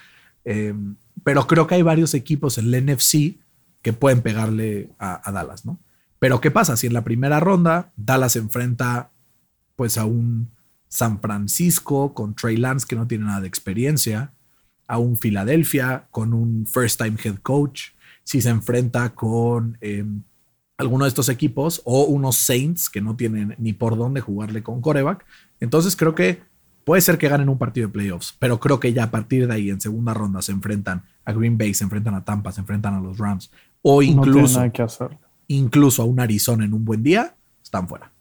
Eh, 0.46 0.74
pero 1.24 1.48
creo 1.48 1.68
que 1.68 1.76
hay 1.76 1.82
varios 1.82 2.14
equipos 2.14 2.58
en 2.58 2.74
el 2.74 2.86
NFC 2.86 3.38
que 3.82 3.94
pueden 3.94 4.22
pegarle 4.22 4.90
a, 5.00 5.28
a 5.28 5.32
Dallas, 5.32 5.66
¿no? 5.66 5.80
Pero 6.20 6.40
¿qué 6.40 6.52
pasa? 6.52 6.78
Si 6.78 6.86
en 6.86 6.94
la 6.94 7.04
primera 7.04 7.40
ronda 7.40 7.92
Dallas 7.96 8.36
enfrenta 8.36 9.10
pues 9.76 9.98
a 9.98 10.06
un 10.06 10.52
San 10.88 11.20
Francisco 11.20 12.14
con 12.14 12.36
Trey 12.36 12.58
Lance 12.58 12.86
que 12.88 12.96
no 12.96 13.08
tiene 13.08 13.26
nada 13.26 13.42
de 13.42 13.48
experiencia, 13.48 14.34
a 14.88 14.98
un 15.00 15.18
Filadelfia 15.18 16.08
con 16.12 16.34
un 16.34 16.68
first 16.68 17.02
time 17.02 17.18
head 17.24 17.38
coach, 17.42 17.92
si 18.24 18.42
se 18.42 18.50
enfrenta 18.50 19.16
con 19.16 19.78
eh, 19.82 20.06
alguno 20.82 21.06
de 21.06 21.10
estos 21.10 21.30
equipos 21.30 21.82
o 21.86 22.04
unos 22.04 22.38
Saints 22.38 22.90
que 22.90 23.02
no 23.02 23.16
tienen 23.16 23.56
ni 23.58 23.74
por 23.74 23.98
dónde 23.98 24.22
jugarle 24.22 24.64
con 24.64 24.82
coreback. 24.82 25.26
Entonces 25.60 25.96
creo 25.96 26.16
que 26.16 26.42
puede 26.84 27.02
ser 27.02 27.18
que 27.18 27.30
ganen 27.30 27.50
un 27.50 27.58
partido 27.58 27.88
de 27.88 27.94
playoffs, 27.94 28.36
pero 28.40 28.60
creo 28.60 28.80
que 28.80 28.94
ya 28.94 29.06
a 29.06 29.12
partir 29.12 29.48
de 29.48 29.54
ahí 29.54 29.70
en 29.70 29.80
segunda 29.80 30.14
ronda 30.14 30.42
se 30.42 30.52
enfrentan 30.52 31.04
a 31.24 31.32
Green 31.32 31.58
Bay, 31.58 31.74
se 31.74 31.84
enfrentan 31.84 32.16
a 32.16 32.26
Tampa, 32.26 32.52
se 32.52 32.62
enfrentan 32.62 32.96
a 32.96 33.00
los 33.00 33.18
Rams 33.18 33.52
o 33.82 34.02
incluso, 34.02 34.58
nada 34.58 34.72
que 34.72 34.82
hacer, 34.82 35.18
incluso 35.48 36.02
a 36.02 36.06
un 36.06 36.20
Arizona 36.20 36.66
en 36.66 36.74
un 36.74 36.86
buen 36.86 37.04
día, 37.04 37.36
están 37.64 37.88
fuera. 37.88 38.12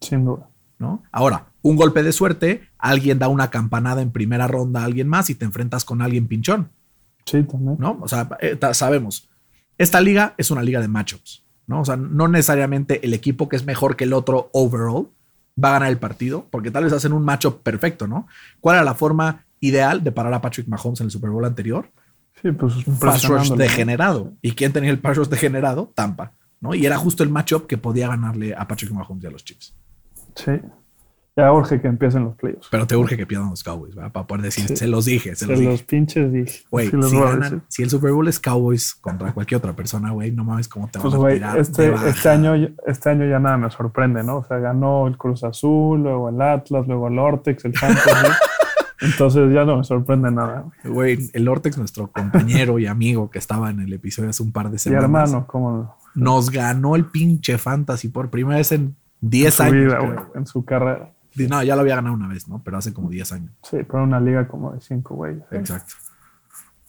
sin 0.00 0.24
duda. 0.24 0.48
¿no? 0.78 1.02
Ahora, 1.12 1.46
un 1.62 1.76
golpe 1.76 2.02
de 2.02 2.12
suerte, 2.12 2.68
alguien 2.78 3.18
da 3.18 3.28
una 3.28 3.50
campanada 3.50 4.02
en 4.02 4.10
primera 4.10 4.46
ronda 4.46 4.82
a 4.82 4.84
alguien 4.84 5.08
más 5.08 5.30
y 5.30 5.34
te 5.34 5.44
enfrentas 5.44 5.84
con 5.84 6.02
alguien 6.02 6.26
pinchón. 6.26 6.70
Sí, 7.24 7.42
también. 7.44 7.76
¿no? 7.78 7.98
O 8.02 8.08
sea, 8.08 8.28
eh, 8.40 8.58
sabemos, 8.72 9.28
esta 9.78 10.00
liga 10.00 10.34
es 10.36 10.50
una 10.50 10.62
liga 10.62 10.80
de 10.80 10.88
matchups, 10.88 11.42
¿no? 11.66 11.80
O 11.80 11.84
sea, 11.84 11.96
no 11.96 12.28
necesariamente 12.28 13.04
el 13.04 13.14
equipo 13.14 13.48
que 13.48 13.56
es 13.56 13.64
mejor 13.64 13.96
que 13.96 14.04
el 14.04 14.12
otro 14.12 14.50
overall 14.52 15.08
va 15.62 15.70
a 15.70 15.72
ganar 15.72 15.90
el 15.90 15.98
partido, 15.98 16.46
porque 16.50 16.70
tal 16.70 16.84
vez 16.84 16.92
hacen 16.92 17.12
un 17.12 17.24
matchup 17.24 17.62
perfecto, 17.62 18.06
¿no? 18.06 18.26
¿Cuál 18.60 18.76
era 18.76 18.84
la 18.84 18.94
forma 18.94 19.44
ideal 19.60 20.02
de 20.02 20.12
parar 20.12 20.34
a 20.34 20.40
Patrick 20.40 20.68
Mahomes 20.68 21.00
en 21.00 21.06
el 21.06 21.10
Super 21.10 21.30
Bowl 21.30 21.44
anterior? 21.44 21.90
Sí, 22.42 22.52
pues 22.52 22.86
Un 22.86 22.98
pass 22.98 23.26
rush 23.26 23.52
degenerado. 23.52 24.32
¿Y 24.42 24.52
quién 24.52 24.72
tenía 24.72 24.90
el 24.90 24.98
pass 24.98 25.16
rush 25.16 25.28
degenerado? 25.28 25.92
Tampa, 25.94 26.32
¿no? 26.60 26.74
Y 26.74 26.84
era 26.84 26.96
justo 26.96 27.22
el 27.22 27.30
matchup 27.30 27.66
que 27.66 27.78
podía 27.78 28.08
ganarle 28.08 28.54
a 28.54 28.66
Patrick 28.66 28.92
Mahomes 28.92 29.24
y 29.24 29.26
a 29.26 29.30
los 29.30 29.44
Chiefs. 29.44 29.74
Sí. 30.34 30.52
Ya 31.36 31.52
urge 31.52 31.80
que 31.80 31.88
empiecen 31.88 32.24
los 32.24 32.36
playoffs. 32.36 32.68
Pero 32.70 32.86
te 32.86 32.94
urge 32.96 33.16
que 33.16 33.26
pierdan 33.26 33.50
los 33.50 33.64
Cowboys, 33.64 33.94
¿verdad? 33.96 34.12
Para 34.12 34.26
poder 34.26 34.42
decir, 34.44 34.68
Sí. 34.68 34.76
se 34.76 34.86
los 34.86 35.04
dije, 35.04 35.30
se 35.34 35.46
Se 35.46 35.46
los 35.50 35.60
los, 35.60 35.72
dije. 35.72 35.84
pinches 35.84 36.32
dije. 36.32 36.60
Güey, 36.70 36.90
los 36.92 37.10
si, 37.10 37.16
a 37.18 37.60
si 37.66 37.82
el 37.82 37.90
Super 37.90 38.12
Bowl 38.12 38.28
es 38.28 38.38
Cowboys 38.38 38.94
contra 38.94 39.32
cualquier 39.32 39.58
otra 39.58 39.72
persona, 39.74 40.12
güey, 40.12 40.30
no 40.30 40.44
mames 40.44 40.68
cómo 40.68 40.88
te 40.88 41.00
Pues, 41.00 41.12
a 41.12 41.16
güey, 41.16 41.34
tirar 41.34 41.58
este, 41.58 41.92
este, 42.08 42.28
año, 42.28 42.54
este 42.86 43.10
año 43.10 43.26
ya 43.28 43.40
nada 43.40 43.56
me 43.56 43.68
sorprende, 43.70 44.22
¿no? 44.22 44.36
O 44.38 44.44
sea, 44.44 44.58
ganó 44.58 45.08
el 45.08 45.16
Cruz 45.18 45.42
Azul, 45.42 46.02
luego 46.04 46.28
el 46.28 46.40
Atlas, 46.40 46.86
luego 46.86 47.08
el 47.08 47.18
Ortex, 47.18 47.64
el 47.64 47.74
Santos. 47.74 48.04
Entonces 49.00 49.52
ya 49.52 49.64
no 49.64 49.78
me 49.78 49.84
sorprende 49.84 50.30
nada. 50.30 50.66
güey. 50.84 51.18
El 51.32 51.48
Ortex, 51.48 51.76
nuestro 51.78 52.06
compañero 52.12 52.78
y 52.78 52.86
amigo 52.86 53.28
que 53.28 53.38
estaba 53.38 53.70
en 53.70 53.80
el 53.80 53.92
episodio 53.92 54.30
hace 54.30 54.42
un 54.42 54.52
par 54.52 54.70
de 54.70 54.76
Y 54.76 54.78
semanas, 54.78 55.02
hermano, 55.30 55.46
como 55.48 55.96
nos 56.14 56.50
ganó 56.50 56.94
el 56.94 57.06
pinche 57.06 57.58
fantasy 57.58 58.08
por 58.08 58.30
primera 58.30 58.58
vez 58.58 58.70
en 58.72 58.94
en 59.20 59.30
10 59.30 59.54
su 59.54 59.62
años. 59.62 59.74
vida, 59.74 59.98
creo, 59.98 60.06
güey, 60.14 60.18
en 60.36 60.46
su 60.46 60.64
carrera. 60.64 61.10
Güey. 61.34 61.48
No, 61.48 61.62
ya 61.62 61.74
lo 61.74 61.82
había 61.82 61.96
ganado 61.96 62.14
una 62.14 62.28
vez, 62.28 62.48
¿no? 62.48 62.62
Pero 62.62 62.78
hace 62.78 62.92
como 62.92 63.10
10 63.10 63.32
años. 63.32 63.52
Sí, 63.62 63.78
pero 63.86 64.02
una 64.04 64.20
liga 64.20 64.46
como 64.48 64.72
de 64.72 64.80
cinco 64.80 65.14
güeyes. 65.14 65.42
¿eh? 65.50 65.56
Exacto. 65.56 65.94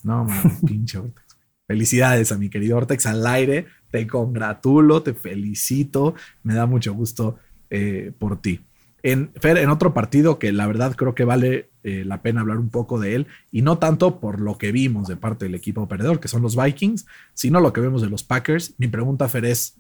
No, 0.04 0.24
mames, 0.26 0.60
pinche 0.66 0.98
Ortex. 0.98 1.26
Felicidades 1.68 2.32
a 2.32 2.38
mi 2.38 2.50
querido 2.50 2.78
Ortex 2.78 3.06
al 3.08 3.26
aire. 3.26 3.66
Te 3.90 4.06
congratulo, 4.06 5.02
te 5.02 5.14
felicito. 5.14 6.14
Me 6.44 6.54
da 6.54 6.66
mucho 6.66 6.94
gusto 6.94 7.38
eh, 7.70 8.12
por 8.18 8.40
ti. 8.42 8.66
En, 9.02 9.32
Fer, 9.36 9.58
en 9.58 9.70
otro 9.70 9.94
partido 9.94 10.40
que 10.40 10.52
la 10.52 10.66
verdad 10.66 10.96
creo 10.96 11.14
que 11.14 11.26
vale 11.26 11.70
eh, 11.84 12.04
la 12.04 12.24
pena 12.24 12.42
hablar 12.42 12.58
un 12.58 12.70
poco 12.70 13.00
de 13.00 13.14
él, 13.14 13.28
y 13.52 13.62
no 13.62 13.78
tanto 13.78 14.20
por 14.20 14.42
lo 14.42 14.58
que 14.58 14.72
vimos 14.72 15.08
de 15.08 15.16
parte 15.16 15.46
del 15.46 15.54
equipo 15.54 15.88
perdedor, 15.88 16.20
que 16.20 16.28
son 16.28 16.42
los 16.42 16.56
Vikings, 16.56 17.06
sino 17.36 17.60
lo 17.60 17.72
que 17.72 17.82
vemos 17.82 18.02
de 18.02 18.10
los 18.10 18.24
Packers. 18.24 18.74
Mi 18.80 18.88
pregunta, 18.88 19.28
Fer, 19.28 19.46
es: 19.46 19.78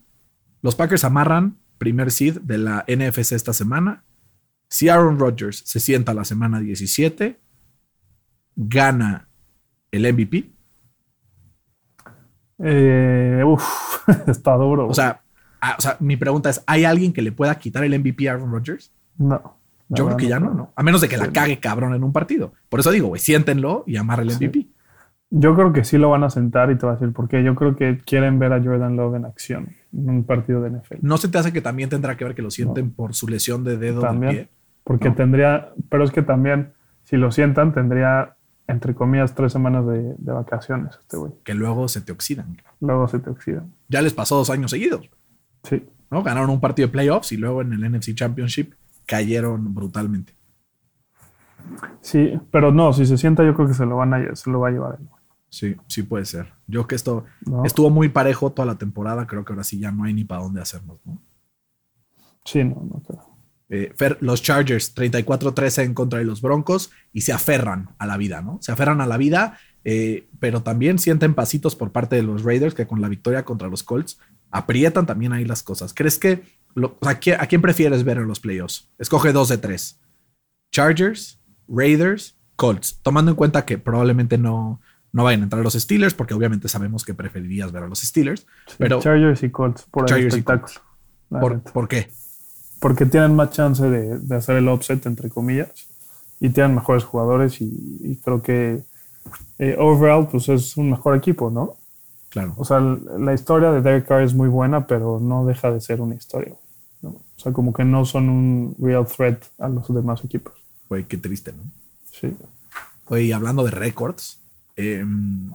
¿los 0.62 0.75
Packers 0.75 1.04
amarran 1.04 1.58
primer 1.80 2.12
seed 2.12 2.41
de 2.41 2.60
la 2.60 2.86
NFC 2.88 3.32
esta 3.32 3.54
semana? 3.54 4.04
Si 4.69 4.89
Aaron 4.89 5.17
Rodgers 5.19 5.63
se 5.65 5.80
sienta 5.80 6.13
la 6.13 6.25
semana 6.25 6.60
17, 6.60 7.39
gana 8.56 9.28
el 9.91 10.12
MVP. 10.13 10.51
Eh, 12.60 13.43
uf, 13.45 13.63
está 14.28 14.54
duro. 14.56 14.88
O 14.88 14.93
sea, 14.93 15.21
ah, 15.62 15.75
o 15.78 15.82
sea, 15.82 15.97
mi 15.99 16.17
pregunta 16.17 16.49
es: 16.49 16.63
¿hay 16.67 16.86
alguien 16.86 17.13
que 17.13 17.21
le 17.21 17.32
pueda 17.32 17.56
quitar 17.56 17.84
el 17.84 17.97
MVP 17.99 18.28
a 18.30 18.34
Aaron 18.34 18.51
Rodgers? 18.51 18.91
no. 19.17 19.63
Yo 19.88 20.06
creo 20.08 20.17
que 20.17 20.28
ya 20.28 20.39
no. 20.39 20.51
¿no? 20.51 20.73
A 20.75 20.82
menos 20.82 20.99
de 20.99 21.08
que 21.08 21.15
la 21.15 21.32
cague 21.32 21.60
cabrón 21.60 21.93
en 21.93 22.04
un 22.04 22.12
partido. 22.12 22.54
Por 22.69 22.80
eso 22.80 22.89
digo, 22.89 23.10
güey, 23.10 23.21
siéntenlo 23.21 23.84
y 23.86 23.97
amarra 23.97 24.23
el 24.23 24.32
Sí. 24.32 24.38
MVP. 24.47 24.67
Yo 25.30 25.54
creo 25.54 25.73
que 25.73 25.84
sí 25.84 25.99
lo 25.99 26.10
van 26.10 26.23
a 26.23 26.32
sentar 26.32 26.71
y 26.71 26.75
te 26.75 26.88
voy 26.88 26.95
a 26.95 26.97
decir 26.97 27.13
por 27.13 27.28
qué. 27.28 27.43
Yo 27.43 27.54
creo 27.54 27.75
que 27.75 27.99
quieren 28.04 28.39
ver 28.39 28.51
a 28.54 28.63
Jordan 28.63 28.95
Love 28.95 29.17
en 29.17 29.25
acción 29.25 29.69
en 29.93 30.10
un 30.10 30.23
partido 30.23 30.60
de 30.63 30.71
NFL. 30.71 30.95
¿No 31.01 31.17
se 31.17 31.28
te 31.28 31.38
hace 31.38 31.54
que 31.54 31.62
también 31.62 31.88
tendrá 31.89 32.17
que 32.17 32.23
ver 32.25 32.34
que 32.34 32.41
lo 32.41 32.49
sienten 32.49 32.89
por 32.95 33.13
su 33.13 33.28
lesión 33.28 33.63
de 33.63 33.78
dedo 33.78 33.99
del 34.01 34.10
También. 34.10 34.32
pie? 34.34 34.49
Porque 34.86 35.10
No. 35.10 35.15
tendría, 35.15 35.74
pero 35.89 36.04
es 36.06 36.12
que 36.12 36.21
también, 36.21 36.74
si 37.04 37.17
lo 37.17 37.32
sientan, 37.32 37.74
tendría, 37.74 38.38
entre 38.67 38.95
comillas, 38.95 39.36
tres 39.36 39.52
semanas 39.52 39.86
de, 39.86 40.15
de 40.17 40.32
vacaciones 40.32 40.95
este 41.02 41.17
güey. 41.17 41.34
Que 41.43 41.54
luego 41.54 41.88
se 41.89 42.00
te 42.02 42.13
oxidan. 42.13 42.56
Luego 42.80 43.08
se 43.10 43.19
te 43.19 43.30
oxidan. 43.30 43.74
Ya 43.89 44.02
les 44.02 44.13
pasó 44.13 44.38
dos 44.38 44.50
años 44.50 44.71
seguidos, 44.71 45.10
Sí. 45.63 45.84
¿no? 46.10 46.24
Ganaron 46.24 46.50
un 46.52 46.62
partido 46.62 46.88
de 46.88 46.91
playoffs 46.93 47.32
y 47.34 47.38
luego 47.38 47.62
en 47.63 47.74
el 47.74 47.84
NFC 47.91 48.13
Championship 48.15 48.74
cayeron 49.06 49.74
brutalmente. 49.74 50.34
Sí, 52.02 52.39
pero 52.52 52.71
no, 52.71 52.93
si 52.93 53.06
se 53.08 53.17
sienta, 53.17 53.43
yo 53.43 53.56
creo 53.56 53.67
que 53.67 53.74
se 53.74 53.86
lo 53.86 53.98
van 53.98 54.13
a 54.13 54.36
se 54.36 54.50
lo 54.52 54.60
va 54.60 54.67
a 54.69 54.71
llevar 54.71 54.98
él. 55.00 55.08
Sí, 55.50 55.76
sí 55.88 56.04
puede 56.04 56.26
ser. 56.26 56.54
Yo 56.67 56.86
que 56.86 56.95
esto 56.95 57.26
¿no? 57.45 57.65
estuvo 57.65 57.89
muy 57.89 58.10
parejo 58.10 58.52
toda 58.52 58.65
la 58.65 58.76
temporada. 58.78 59.26
Creo 59.26 59.43
que 59.45 59.54
ahora 59.54 59.63
sí 59.63 59.80
ya 59.80 59.91
no 59.91 60.04
hay 60.04 60.13
ni 60.13 60.24
para 60.26 60.43
dónde 60.43 60.62
hacernos, 60.62 61.00
¿no? 61.06 61.17
Sí, 62.43 62.63
no, 62.63 62.76
no 62.76 63.02
creo. 63.08 63.24
Eh, 63.69 63.93
los 64.19 64.43
Chargers 64.43 64.95
34-13 64.95 65.84
en 65.84 65.93
contra 65.95 66.19
de 66.19 66.25
los 66.25 66.41
Broncos 66.41 66.91
y 67.13 67.21
se 67.21 67.34
aferran 67.34 67.89
a 67.97 68.06
la 68.06 68.15
vida, 68.17 68.41
¿no? 68.41 68.60
Se 68.62 68.71
aferran 68.71 69.01
a 69.01 69.08
la 69.08 69.17
vida, 69.17 69.58
eh, 69.84 70.28
pero 70.39 70.62
también 70.62 70.99
sienten 70.99 71.34
pasitos 71.34 71.75
por 71.75 71.91
parte 71.91 72.15
de 72.15 72.23
los 72.23 72.43
Raiders 72.43 72.75
que 72.75 72.86
con 72.88 73.01
la 73.01 73.10
victoria 73.10 73.43
contra 73.43 73.67
los 73.67 73.82
Colts 73.84 74.19
aprietan 74.51 75.06
también 75.08 75.34
ahí 75.34 75.45
las 75.45 75.63
cosas. 75.63 75.93
¿Crees 75.93 76.19
que 76.19 76.43
lo- 76.75 76.97
¿a, 77.01 77.15
quién, 77.15 77.39
a 77.41 77.47
quién 77.47 77.62
prefieres 77.62 78.04
ver 78.04 78.17
en 78.17 78.28
los 78.28 78.39
playoffs? 78.39 78.89
Escoge 78.99 79.32
dos 79.34 79.49
de 79.49 79.58
tres. 79.58 79.99
Chargers, 80.71 81.39
Raiders, 81.67 82.38
Colts, 82.56 82.99
tomando 83.01 83.32
en 83.32 83.38
cuenta 83.38 83.65
que 83.65 83.78
probablemente 83.78 84.38
no, 84.38 84.82
no 85.12 85.23
vayan 85.23 85.41
a 85.41 85.43
entrar 85.45 85.63
los 85.63 85.73
Steelers, 85.73 86.13
porque 86.13 86.34
obviamente 86.34 86.67
sabemos 86.69 87.04
que 87.04 87.13
preferirías 87.13 87.71
ver 87.71 87.84
a 87.84 87.88
los 87.88 87.99
Steelers. 87.99 88.41
Sí, 88.67 88.75
Pero- 88.78 88.99
Chargers 89.01 89.41
y 89.43 89.49
Colts, 89.49 89.84
por 89.89 90.12
el 90.12 90.28
espectáculo. 90.28 90.73
¿Por. 91.30 91.62
¿por 91.63 91.88
qué? 91.88 92.12
Porque 92.86 93.08
tienen 93.08 93.36
más 93.36 93.50
chance 93.50 93.84
de, 93.84 94.19
de 94.19 94.36
hacer 94.36 94.58
el 94.58 94.67
offset, 94.67 95.04
entre 95.08 95.32
comillas, 95.32 95.71
y 96.39 96.50
tienen 96.50 96.76
mejores 96.76 97.04
jugadores 97.04 97.60
y, 97.60 97.98
y 98.00 98.17
creo 98.17 98.43
que 98.43 98.84
eh, 99.58 99.76
overall 99.80 100.28
pues 100.28 100.50
es 100.50 100.78
un 100.78 100.91
mejor 100.91 101.17
equipo, 101.17 101.50
¿no? 101.50 101.78
Claro. 102.30 102.54
O 102.58 102.63
sea, 102.63 102.80
la 102.80 103.34
historia 103.34 103.71
de 103.71 103.82
Derek 103.82 104.08
Carr 104.08 104.21
es 104.21 104.36
muy 104.36 104.50
buena, 104.50 104.86
pero 104.86 105.19
no 105.19 105.48
deja 105.48 105.71
de 105.71 105.82
ser 105.82 106.00
una 106.00 106.13
historia. 106.13 106.54
¿no? 107.02 107.10
O 107.10 107.39
sea, 107.39 107.52
como 107.54 107.74
que 107.74 107.84
no 107.84 108.06
son 108.06 108.30
un 108.30 108.76
real 108.78 109.08
threat 109.08 109.43
a 109.58 109.67
los 109.67 109.91
demás 109.91 110.24
equipos. 110.24 110.54
Güey, 110.88 111.06
qué 111.06 111.17
triste, 111.17 111.54
¿no? 111.54 111.63
Sí. 112.12 112.38
Oye, 113.08 113.34
hablando 113.34 113.63
de 113.63 113.71
récords, 113.71 114.38
em, 114.76 115.50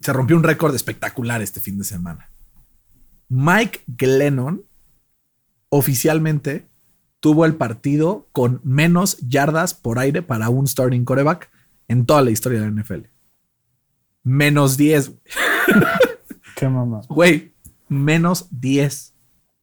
se 0.00 0.12
rompió 0.12 0.36
un 0.36 0.42
récord 0.42 0.74
espectacular 0.74 1.40
este 1.40 1.60
fin 1.60 1.78
de 1.78 1.84
semana. 1.84 2.28
Mike 3.30 3.84
Glennon 3.86 4.64
oficialmente 5.70 6.66
tuvo 7.20 7.44
el 7.46 7.54
partido 7.54 8.28
con 8.32 8.60
menos 8.64 9.18
yardas 9.18 9.74
por 9.74 9.98
aire 9.98 10.22
para 10.22 10.48
un 10.50 10.66
starting 10.66 11.04
quarterback 11.04 11.50
en 11.88 12.06
toda 12.06 12.22
la 12.22 12.30
historia 12.30 12.60
de 12.60 12.70
la 12.70 12.82
NFL. 12.82 13.06
Menos 14.22 14.76
10. 14.76 15.12
Qué 16.56 16.68
mamá. 16.68 17.00
Güey, 17.08 17.52
menos 17.88 18.48
10 18.50 19.14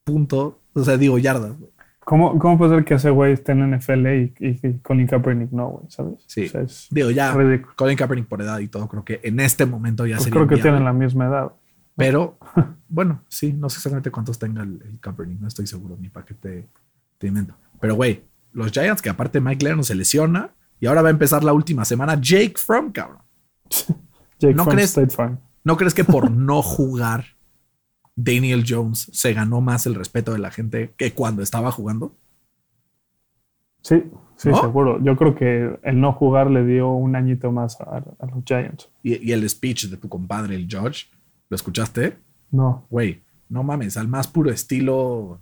puntos. 0.04 0.56
O 0.74 0.84
sea, 0.84 0.98
digo 0.98 1.17
yardas. 1.17 1.58
güey. 1.58 1.72
¿Cómo, 2.04 2.39
¿Cómo 2.39 2.58
puede 2.58 2.76
ser 2.76 2.86
que 2.86 2.93
ese 2.93 3.10
güey 3.10 3.34
esté 3.34 3.52
en 3.52 3.70
la 3.70 3.78
NFL 3.78 4.08
y, 4.08 4.34
y, 4.39 4.60
y 4.67 4.74
Colin 4.80 5.08
Kaepernick 5.08 5.52
no, 5.52 5.67
güey? 5.67 5.86
¿Sabes? 5.89 6.24
Sí. 6.26 6.46
O 6.46 6.50
sea, 6.50 6.62
es 6.62 6.88
Digo, 6.89 7.12
ya 7.12 7.34
ridículo. 7.34 7.74
Colin 7.76 7.98
Kaepernick 7.98 8.28
por 8.28 8.41
edad 8.41 8.60
y 8.60 8.67
todo, 8.70 8.88
creo 8.88 9.04
que 9.04 9.20
en 9.24 9.39
este 9.41 9.65
momento 9.65 10.06
ya 10.06 10.15
Pues 10.15 10.24
sería 10.26 10.46
creo 10.46 10.48
que 10.48 10.62
tienen 10.62 10.86
la 10.86 10.93
misma 10.93 11.26
edad. 11.26 11.52
Pero, 11.97 12.38
bueno, 12.88 13.23
sí, 13.27 13.51
no 13.53 13.69
sé 13.69 13.77
exactamente 13.77 14.12
cuántos 14.12 14.38
tenga 14.38 14.62
el, 14.62 14.79
el 14.86 14.99
Kaepernick, 14.99 15.39
no 15.41 15.47
estoy 15.47 15.65
seguro 15.65 15.97
ni 15.99 16.10
para 16.10 16.25
qué 16.25 16.36
te, 16.36 16.67
te 17.17 17.27
invento. 17.27 17.55
Pero, 17.81 17.95
güey, 17.95 18.23
los 18.53 18.71
Giants, 18.71 19.01
que 19.01 19.10
aparte 19.10 19.41
Mike 19.41 19.65
Lennon 19.65 19.83
se 19.83 19.95
lesiona 19.95 20.51
y 20.79 20.86
ahora 20.86 21.01
va 21.01 21.07
a 21.07 21.12
empezar 21.12 21.43
la 21.43 21.53
última 21.53 21.86
semana, 21.86 22.15
Jake 22.21 22.53
Fromm, 22.55 22.91
cabrón. 22.91 23.23
Jake 24.39 24.53
¿No 24.53 24.63
from 24.63 24.75
crees? 24.75 24.91
State 24.91 25.10
Farm. 25.10 25.39
¿No 25.63 25.75
crees 25.75 25.95
que 25.95 26.03
por 26.03 26.29
no 26.31 26.62
jugar 26.62 27.25
Daniel 28.15 28.63
Jones 28.67 29.10
se 29.12 29.33
ganó 29.33 29.60
más 29.60 29.88
el 29.88 29.95
respeto 29.95 30.33
de 30.33 30.39
la 30.39 30.51
gente 30.51 30.93
que 30.97 31.13
cuando 31.13 31.41
estaba 31.41 31.71
jugando? 31.71 32.15
Sí, 33.81 34.03
sí, 34.36 34.49
¿No? 34.49 34.62
seguro. 34.62 35.03
Yo 35.03 35.15
creo 35.17 35.33
que 35.33 35.79
el 35.81 35.99
no 35.99 36.13
jugar 36.13 36.51
le 36.51 36.63
dio 36.63 36.91
un 36.91 37.15
añito 37.15 37.51
más 37.51 37.81
a, 37.81 37.97
a 37.97 38.25
los 38.27 38.43
Giants. 38.45 38.88
Y, 39.01 39.29
y 39.29 39.31
el 39.31 39.49
speech 39.49 39.86
de 39.86 39.97
tu 39.97 40.10
compadre, 40.10 40.55
el 40.55 40.67
George, 40.69 41.05
¿lo 41.49 41.55
escuchaste? 41.55 42.17
No. 42.51 42.86
Güey, 42.89 43.23
no 43.49 43.63
mames, 43.63 43.97
al 43.97 44.07
más 44.07 44.27
puro 44.27 44.51
estilo 44.51 45.41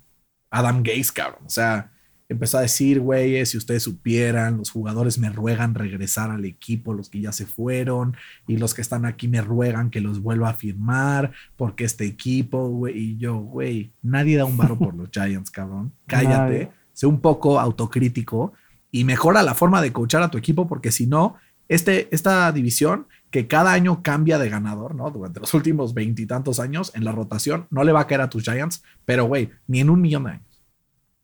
Adam 0.49 0.83
Gaze, 0.83 1.11
cabrón. 1.13 1.43
O 1.45 1.49
sea, 1.49 1.91
empezó 2.29 2.57
a 2.57 2.61
decir, 2.61 2.99
güey, 2.99 3.45
si 3.45 3.57
ustedes 3.57 3.83
supieran, 3.83 4.57
los 4.57 4.71
jugadores 4.71 5.17
me 5.17 5.29
ruegan 5.29 5.75
regresar 5.75 6.31
al 6.31 6.45
equipo, 6.45 6.93
los 6.93 7.09
que 7.09 7.21
ya 7.21 7.31
se 7.31 7.45
fueron, 7.45 8.15
y 8.47 8.57
los 8.57 8.73
que 8.73 8.81
están 8.81 9.05
aquí 9.05 9.27
me 9.27 9.41
ruegan 9.41 9.89
que 9.89 10.01
los 10.01 10.21
vuelva 10.21 10.49
a 10.49 10.53
firmar, 10.53 11.31
porque 11.55 11.83
este 11.83 12.05
equipo, 12.05 12.69
güey, 12.69 12.97
y 12.97 13.17
yo, 13.17 13.37
güey, 13.37 13.93
nadie 14.01 14.37
da 14.37 14.45
un 14.45 14.57
varo 14.57 14.77
por 14.77 14.95
los 14.95 15.09
Giants, 15.13 15.51
cabrón. 15.51 15.93
Cállate, 16.07 16.37
Nadie. 16.37 16.71
sé 16.93 17.07
un 17.07 17.19
poco 17.19 17.59
autocrítico 17.59 18.53
y 18.91 19.03
mejora 19.03 19.43
la 19.43 19.53
forma 19.53 19.81
de 19.81 19.91
coachar 19.91 20.23
a 20.23 20.31
tu 20.31 20.37
equipo, 20.37 20.67
porque 20.67 20.91
si 20.91 21.05
no, 21.05 21.35
este, 21.67 22.07
esta 22.11 22.51
división 22.51 23.07
que 23.31 23.47
cada 23.47 23.73
año 23.73 24.01
cambia 24.01 24.37
de 24.37 24.49
ganador, 24.49 24.95
¿no? 24.95 25.09
Durante 25.11 25.39
los 25.41 25.53
últimos 25.53 25.93
veintitantos 25.93 26.59
años 26.59 26.91
en 26.95 27.03
la 27.03 27.11
rotación, 27.11 27.67
no 27.69 27.83
le 27.83 27.91
va 27.91 28.01
a 28.01 28.07
caer 28.07 28.21
a 28.21 28.29
tus 28.29 28.43
Giants, 28.43 28.81
pero 29.03 29.25
güey, 29.25 29.49
ni 29.67 29.81
en 29.81 29.89
un 29.89 29.99
millón 30.01 30.23
de 30.23 30.31
años. 30.31 30.61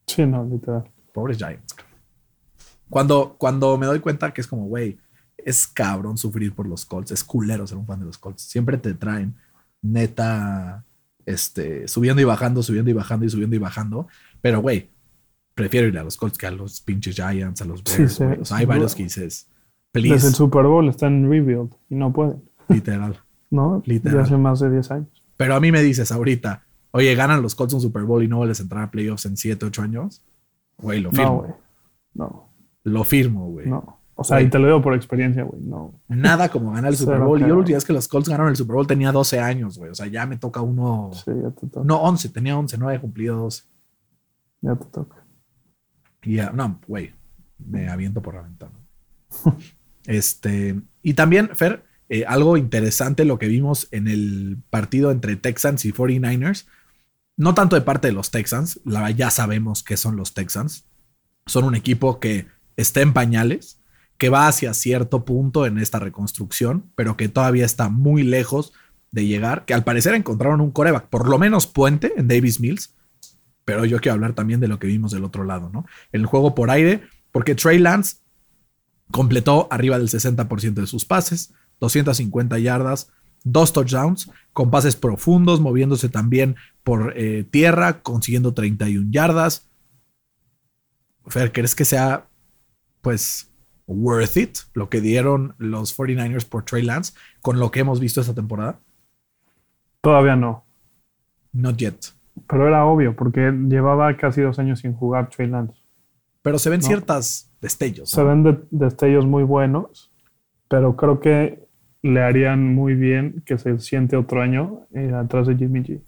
Sí, 0.07 0.25
no, 0.25 0.43
literal. 0.43 0.83
Pobres 1.13 1.37
Giants. 1.37 1.75
Cuando, 2.89 3.35
cuando 3.37 3.77
me 3.77 3.85
doy 3.85 3.99
cuenta 3.99 4.33
que 4.33 4.41
es 4.41 4.47
como, 4.47 4.65
güey, 4.65 4.97
es 5.37 5.65
cabrón 5.65 6.17
sufrir 6.17 6.53
por 6.53 6.67
los 6.67 6.85
Colts, 6.85 7.11
es 7.11 7.23
culero 7.23 7.65
ser 7.65 7.77
un 7.77 7.85
fan 7.85 7.99
de 7.99 8.05
los 8.05 8.17
Colts. 8.17 8.41
Siempre 8.43 8.77
te 8.77 8.93
traen 8.93 9.35
neta, 9.81 10.83
este, 11.25 11.87
subiendo 11.87 12.21
y 12.21 12.25
bajando, 12.25 12.61
subiendo 12.61 12.89
y 12.91 12.93
bajando 12.93 13.25
y 13.25 13.29
subiendo 13.29 13.55
y 13.55 13.59
bajando. 13.59 14.07
Pero, 14.41 14.59
güey, 14.61 14.89
prefiero 15.55 15.87
ir 15.87 15.97
a 15.97 16.03
los 16.03 16.17
Colts 16.17 16.37
que 16.37 16.47
a 16.47 16.51
los 16.51 16.81
pinches 16.81 17.15
Giants, 17.15 17.61
a 17.61 17.65
los 17.65 17.81
Sí, 17.85 17.97
Bears. 17.99 18.13
sí, 18.13 18.23
güey. 18.23 18.39
O 18.41 18.45
sea, 18.45 18.57
hay 18.57 18.65
varios 18.65 18.93
que 18.93 19.03
dices, 19.03 19.47
Desde 19.93 20.08
el 20.08 20.13
please, 20.19 20.32
Super 20.32 20.65
Bowl 20.65 20.88
está 20.89 21.08
en 21.08 21.30
rebuild 21.30 21.73
y 21.89 21.95
no 21.95 22.12
pueden. 22.13 22.41
literal. 22.69 23.19
¿No? 23.49 23.82
Literal. 23.86 24.17
Ya 24.19 24.23
hace 24.23 24.38
más 24.38 24.60
de 24.62 24.69
10 24.71 24.91
años. 24.91 25.23
Pero 25.38 25.56
a 25.56 25.60
mí 25.60 25.71
me 25.71 25.82
dices 25.82 26.12
ahorita, 26.12 26.63
oye, 26.91 27.13
ganan 27.15 27.41
los 27.41 27.56
Colts 27.56 27.73
un 27.73 27.82
Super 27.82 28.04
Bowl 28.04 28.23
y 28.23 28.27
no 28.27 28.38
vuelves 28.38 28.60
a 28.60 28.63
entrar 28.63 28.84
a 28.84 28.91
playoffs 28.91 29.25
en 29.25 29.36
7, 29.36 29.65
8 29.65 29.82
años. 29.82 30.21
Güey, 30.77 31.01
lo 31.01 31.12
No, 31.12 31.15
firmo. 31.17 31.38
güey. 31.39 31.51
No, 32.13 32.49
lo 32.84 33.04
firmo, 33.04 33.49
güey. 33.49 33.67
no. 33.67 33.97
O 34.15 34.23
sea, 34.23 34.39
y 34.39 34.49
te 34.51 34.60
lo 34.60 34.67
digo 34.67 34.82
por 34.84 34.93
experiencia, 34.93 35.41
güey. 35.43 35.60
No. 35.63 35.95
Nada 36.08 36.49
como 36.49 36.71
ganar 36.71 36.91
el 36.91 36.97
Super 36.97 37.19
Bowl. 37.21 37.39
Y 37.39 37.41
yo 37.41 37.47
la 37.49 37.56
última 37.56 37.77
vez 37.77 37.86
que 37.86 37.93
los 37.93 38.08
Colts 38.08 38.30
ganaron 38.30 38.49
el 38.51 38.56
Super 38.56 38.75
Bowl 38.75 38.86
tenía 38.86 39.12
12 39.12 39.39
años, 39.39 39.80
güey. 39.80 39.89
O 39.89 39.95
sea, 39.95 40.06
ya 40.08 40.27
me 40.27 40.38
toca 40.38 40.62
uno. 40.62 41.10
Sí, 41.13 41.32
ya 41.41 41.49
te 41.49 41.65
toca. 41.67 41.86
No, 41.86 41.97
11, 42.04 42.30
tenía 42.30 42.56
11, 42.56 42.77
no 42.77 42.88
había 42.88 43.01
cumplido 43.01 43.36
12. 43.38 43.63
Ya 44.62 44.75
te 44.75 44.86
toca. 44.86 45.15
Y 46.21 46.36
ya, 46.36 46.51
no, 46.51 46.80
güey, 46.88 47.13
me 47.58 47.89
aviento 47.89 48.21
por 48.21 48.36
la 48.36 48.43
ventana. 48.43 48.73
este, 50.05 50.79
y 51.03 51.13
también, 51.13 51.49
Fer, 51.55 51.83
eh, 52.09 52.25
algo 52.27 52.57
interesante 52.57 53.23
lo 53.23 53.39
que 53.39 53.47
vimos 53.47 53.87
en 53.91 54.07
el 54.07 54.57
partido 54.69 55.11
entre 55.11 55.37
Texans 55.37 55.85
y 55.85 55.93
49ers. 55.93 56.65
No 57.37 57.53
tanto 57.53 57.75
de 57.75 57.81
parte 57.81 58.07
de 58.07 58.13
los 58.13 58.31
Texans, 58.31 58.81
ya 59.15 59.31
sabemos 59.31 59.81
que 59.81 59.97
son 59.97 60.17
los 60.17 60.33
Texans. 60.33 60.85
Son 61.45 61.63
un 61.63 61.75
equipo 61.75 62.19
que 62.19 62.47
está 62.75 63.01
en 63.01 63.13
pañales, 63.13 63.79
que 64.17 64.29
va 64.29 64.47
hacia 64.47 64.73
cierto 64.73 65.25
punto 65.25 65.65
en 65.65 65.77
esta 65.77 65.99
reconstrucción, 65.99 66.91
pero 66.95 67.17
que 67.17 67.29
todavía 67.29 67.65
está 67.65 67.89
muy 67.89 68.23
lejos 68.23 68.73
de 69.11 69.25
llegar, 69.25 69.65
que 69.65 69.73
al 69.73 69.83
parecer 69.83 70.13
encontraron 70.13 70.61
un 70.61 70.71
coreback, 70.71 71.07
por 71.07 71.27
lo 71.27 71.39
menos 71.39 71.65
puente 71.65 72.13
en 72.17 72.27
Davis 72.27 72.59
Mills, 72.59 72.93
pero 73.65 73.85
yo 73.85 73.99
quiero 73.99 74.15
hablar 74.15 74.33
también 74.33 74.59
de 74.59 74.67
lo 74.67 74.79
que 74.79 74.87
vimos 74.87 75.11
del 75.11 75.23
otro 75.23 75.43
lado, 75.43 75.69
¿no? 75.69 75.85
El 76.11 76.25
juego 76.25 76.55
por 76.55 76.69
aire, 76.69 77.01
porque 77.31 77.55
Trey 77.55 77.79
Lance 77.79 78.17
completó 79.12 79.67
arriba 79.71 79.97
del 79.97 80.10
60% 80.10 80.74
de 80.74 80.88
sus 80.88 81.06
pases, 81.06 81.54
250 81.80 82.58
yardas, 82.60 83.12
dos 83.43 83.74
touchdowns, 83.74 84.30
con 84.54 84.69
pases 84.71 84.95
profundos, 84.95 85.60
moviéndose 85.62 86.10
también 86.10 86.56
por 86.84 87.13
eh, 87.15 87.43
tierra, 87.50 88.02
consiguiendo 88.02 88.54
31 88.54 89.08
yardas. 89.12 89.67
Fer, 91.28 91.52
¿crees 91.52 91.76
que 91.76 91.86
sea, 91.86 92.28
pues, 93.02 93.52
worth 93.88 94.38
it 94.38 94.58
lo 94.74 94.89
que 94.89 95.02
dieron 95.02 95.54
los 95.58 95.97
49ers 95.97 96.47
por 96.47 96.63
Trey 96.65 96.84
Lance 96.84 97.13
con 97.41 97.60
lo 97.60 97.71
que 97.71 97.82
hemos 97.82 98.00
visto 98.00 98.21
esta 98.21 98.34
temporada? 98.34 98.80
Todavía 100.02 100.36
no. 100.36 100.65
Not 101.54 101.78
yet. 101.78 101.97
Pero 102.47 102.67
era 102.67 102.86
obvio, 102.86 103.15
porque 103.15 103.52
llevaba 103.67 104.15
casi 104.17 104.41
dos 104.41 104.58
años 104.60 104.80
sin 104.80 104.93
jugar 104.93 105.30
Trey 105.30 105.47
Lance. 105.47 105.76
Pero 106.41 106.58
se 106.58 106.69
ven 106.69 106.80
No. 106.82 106.88
ciertas 106.88 107.50
destellos. 107.62 108.10
Se 108.10 108.24
ven 108.24 108.43
de- 108.43 108.63
destellos 108.71 109.26
muy 109.26 109.43
buenos, 109.43 110.12
pero 110.67 110.95
creo 110.95 111.19
que 111.19 111.67
le 112.02 112.21
harían 112.21 112.74
muy 112.74 112.95
bien 112.95 113.43
que 113.45 113.58
se 113.58 113.78
siente 113.80 114.17
otro 114.17 114.41
año 114.41 114.88
eh, 114.93 115.12
atrás 115.13 115.47
de 115.47 115.56
Jimmy 115.56 115.82
G. 115.82 116.02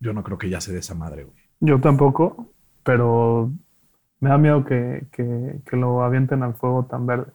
Yo 0.00 0.12
no 0.12 0.22
creo 0.22 0.38
que 0.38 0.48
ya 0.50 0.60
se 0.60 0.72
dé 0.72 0.78
esa 0.80 0.94
madre, 0.94 1.24
güey. 1.24 1.36
Yo 1.60 1.80
tampoco, 1.80 2.52
pero 2.82 3.52
me 4.20 4.30
da 4.30 4.38
miedo 4.38 4.64
que, 4.64 5.06
que- 5.12 5.60
que 5.68 5.76
lo 5.76 6.02
avienten 6.02 6.42
al 6.42 6.54
fuego 6.54 6.86
tan 6.86 7.06
verde. 7.06 7.32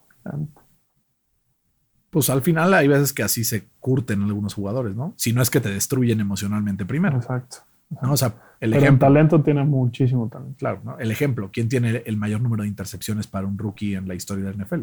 Pues 2.10 2.30
al 2.32 2.42
final 2.42 2.74
hay 2.74 2.88
veces 2.88 3.14
que 3.14 3.22
así 3.24 3.44
se 3.44 3.68
curten 3.80 4.24
algunos 4.24 4.56
jugadores, 4.56 4.96
¿no? 4.96 5.14
Si 5.16 5.32
no 5.32 5.42
es 5.44 5.50
que 5.52 5.60
te 5.62 5.70
destruyen 5.70 6.20
emocionalmente 6.20 6.86
primero. 6.86 7.18
Exacto. 7.18 7.58
¿No? 8.02 8.14
O 8.14 8.18
sea, 8.18 8.36
el 8.60 8.72
Pero 8.72 8.84
ejemplo. 8.84 9.08
talento 9.08 9.42
tiene 9.42 9.64
muchísimo 9.64 10.28
talento. 10.30 10.56
Claro, 10.58 10.82
¿no? 10.84 11.00
El 11.00 11.12
ejemplo. 11.12 11.50
¿Quién 11.52 11.70
tiene 11.70 12.04
el 12.06 12.18
mayor 12.18 12.42
número 12.42 12.64
de 12.64 12.70
intercepciones 12.70 13.28
para 13.28 13.48
un 13.48 13.58
rookie 13.58 13.96
en 13.96 14.08
la 14.08 14.16
historia 14.16 14.46
del 14.46 14.58
NFL? 14.58 14.82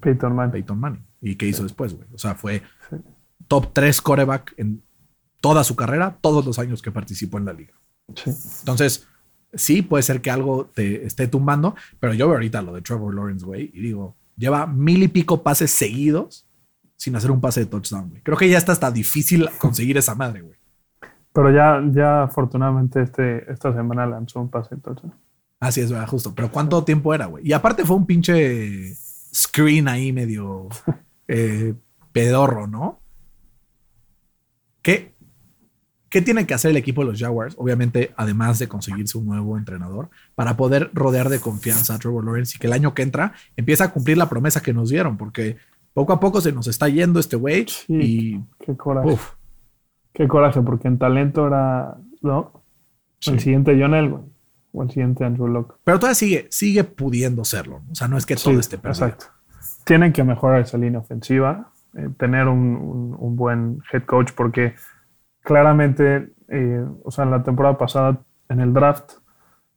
Peyton 0.00 0.34
Manning. 0.34 0.52
Peyton 0.52 0.78
Manning. 0.78 1.04
¿Y 1.20 1.36
qué 1.36 1.46
hizo 1.46 1.62
después, 1.62 1.94
güey? 1.94 2.08
O 2.12 2.18
sea, 2.18 2.34
fue 2.34 2.62
Sí. 2.90 2.96
top 3.48 3.72
3 3.72 4.00
coreback 4.02 4.54
en 4.58 4.82
toda 5.40 5.64
su 5.64 5.76
carrera, 5.76 6.18
todos 6.20 6.44
los 6.44 6.58
años 6.58 6.82
que 6.82 6.90
participó 6.90 7.38
en 7.38 7.44
la 7.46 7.52
liga. 7.52 7.74
Sí. 8.16 8.30
Entonces, 8.60 9.06
sí, 9.52 9.82
puede 9.82 10.02
ser 10.02 10.20
que 10.20 10.30
algo 10.30 10.66
te 10.74 11.06
esté 11.06 11.28
tumbando, 11.28 11.74
pero 12.00 12.12
yo 12.14 12.26
veo 12.26 12.34
ahorita 12.36 12.60
lo 12.62 12.74
de 12.74 12.82
Trevor 12.82 13.14
Lawrence, 13.14 13.44
güey, 13.46 13.70
y 13.72 13.80
digo, 13.80 14.16
lleva 14.36 14.66
mil 14.66 15.02
y 15.02 15.08
pico 15.08 15.42
pases 15.42 15.70
seguidos 15.70 16.46
sin 16.96 17.14
hacer 17.16 17.30
un 17.30 17.40
pase 17.40 17.60
de 17.60 17.66
touchdown, 17.66 18.10
güey. 18.10 18.22
Creo 18.22 18.36
que 18.36 18.48
ya 18.48 18.58
está 18.58 18.72
hasta 18.72 18.90
difícil 18.90 19.48
conseguir 19.58 19.96
esa 19.98 20.14
madre, 20.14 20.42
güey. 20.42 20.58
Pero 21.34 21.50
ya, 21.50 21.82
ya 21.92 22.22
afortunadamente 22.22 23.02
este, 23.02 23.50
esta 23.52 23.74
semana 23.74 24.06
lanzó 24.06 24.40
un 24.40 24.48
pase 24.48 24.74
entonces. 24.74 25.10
Así 25.60 25.80
es, 25.80 25.90
¿verdad? 25.90 26.06
Justo. 26.06 26.32
Pero 26.34 26.50
¿cuánto 26.50 26.84
tiempo 26.84 27.12
era, 27.12 27.26
güey? 27.26 27.46
Y 27.46 27.52
aparte 27.52 27.84
fue 27.84 27.96
un 27.96 28.06
pinche 28.06 28.94
screen 28.94 29.88
ahí 29.88 30.12
medio 30.12 30.68
eh, 31.28 31.74
pedorro, 32.12 32.66
¿no? 32.68 33.00
¿Qué, 34.82 35.14
¿Qué 36.08 36.22
tiene 36.22 36.46
que 36.46 36.54
hacer 36.54 36.70
el 36.70 36.76
equipo 36.76 37.02
de 37.04 37.10
los 37.10 37.20
Jaguars? 37.20 37.54
Obviamente, 37.58 38.12
además 38.16 38.58
de 38.60 38.68
conseguirse 38.68 39.18
un 39.18 39.26
nuevo 39.26 39.58
entrenador, 39.58 40.10
para 40.36 40.56
poder 40.56 40.90
rodear 40.92 41.28
de 41.30 41.40
confianza 41.40 41.94
a 41.94 41.98
Trevor 41.98 42.24
Lawrence 42.24 42.54
y 42.56 42.60
que 42.60 42.66
el 42.68 42.72
año 42.74 42.94
que 42.94 43.02
entra 43.02 43.32
empiece 43.56 43.82
a 43.82 43.90
cumplir 43.92 44.18
la 44.18 44.28
promesa 44.28 44.62
que 44.62 44.72
nos 44.74 44.90
dieron, 44.90 45.16
porque 45.16 45.56
poco 45.94 46.12
a 46.12 46.20
poco 46.20 46.40
se 46.40 46.52
nos 46.52 46.66
está 46.68 46.88
yendo 46.88 47.18
este 47.18 47.34
güey 47.36 47.66
Sí. 47.66 47.94
y 48.00 48.40
Qué 48.64 48.76
coraje. 48.76 49.10
uf, 49.10 49.30
Qué 50.14 50.26
coraje, 50.28 50.62
porque 50.62 50.88
en 50.88 50.96
talento 50.98 51.46
era, 51.46 51.96
¿no? 52.22 52.62
El 53.26 53.40
siguiente 53.40 53.76
John 53.78 53.94
Elway 53.94 54.22
o 54.72 54.82
el 54.82 54.88
siguiente 54.90 55.24
Andrew 55.24 55.46
Locke. 55.48 55.74
pero 55.84 55.98
todavía 55.98 56.14
sigue, 56.14 56.46
sigue 56.50 56.84
pudiendo 56.84 57.44
serlo. 57.44 57.82
O 57.90 57.94
sea, 57.94 58.08
no 58.08 58.16
es 58.16 58.24
que 58.26 58.34
todo 58.36 58.54
Sí, 58.54 58.60
esté 58.60 58.78
perdido. 58.78 59.06
Exacto. 59.06 59.26
Tienen 59.84 60.12
que 60.12 60.24
mejorar 60.24 60.60
esa 60.62 60.78
línea 60.78 60.98
ofensiva, 61.00 61.70
eh, 61.96 62.08
tener 62.18 62.48
un, 62.48 62.58
un- 62.76 63.16
un 63.18 63.36
buen 63.36 63.82
head 63.92 64.04
coach, 64.04 64.32
porque 64.34 64.74
claramente, 65.42 66.32
eh, 66.48 66.84
o 67.04 67.10
sea, 67.10 67.24
en 67.24 67.30
la 67.30 67.42
temporada 67.42 67.76
pasada 67.78 68.18
en 68.48 68.60
el 68.60 68.72
draft, 68.72 69.12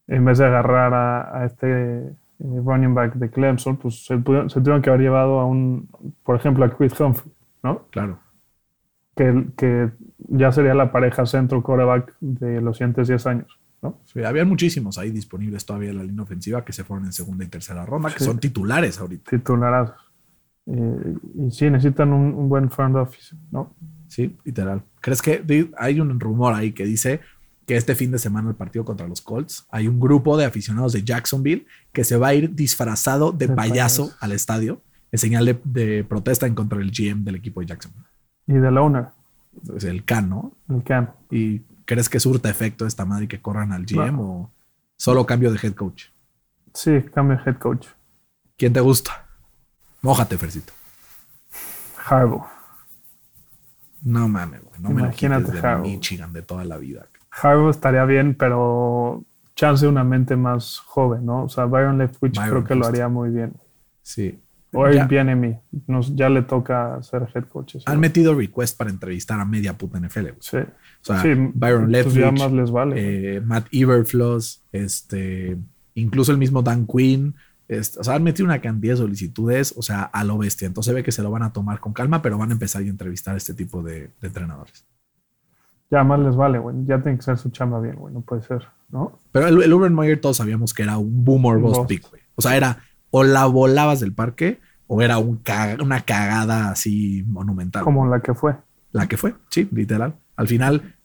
en 0.08 0.24
vez 0.26 0.38
de 0.38 0.46
agarrar 0.46 0.94
a, 0.94 1.42
a 1.42 1.46
este 1.46 1.68
eh, 2.08 2.14
running 2.40 2.94
back 2.94 3.16
de 3.16 3.30
Clemson, 3.30 3.78
pues 3.78 4.06
se, 4.06 4.18
pudieron- 4.18 4.50
se 4.50 4.60
tuvieron 4.60 4.82
que 4.82 4.90
haber 4.90 5.02
llevado 5.02 5.40
a 5.40 5.46
un, 5.46 5.90
por 6.24 6.36
ejemplo, 6.36 6.64
a 6.66 6.70
Chris 6.70 7.00
Humphrey, 7.00 7.32
¿no? 7.64 7.84
Claro. 7.92 8.20
Que, 9.18 9.48
que 9.58 9.90
ya 10.30 10.52
sería 10.52 10.74
la 10.76 10.92
pareja 10.92 11.26
centro 11.26 11.64
quarterback 11.64 12.16
de 12.22 12.62
los 12.62 12.78
siguientes 12.78 13.08
10 13.08 13.26
años, 13.28 13.60
¿no? 13.82 14.00
Sí, 14.06 14.24
había 14.24 14.46
muchísimos 14.46 14.98
ahí 15.00 15.10
disponibles 15.12 15.66
todavía 15.66 15.90
en 15.90 15.98
la 15.98 16.04
línea 16.04 16.24
ofensiva 16.24 16.64
que 16.64 16.72
se 16.72 16.84
fueron 16.84 17.06
en 17.08 17.14
segunda 17.14 17.44
y 17.44 17.48
tercera 17.48 17.86
ronda, 17.86 18.10
que 18.14 18.20
Sí. 18.20 18.26
son 18.26 18.40
titulares 18.40 19.00
ahorita. 19.00 19.32
Titularazos. 19.32 19.96
Eh, 20.68 21.16
y 21.48 21.52
sí, 21.52 21.70
necesitan 21.70 22.14
un, 22.14 22.34
un 22.36 22.48
buen 22.48 22.70
front 22.70 22.96
office, 22.96 23.36
¿no? 23.52 23.74
Sí, 24.08 24.36
literal. 24.44 24.84
¿Crees 25.02 25.22
que 25.22 25.44
hay 25.78 26.00
un 26.00 26.20
rumor 26.20 26.54
ahí 26.54 26.72
que 26.74 26.86
dice 26.86 27.20
que 27.66 27.76
este 27.76 27.96
fin 27.96 28.12
de 28.12 28.20
semana 28.20 28.50
el 28.50 28.56
partido 28.56 28.86
contra 28.86 29.08
los 29.08 29.22
Colts 29.22 29.66
hay 29.72 29.88
un 29.88 30.00
grupo 30.00 30.38
de 30.38 30.46
aficionados 30.46 30.94
de 30.94 31.04
Jacksonville 31.04 31.66
que 31.92 32.04
se 32.04 32.18
va 32.18 32.28
a 32.30 32.34
ir 32.34 32.54
disfrazado 32.56 33.32
de, 33.32 33.48
De 33.48 33.56
payaso, 33.56 34.04
payaso. 34.04 34.18
al 34.22 34.32
estadio 34.32 34.82
en 35.12 35.20
señal 35.20 35.46
de, 35.46 35.60
de 35.64 36.04
protesta 36.04 36.46
en 36.48 36.54
contra 36.56 36.78
del 36.78 36.92
GM 36.92 37.24
del 37.24 37.36
equipo 37.36 37.60
de 37.62 37.66
Jacksonville? 37.68 38.06
Y 38.48 38.54
del 38.54 38.78
owner, 38.78 39.08
Es 39.76 39.84
el 39.84 40.04
Can, 40.06 40.30
¿no? 40.30 40.52
el 40.70 40.84
Cam. 40.84 41.10
¿Y 41.30 41.60
crees 41.86 42.10
que 42.10 42.20
surta 42.20 42.50
efecto 42.50 42.86
esta 42.86 43.06
madre 43.06 43.26
y 43.26 43.28
que 43.28 43.42
corran 43.42 43.74
al 43.74 43.86
GM 43.86 44.20
o 44.20 44.52
solo 44.96 45.26
cambio 45.26 45.52
de 45.52 45.60
head 45.62 45.74
coach? 45.74 46.06
Sí, 46.74 47.02
cambia 47.14 47.42
head 47.46 47.58
coach. 47.58 47.88
¿Quién 48.58 48.74
te 48.74 48.80
gusta? 48.80 49.26
Mójate, 50.02 50.38
Fercito. 50.38 50.74
Harbaugh. 52.10 52.46
No 54.04 54.28
mames, 54.28 54.62
güey. 54.64 54.80
No 54.80 54.90
me 54.90 54.96
lo 55.02 55.08
Imagínate, 55.08 55.52
de 55.52 55.60
Harbaugh. 55.60 55.82
Michigan 55.88 56.32
de 56.34 56.42
toda 56.42 56.64
la 56.64 56.78
vida. 56.78 57.08
Harbaugh 57.32 57.70
estaría 57.70 58.06
bien, 58.06 58.36
pero 58.36 59.24
chance 59.56 59.88
una 59.88 60.04
mente 60.04 60.36
más 60.36 60.80
joven, 60.80 61.26
¿no? 61.26 61.44
O 61.44 61.50
sea, 61.50 61.66
Byron 61.66 61.98
Leftwich 61.98 62.40
creo 62.40 62.64
que 62.64 62.76
lo 62.76 62.86
haría 62.88 63.08
muy 63.10 63.30
bien. 63.30 63.54
Sí. 64.04 64.40
O 64.78 64.88
Eric 64.88 65.08
Bieniemy, 65.08 65.58
nos 65.88 66.16
ya 66.16 66.30
le 66.30 66.42
toca 66.44 67.02
ser 67.02 67.28
head 67.34 67.46
coach. 67.46 67.74
sí. 67.74 67.80
Han 67.86 68.00
metido 68.00 68.36
request 68.36 68.78
para 68.78 68.90
entrevistar 68.90 69.40
a 69.40 69.46
media 69.46 69.78
puta 69.78 70.00
NFL. 70.00 70.22
güey. 70.22 70.36
Sí. 70.40 70.58
O 70.58 71.04
sea, 71.06 71.22
Sí, 71.22 71.30
Byron 71.54 71.90
pues 71.90 71.92
Leftwich, 71.92 72.40
más 72.40 72.52
les 72.52 72.72
vale. 72.72 73.38
eh, 73.38 73.42
Matt 73.42 73.68
Eberfloss, 73.72 74.62
este, 74.72 75.58
incluso 75.96 76.32
el 76.32 76.38
mismo 76.38 76.62
Dan 76.62 76.86
Quinn. 76.86 77.36
este, 77.68 78.00
o 78.00 78.04
sea, 78.04 78.16
han 78.16 78.24
metido 78.24 78.46
una 78.46 78.62
cantidad 78.62 78.94
de 78.94 78.98
solicitudes, 78.98 79.74
o 79.78 79.82
sea, 79.82 80.04
a 80.04 80.24
lo 80.24 80.38
bestia. 80.38 80.68
Entonces 80.68 80.92
se 80.92 80.96
ve 80.96 81.04
que 81.04 81.12
se 81.12 81.22
lo 81.24 81.32
van 81.32 81.44
a 81.44 81.52
tomar 81.54 81.80
con 81.80 81.94
calma, 81.94 82.22
pero 82.22 82.38
van 82.38 82.50
a 82.50 82.54
empezar 82.54 82.82
a 82.82 82.86
entrevistar 82.86 83.34
a 83.36 83.38
este 83.38 83.54
tipo 83.54 83.82
de, 83.84 84.10
de 84.22 84.28
entrenadores. 84.28 84.86
Ya 85.90 86.04
más 86.04 86.20
les 86.20 86.36
vale, 86.36 86.60
güey. 86.60 86.76
Ya 86.86 87.02
tiene 87.02 87.18
que 87.18 87.24
ser 87.24 87.38
su 87.38 87.50
chamba 87.50 87.80
bien, 87.80 87.96
güey. 87.96 88.14
No 88.14 88.22
puede 88.22 88.42
ser, 88.42 88.68
¿no? 88.90 89.20
Pero 89.32 89.48
el, 89.48 89.64
el 89.64 89.74
Urban 89.74 89.96
Meyer 89.96 90.20
todos 90.20 90.38
sabíamos 90.38 90.74
que 90.74 90.84
era 90.84 90.98
un 90.98 91.24
boom 91.24 91.46
or 91.46 91.60
bust 91.60 91.78
Bust. 91.78 91.90
pick, 91.90 92.10
güey. 92.10 92.22
O 92.36 92.42
sea, 92.42 92.58
era 92.58 92.80
o 93.10 93.24
la 93.24 93.46
volabas 93.46 94.02
del 94.02 94.14
parque 94.14 94.60
o 94.88 95.02
era 95.02 95.18
un 95.18 95.42
una 95.82 96.02
cagada 96.02 96.72
así 96.72 97.24
monumental. 97.28 97.84
Como 97.84 98.08
la 98.08 98.22
que 98.22 98.34
fue. 98.34 98.56
La 98.92 99.08
que 99.08 99.18
fue, 99.18 99.36
sí, 99.50 99.68
literal. 99.72 100.16
Al 100.36 100.48
final, 100.48 100.96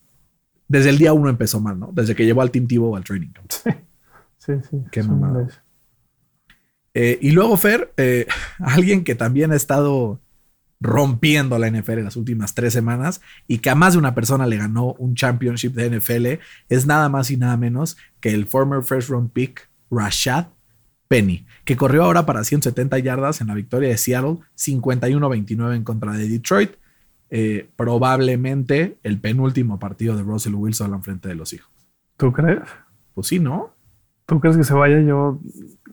desde 0.69 0.91
el 0.91 0.99
día 0.99 1.13
uno 1.13 1.29
empezó 1.29 1.61
mal, 1.61 1.79
¿no? 1.79 1.91
Desde 1.93 2.15
que 2.15 2.25
llevó 2.25 2.43
al 2.43 2.51
Team 2.51 2.67
Tebow 2.67 2.97
al 2.97 3.05
training 3.05 3.33
camp. 3.33 3.51
Sí, 3.51 3.71
sí. 4.39 4.53
sí. 4.71 4.77
Qué 4.91 5.03
mamada. 5.03 5.49
Eh, 6.95 7.19
y 7.21 7.31
luego, 7.31 7.57
Fer, 7.57 7.93
eh, 7.97 8.27
alguien 8.59 9.05
que 9.05 9.15
también 9.15 9.53
ha 9.53 9.57
estado 9.57 10.21
rompiendo 10.81 11.59
la 11.59 11.71
NFL 11.71 11.99
en 11.99 12.05
las 12.05 12.17
últimas 12.17 12.55
tres 12.55 12.73
semanas 12.73 13.21
y 13.47 13.59
que 13.59 13.71
a 13.71 13.77
más 13.77 13.93
de 13.93 14.01
una 14.01 14.17
persona 14.17 14.47
le 14.47 14.57
ganó 14.57 14.95
un 14.95 15.15
championship 15.15 15.75
de 15.75 15.99
NFL 15.99 16.43
es 16.69 16.87
nada 16.87 17.09
más 17.09 17.31
y 17.31 17.37
nada 17.37 17.57
menos 17.57 17.97
que 18.21 18.31
el 18.31 18.47
former 18.47 18.83
first 18.83 19.09
round 19.09 19.31
pick 19.31 19.69
Rashad 19.93 20.47
Penny, 21.13 21.45
que 21.67 21.77
corrió 21.77 22.05
ahora 22.05 22.25
para 22.25 22.43
170 22.43 22.99
yardas 23.01 23.43
en 23.43 23.49
la 23.49 23.55
victoria 23.55 23.91
de 23.91 23.99
Seattle, 23.99 24.39
51-29 24.57 25.77
en 25.77 25.85
contra 25.85 26.13
de 26.13 26.27
Detroit. 26.27 26.71
Eh, 27.29 27.69
probablemente 27.77 28.97
el 29.03 29.21
penúltimo 29.21 29.79
partido 29.79 30.17
de 30.17 30.23
Russell 30.23 30.55
Wilson 30.55 30.95
al 30.95 31.03
frente 31.03 31.29
de 31.29 31.35
los 31.35 31.53
hijos. 31.53 31.71
¿Tú 32.17 32.33
crees? 32.33 32.61
Pues 33.13 33.27
sí, 33.27 33.39
¿no? 33.39 33.75
¿Tú 34.25 34.41
crees 34.41 34.57
que 34.57 34.65
se 34.65 34.73
vaya? 34.73 35.03
Yo 35.03 35.39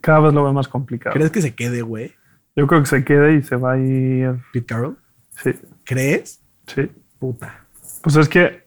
cada 0.00 0.20
vez 0.20 0.32
lo 0.32 0.42
veo 0.42 0.54
más 0.54 0.68
complicado. 0.68 1.12
¿Crees 1.12 1.30
que 1.30 1.42
se 1.42 1.54
quede, 1.54 1.82
güey? 1.82 2.14
Yo 2.56 2.66
creo 2.66 2.80
que 2.80 2.88
se 2.88 3.04
quede 3.04 3.34
y 3.34 3.42
se 3.42 3.56
va 3.56 3.72
a 3.72 3.78
ir. 3.78 4.40
Pete 4.54 4.64
Carroll. 4.64 4.96
Sí, 5.42 5.50
¿Crees? 5.84 6.40
sí. 6.66 6.90
Puta. 7.18 7.66
Pues 8.02 8.16
es 8.16 8.26
que. 8.26 8.66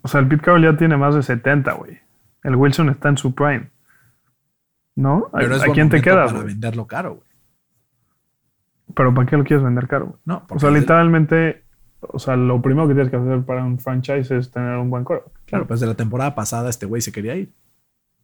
O 0.00 0.08
sea, 0.08 0.20
el 0.20 0.28
Pete 0.28 0.44
Carroll 0.44 0.62
ya 0.62 0.78
tiene 0.78 0.96
más 0.96 1.14
de 1.14 1.22
70, 1.22 1.74
güey. 1.74 1.98
El 2.42 2.56
Wilson 2.56 2.88
está 2.88 3.10
en 3.10 3.18
su 3.18 3.34
prime. 3.34 3.68
¿No? 4.94 5.28
¿A, 5.32 5.38
Pero 5.38 5.56
es 5.56 5.62
a 5.62 5.66
quién 5.72 5.88
te 5.88 6.00
quedas? 6.02 6.32
Para 6.32 6.44
venderlo 6.44 6.86
caro, 6.86 7.14
güey. 7.16 7.28
Pero 8.94 9.14
¿para 9.14 9.26
qué 9.28 9.36
lo 9.36 9.44
quieres 9.44 9.64
vender 9.64 9.88
caro? 9.88 10.06
güey? 10.06 10.18
No, 10.24 10.44
O 10.50 10.58
sea, 10.58 10.70
literalmente. 10.70 11.64
O 12.00 12.18
sea, 12.18 12.36
lo 12.36 12.60
primero 12.60 12.88
que 12.88 12.94
tienes 12.94 13.10
que 13.10 13.16
hacer 13.16 13.42
para 13.44 13.64
un 13.64 13.78
franchise 13.78 14.36
es 14.36 14.50
tener 14.50 14.76
un 14.76 14.90
buen 14.90 15.04
core. 15.04 15.22
Claro, 15.46 15.66
pues 15.66 15.78
de 15.80 15.86
la 15.86 15.94
temporada 15.94 16.34
pasada 16.34 16.68
este 16.68 16.84
güey 16.84 17.00
se 17.00 17.12
quería 17.12 17.36
ir, 17.36 17.52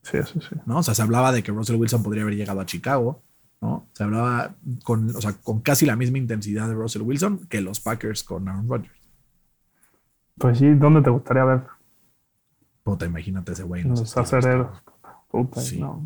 Sí, 0.03 0.19
sí, 0.25 0.41
sí. 0.41 0.57
¿no? 0.67 0.79
O 0.79 0.83
sea, 0.83 0.95
se 0.95 1.03
hablaba 1.03 1.31
de 1.33 1.43
que 1.43 1.53
Russell 1.53 1.77
Wilson 1.77 2.03
podría 2.03 2.23
haber 2.25 2.35
llegado 2.35 2.61
a 2.61 2.67
Chicago, 2.67 3.23
¿no? 3.61 3.87
Se 3.93 4.03
hablaba 4.05 4.55
con, 4.83 5.09
o 5.15 5.21
sea, 5.21 5.33
con 5.35 5.61
casi 5.61 5.87
la 5.87 5.95
misma 5.97 6.19
intensidad 6.19 6.67
de 6.69 6.75
Russell 6.75 7.03
Wilson 7.03 7.47
que 7.49 7.61
los 7.61 7.79
Packers 7.81 8.25
con 8.25 8.49
Aaron 8.49 8.69
Rodgers. 8.69 8.99
Pues 10.39 10.59
sí, 10.59 10.75
¿dónde 10.75 11.01
te 11.03 11.11
gustaría 11.11 11.45
ver? 11.45 11.63
Puta, 12.83 13.07
imagínate 13.07 13.53
ese 13.53 13.63
güey. 13.63 13.85
los 13.85 14.01
Los 14.01 14.17
acereros. 14.17 14.69
Puta, 15.31 15.61
Sí. 15.61 15.81
no. 15.81 16.05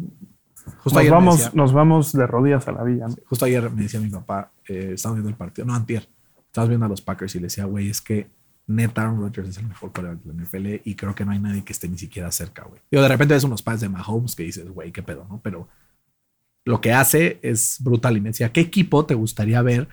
Justo 0.79 1.01
Nos 1.01 1.11
vamos, 1.11 1.37
decía, 1.39 1.51
nos 1.55 1.73
vamos 1.73 2.13
de 2.13 2.27
rodillas 2.27 2.69
a 2.69 2.73
la 2.73 2.85
villa. 2.85 3.09
¿no? 3.09 3.17
justo 3.27 3.45
ayer 3.45 3.71
me 3.71 3.83
decía 3.83 4.01
mi 4.01 4.09
papá, 4.09 4.53
eh, 4.69 4.93
estábamos 4.95 5.19
viendo 5.19 5.31
el 5.31 5.37
partido, 5.37 5.67
no, 5.67 5.75
antier, 5.75 6.09
estábamos 6.47 6.69
viendo 6.69 6.87
a 6.87 6.89
los 6.89 7.01
Packers 7.01 7.35
y 7.35 7.39
le 7.39 7.45
decía, 7.45 7.65
güey, 7.65 7.89
es 7.89 8.01
que 8.01 8.29
neta 8.67 9.03
Aaron 9.03 9.21
Rodgers 9.21 9.49
es 9.49 9.59
el 9.59 9.67
mejor 9.67 9.93
quarterback 9.93 10.23
de 10.23 10.33
la 10.33 10.43
NFL 10.43 10.89
y 10.89 10.95
creo 10.95 11.15
que 11.15 11.25
no 11.25 11.33
hay 11.33 11.39
nadie 11.39 11.65
que 11.65 11.73
esté 11.73 11.89
ni 11.89 11.99
siquiera 11.99 12.31
cerca, 12.31 12.65
güey. 12.65 12.81
Digo, 12.91 13.03
de 13.03 13.09
repente 13.09 13.35
ves 13.35 13.45
unos 13.45 13.63
pads 13.63 13.81
de 13.81 13.89
Mahomes 13.89 14.37
que 14.37 14.45
dices, 14.45 14.69
güey, 14.69 14.93
qué 14.93 15.03
pedo, 15.03 15.27
¿no? 15.29 15.41
Pero 15.43 15.69
lo 16.65 16.81
que 16.81 16.93
hace 16.93 17.39
es 17.43 17.79
brutal. 17.81 18.17
Y 18.17 18.21
me 18.21 18.31
decía, 18.31 18.53
¿qué 18.53 18.61
equipo 18.61 19.05
te 19.05 19.15
gustaría 19.15 19.61
ver 19.63 19.89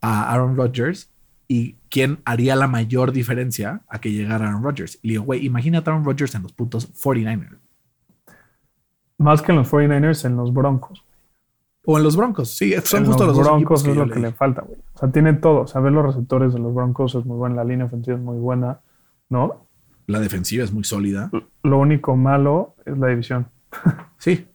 a 0.00 0.32
Aaron 0.32 0.56
Rodgers 0.56 1.10
y 1.48 1.76
quién 1.90 2.20
haría 2.24 2.56
la 2.56 2.66
mayor 2.66 3.12
diferencia 3.12 3.82
a 3.88 4.00
que 4.00 4.12
llegara 4.12 4.48
Aaron 4.48 4.62
Rodgers? 4.62 4.98
Y 5.02 5.08
le 5.08 5.12
digo, 5.14 5.24
güey, 5.24 5.44
imagínate 5.44 5.90
a 5.90 5.92
Aaron 5.92 6.04
Rodgers 6.04 6.34
en 6.34 6.42
los 6.42 6.52
putos 6.52 6.92
49ers. 6.94 7.58
Más 9.24 9.40
que 9.42 9.52
en 9.52 9.58
los 9.58 9.72
49ers, 9.72 10.24
en 10.26 10.36
los 10.36 10.52
Broncos. 10.52 11.02
O 11.86 11.96
en 11.98 12.04
los 12.04 12.14
Broncos, 12.16 12.50
sí, 12.50 12.74
son 12.84 13.00
en 13.04 13.06
justo 13.06 13.26
los, 13.26 13.36
equipos 13.36 13.52
Broncos 13.52 13.86
es 13.86 13.96
lo 13.96 14.08
que 14.10 14.20
le 14.20 14.32
falta, 14.32 14.62
güey. 14.62 14.78
O 14.94 14.98
sea, 14.98 15.10
tiene 15.10 15.32
todo. 15.34 15.60
O 15.62 15.66
sea, 15.66 15.80
ver 15.80 15.92
los 15.92 16.04
receptores 16.04 16.52
de 16.52 16.58
los 16.58 16.74
Broncos 16.74 17.14
es 17.14 17.24
muy 17.24 17.36
buena. 17.36 17.56
La 17.56 17.64
línea 17.64 17.86
ofensiva 17.86 18.16
es 18.16 18.22
muy 18.22 18.38
buena, 18.38 18.80
¿no? 19.30 19.66
La 20.06 20.20
defensiva 20.20 20.62
es 20.64 20.72
muy 20.72 20.84
sólida. 20.84 21.30
Lo 21.62 21.78
único 21.78 22.16
malo 22.16 22.74
es 22.84 22.96
la 22.98 23.08
división. 23.08 23.48
Sí. 24.18 24.46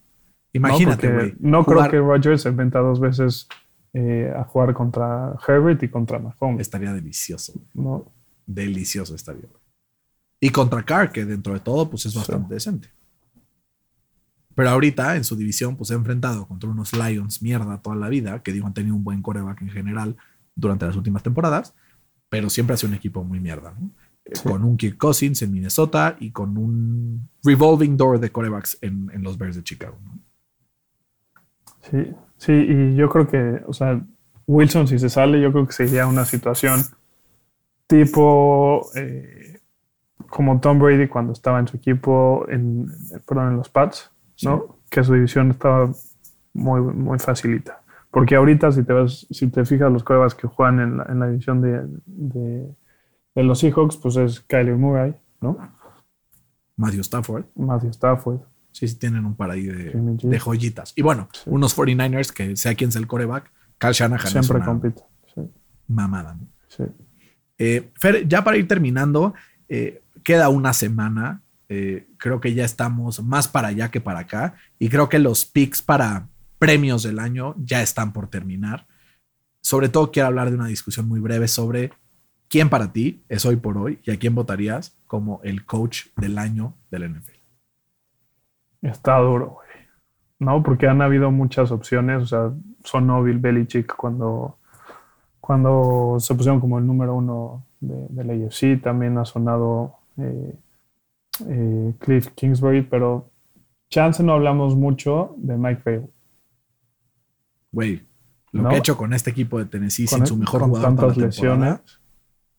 Imagínate, 0.53 1.11
güey. 1.11 1.33
No, 1.39 1.63
jugar- 1.63 1.89
creo 1.89 2.03
que 2.03 2.07
Rodgers 2.07 2.41
se 2.43 2.49
inventa 2.49 2.79
dos 2.79 2.99
veces 2.99 3.47
eh, 3.93 4.31
a 4.35 4.43
jugar 4.43 4.73
contra 4.75 5.33
Herbert 5.47 5.81
y 5.83 5.89
contra 5.89 6.19
Mahomes, 6.19 6.61
Estaría 6.61 6.93
delicioso. 6.93 7.53
¿no? 7.73 8.05
Delicioso 8.45 9.13
estaría. 9.15 9.41
güey. 9.47 9.61
Y 10.39 10.49
contra 10.51 10.83
Carr, 10.83 11.11
que 11.11 11.25
dentro 11.25 11.53
de 11.53 11.59
todo, 11.59 11.89
pues 11.89 12.05
es 12.05 12.11
Sí. 12.13 12.17
bastante 12.19 12.53
decente. 12.53 12.89
Pero 14.59 14.71
ahorita 14.71 15.15
en 15.15 15.23
su 15.23 15.37
división, 15.37 15.77
pues 15.77 15.87
se 15.87 15.93
ha 15.93 15.97
enfrentado 15.97 16.45
contra 16.45 16.69
unos 16.69 16.91
Lions 16.91 17.41
mierda 17.41 17.81
toda 17.81 17.95
la 17.95 18.09
vida, 18.09 18.43
que 18.43 18.51
digo, 18.51 18.67
han 18.67 18.73
tenido 18.73 18.93
un 18.93 19.05
buen 19.05 19.21
coreback 19.21 19.61
en 19.61 19.69
general 19.69 20.17
durante 20.53 20.85
las 20.85 20.97
últimas 20.97 21.23
temporadas, 21.23 21.73
pero 22.27 22.49
siempre 22.49 22.73
ha 22.73 22.77
sido 22.77 22.89
un 22.89 22.95
equipo 22.95 23.23
muy 23.23 23.39
mierda, 23.39 23.73
¿no? 23.79 23.89
Eh, 24.25 24.35
Sí. 24.35 24.49
Con 24.49 24.65
un 24.65 24.75
Kirk 24.75 24.97
Cousins 24.97 25.41
en 25.43 25.53
Minnesota 25.53 26.17
y 26.19 26.31
con 26.31 26.57
un 26.57 27.29
revolving 27.41 27.95
door 27.95 28.19
de 28.19 28.31
corebacks 28.33 28.77
en, 28.81 29.09
en 29.13 29.23
los 29.23 29.37
Bears 29.37 29.55
de 29.55 29.63
Chicago, 29.63 29.97
¿no? 30.03 30.19
Sí, 31.89 32.13
sí, 32.35 32.51
y 32.51 32.95
yo 32.97 33.07
creo 33.07 33.29
que, 33.29 33.61
o 33.65 33.71
sea, 33.71 34.05
Wilson 34.45 34.89
si 34.89 34.99
se 34.99 35.09
sale, 35.09 35.39
yo 35.39 35.53
creo 35.53 35.67
que 35.67 35.71
sería 35.71 36.05
una 36.05 36.25
situación 36.25 36.81
tipo 37.87 38.89
eh, 38.93 39.61
como 40.27 40.59
Tom 40.59 40.79
Brady 40.79 41.07
cuando 41.07 41.31
estaba 41.31 41.61
en 41.61 41.69
su 41.69 41.77
equipo, 41.77 42.45
en, 42.49 42.91
perdón, 43.25 43.51
en 43.51 43.55
los 43.55 43.69
Pats, 43.69 44.11
¿no? 44.43 44.79
Que 44.89 45.03
su 45.03 45.13
división 45.13 45.51
estaba 45.51 45.91
muy, 46.53 46.81
muy 46.81 47.19
facilita. 47.19 47.81
Porque 48.11 48.35
ahorita, 48.35 48.71
si 48.71 48.83
te 48.83 48.93
ves, 48.93 49.27
si 49.29 49.47
te 49.47 49.65
fijas 49.65 49.91
los 49.91 50.03
corebacks 50.03 50.33
que 50.35 50.47
juegan 50.47 50.79
en 50.79 50.97
la, 50.97 51.03
en 51.09 51.19
la 51.19 51.27
división 51.27 51.61
de, 51.61 51.85
de, 52.05 52.75
de 53.35 53.43
los 53.43 53.59
Seahawks, 53.59 53.97
pues 53.97 54.15
es 54.15 54.39
Kyler 54.41 54.75
Murray, 54.77 55.15
¿no? 55.41 55.57
Matthew 56.75 57.01
Stafford. 57.01 57.45
Matthew 57.55 57.89
Stafford. 57.91 58.39
Sí, 58.71 58.87
sí 58.87 58.97
tienen 58.97 59.25
un 59.25 59.35
par 59.35 59.51
ahí 59.51 59.63
de, 59.65 60.39
joyitas. 60.39 60.93
Y 60.95 61.01
bueno, 61.01 61.27
Sí. 61.33 61.41
unos 61.47 61.75
49ers 61.77 62.31
que 62.31 62.55
sea 62.55 62.73
quien 62.75 62.91
sea 62.91 63.01
el 63.01 63.07
coreback, 63.07 63.51
Kyle 63.77 63.91
Shanahan 63.93 64.27
Siempre 64.27 64.59
compite. 64.63 65.01
Sí, 65.33 65.41
mamada. 65.87 66.35
¿no? 66.35 66.47
sí. 66.67 66.83
Eh, 67.57 67.89
Fer, 67.95 68.25
ya 68.27 68.43
para 68.43 68.55
ir 68.57 68.67
terminando, 68.67 69.33
eh, 69.67 70.01
queda 70.23 70.47
una 70.49 70.71
semana 70.73 71.41
Eh, 71.69 72.07
creo 72.17 72.41
que 72.41 72.53
ya 72.53 72.65
estamos 72.65 73.23
más 73.23 73.47
para 73.47 73.69
allá 73.69 73.89
que 73.91 74.01
para 74.01 74.19
acá. 74.19 74.55
Y 74.79 74.89
creo 74.89 75.07
que 75.07 75.19
los 75.19 75.45
picks 75.45 75.81
para 75.81 76.27
premios 76.57 77.03
del 77.03 77.19
año 77.19 77.55
ya 77.57 77.81
están 77.81 78.11
por 78.11 78.27
terminar. 78.27 78.87
Sobre 79.61 79.89
todo 79.89 80.11
quiero 80.11 80.27
hablar 80.27 80.49
de 80.49 80.55
una 80.55 80.67
discusión 80.67 81.07
muy 81.07 81.19
breve 81.19 81.47
sobre 81.47 81.91
quién 82.47 82.69
para 82.69 82.91
ti 82.91 83.23
es 83.29 83.45
hoy 83.45 83.55
por 83.55 83.77
hoy 83.77 83.99
y 84.03 84.11
a 84.11 84.17
quién 84.17 84.35
votarías 84.35 84.97
como 85.05 85.39
el 85.43 85.65
coach 85.65 86.07
del 86.17 86.37
año 86.37 86.73
del 86.89 87.13
NFL. 87.13 87.39
Está 88.81 89.17
duro, 89.19 89.49
güey. 89.55 89.69
No, 90.39 90.63
porque 90.63 90.87
han 90.87 91.01
habido 91.01 91.31
muchas 91.31 91.71
opciones. 91.71 92.23
O 92.23 92.25
sea, 92.25 92.51
sonó 92.83 93.21
Bill 93.23 93.39
Belichick 93.39 93.95
cuando, 93.95 94.57
cuando 95.39 96.17
se 96.19 96.33
pusieron 96.33 96.59
como 96.59 96.79
el 96.79 96.87
número 96.87 97.15
uno 97.15 97.65
de, 97.79 98.23
la 98.23 98.33
UFC. 98.33 98.81
También 98.81 99.17
ha 99.17 99.25
sonado 99.25 99.95
eh, 100.17 100.55
eh, 101.47 101.93
Cliff 101.99 102.29
Kingsbury, 102.35 102.83
pero 102.83 103.31
chance 103.89 104.23
no 104.23 104.33
hablamos 104.33 104.75
mucho 104.75 105.35
de 105.37 105.57
Mike 105.57 105.81
Vrabel. 105.83 106.09
Güey, 107.71 108.07
lo 108.51 108.67
que 108.67 108.75
ha 108.75 108.77
hecho 108.79 108.97
con 108.97 109.13
este 109.13 109.29
equipo 109.29 109.59
de 109.59 109.65
Tennessee 109.65 110.07
sin 110.07 110.25
su 110.25 110.37
mejor 110.37 110.61
con 110.61 110.69
jugador 110.69 110.95
tantas 110.95 111.17
lesiones, 111.17 111.81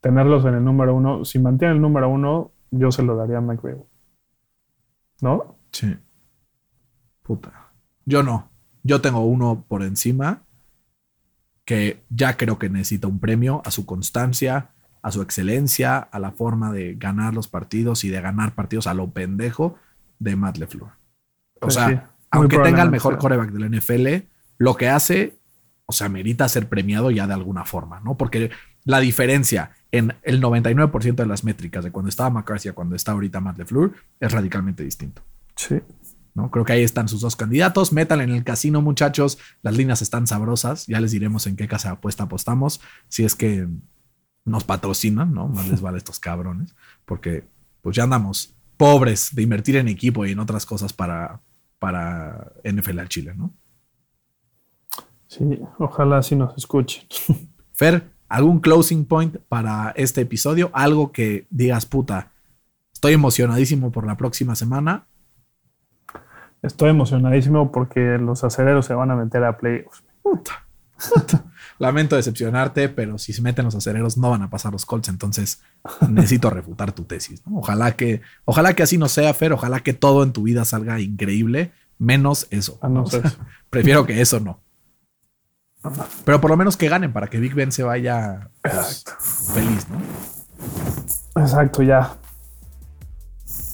tenerlos 0.00 0.44
en 0.44 0.54
el 0.54 0.64
número 0.64 0.94
uno, 0.94 1.24
si 1.24 1.38
mantiene 1.38 1.74
el 1.74 1.80
número 1.80 2.08
uno, 2.08 2.52
yo 2.70 2.92
se 2.92 3.02
lo 3.02 3.16
daría 3.16 3.38
a 3.38 3.40
Mike 3.40 3.62
Vrabel. 3.62 3.84
¿No? 5.20 5.56
Sí. 5.72 5.96
Puta. 7.22 7.72
Yo 8.04 8.22
no. 8.22 8.50
Yo 8.82 9.00
tengo 9.00 9.20
uno 9.20 9.64
por 9.68 9.82
encima 9.82 10.42
que 11.64 12.02
ya 12.08 12.36
creo 12.36 12.58
que 12.58 12.68
necesita 12.68 13.06
un 13.06 13.20
premio 13.20 13.62
a 13.64 13.70
su 13.70 13.86
constancia, 13.86 14.70
a 15.02 15.10
su 15.10 15.22
excelencia, 15.22 15.98
a 15.98 16.18
la 16.18 16.32
forma 16.32 16.72
de 16.72 16.94
ganar 16.94 17.34
los 17.34 17.48
partidos 17.48 18.04
y 18.04 18.08
de 18.08 18.20
ganar 18.20 18.54
partidos 18.54 18.86
a 18.86 18.94
lo 18.94 19.10
pendejo 19.10 19.76
de 20.18 20.36
Matt 20.36 20.58
LeFleur. 20.58 20.90
O 21.54 21.60
pues 21.60 21.74
sea, 21.74 22.10
aunque 22.30 22.58
tenga 22.58 22.82
el 22.82 22.90
mejor 22.90 23.18
coreback 23.18 23.50
del 23.50 23.70
NFL, 23.78 24.26
lo 24.58 24.76
que 24.76 24.88
hace, 24.88 25.38
o 25.86 25.92
sea, 25.92 26.08
merita 26.08 26.48
ser 26.48 26.68
premiado 26.68 27.10
ya 27.10 27.26
de 27.26 27.34
alguna 27.34 27.64
forma, 27.64 28.00
¿no? 28.00 28.16
Porque 28.16 28.50
la 28.84 29.00
diferencia 29.00 29.72
en 29.92 30.14
el 30.22 30.40
99% 30.42 31.14
de 31.14 31.26
las 31.26 31.44
métricas 31.44 31.84
de 31.84 31.90
cuando 31.90 32.08
estaba 32.08 32.30
McCarthy 32.30 32.68
a 32.68 32.72
cuando 32.72 32.96
está 32.96 33.12
ahorita 33.12 33.40
Matt 33.40 33.58
LeFleur 33.58 33.92
es 34.20 34.32
radicalmente 34.32 34.84
distinto. 34.84 35.22
Sí. 35.56 35.80
¿no? 36.34 36.50
Creo 36.50 36.64
que 36.64 36.72
ahí 36.72 36.82
están 36.82 37.08
sus 37.08 37.20
dos 37.20 37.36
candidatos. 37.36 37.92
Metal 37.92 38.20
en 38.20 38.30
el 38.30 38.44
casino, 38.44 38.80
muchachos. 38.82 39.38
Las 39.62 39.76
líneas 39.76 40.02
están 40.02 40.26
sabrosas. 40.26 40.86
Ya 40.86 41.00
les 41.00 41.10
diremos 41.10 41.46
en 41.46 41.56
qué 41.56 41.68
casa 41.68 41.88
de 41.88 41.94
apuesta 41.94 42.24
apostamos. 42.24 42.80
Si 43.08 43.24
es 43.24 43.34
que 43.34 43.68
nos 44.44 44.64
patrocinan, 44.64 45.32
¿no? 45.32 45.48
Más 45.48 45.68
les 45.68 45.80
vale 45.80 45.98
estos 45.98 46.18
cabrones. 46.18 46.74
Porque 47.04 47.44
pues 47.82 47.96
ya 47.96 48.04
andamos 48.04 48.54
pobres 48.76 49.34
de 49.34 49.42
invertir 49.42 49.76
en 49.76 49.88
equipo 49.88 50.24
y 50.26 50.32
en 50.32 50.38
otras 50.38 50.66
cosas 50.66 50.92
para, 50.92 51.40
para 51.78 52.52
NFL 52.64 52.98
al 52.98 53.08
Chile, 53.08 53.34
¿no? 53.36 53.52
Sí, 55.26 55.44
ojalá 55.78 56.22
sí 56.22 56.34
nos 56.34 56.56
escuchen. 56.56 57.04
Fer, 57.72 58.10
¿algún 58.28 58.60
closing 58.60 59.04
point 59.04 59.36
para 59.48 59.92
este 59.96 60.22
episodio? 60.22 60.70
Algo 60.72 61.12
que 61.12 61.46
digas, 61.50 61.86
puta, 61.86 62.32
estoy 62.92 63.12
emocionadísimo 63.12 63.92
por 63.92 64.06
la 64.06 64.16
próxima 64.16 64.56
semana 64.56 65.06
Estoy 66.62 66.90
emocionadísimo 66.90 67.72
porque 67.72 68.18
los 68.18 68.44
acereros 68.44 68.84
se 68.84 68.94
van 68.94 69.10
a 69.10 69.16
meter 69.16 69.44
a 69.44 69.56
playoffs. 69.56 70.04
Puta. 70.22 70.66
Lamento 71.78 72.16
decepcionarte, 72.16 72.88
pero 72.88 73.18
si 73.18 73.32
se 73.32 73.42
meten 73.42 73.64
los 73.64 73.74
acereros 73.74 74.16
no 74.16 74.30
van 74.30 74.42
a 74.42 74.50
pasar 74.50 74.72
los 74.72 74.86
Colts, 74.86 75.08
entonces 75.08 75.62
necesito 76.08 76.50
refutar 76.50 76.92
tu 76.92 77.04
tesis. 77.04 77.42
Ojalá 77.50 77.96
que, 77.96 78.20
ojalá 78.44 78.74
que 78.74 78.82
así 78.82 78.98
no 78.98 79.08
sea, 79.08 79.32
Fer, 79.34 79.52
ojalá 79.52 79.80
que 79.80 79.94
todo 79.94 80.22
en 80.22 80.32
tu 80.32 80.42
vida 80.42 80.64
salga 80.64 81.00
increíble, 81.00 81.72
menos 81.98 82.46
eso. 82.50 82.78
Ah, 82.82 82.88
no, 82.88 83.04
prefiero 83.70 84.06
que 84.06 84.20
eso 84.20 84.40
no. 84.40 84.60
Pero 86.24 86.40
por 86.40 86.50
lo 86.50 86.56
menos 86.58 86.76
que 86.76 86.88
ganen 86.88 87.12
para 87.12 87.28
que 87.28 87.40
Big 87.40 87.54
Ben 87.54 87.72
se 87.72 87.82
vaya 87.82 88.50
pues, 88.62 89.04
feliz, 89.54 89.86
¿no? 89.88 90.00
Exacto, 91.42 91.82
ya. 91.82 92.19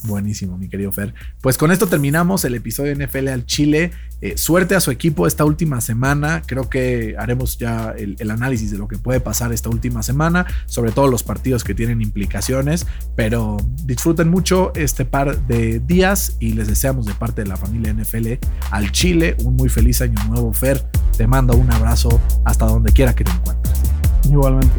Buenísimo, 0.07 0.57
mi 0.57 0.69
querido 0.69 0.93
Fer. 0.93 1.15
Pues 1.41 1.59
con 1.59 1.73
esto 1.73 1.89
terminamos 1.89 2.45
el 2.45 2.55
episodio 2.55 2.95
de 2.95 3.07
NFL 3.07 3.29
al 3.29 3.47
Chile. 3.47 3.91
Eh, 4.21 4.39
suerte 4.39 4.75
a 4.75 4.81
su 4.81 4.91
equipo 4.91 5.27
esta 5.27 5.45
última 5.45 5.81
semana. 5.81 6.43
Creo 6.47 6.71
que 6.71 7.17
haremos 7.19 7.59
ya 7.59 7.95
el, 7.97 8.31
análisis 8.31 8.71
de 8.71 8.79
lo 8.79 8.89
que 8.89 8.99
puede 8.99 9.21
pasar 9.21 9.53
esta 9.53 9.69
última 9.69 10.03
semana, 10.03 10.47
sobre 10.67 10.93
todo 10.93 11.09
los 11.09 11.23
partidos 11.23 11.65
que 11.65 11.75
tienen 11.75 12.01
implicaciones. 12.01 12.87
Pero 13.17 13.57
disfruten 13.85 14.29
mucho 14.29 14.73
este 14.75 15.05
par 15.05 15.47
de 15.47 15.81
días 15.81 16.37
y 16.41 16.53
les 16.53 16.69
deseamos 16.69 17.07
de 17.07 17.15
parte 17.15 17.43
de 17.43 17.49
la 17.49 17.57
familia 17.57 17.93
NFL 17.93 18.35
al 18.71 18.93
Chile 18.93 19.37
un 19.45 19.57
muy 19.57 19.69
feliz 19.69 20.01
año 20.01 20.23
nuevo, 20.29 20.53
Fer. 20.53 20.87
Te 21.17 21.27
mando 21.27 21.57
un 21.57 21.71
abrazo 21.73 22.21
hasta 22.45 22.67
donde 22.67 22.93
quiera 22.93 23.15
que 23.15 23.25
te 23.25 23.33
encuentres. 23.33 23.86
Igualmente. 24.31 24.75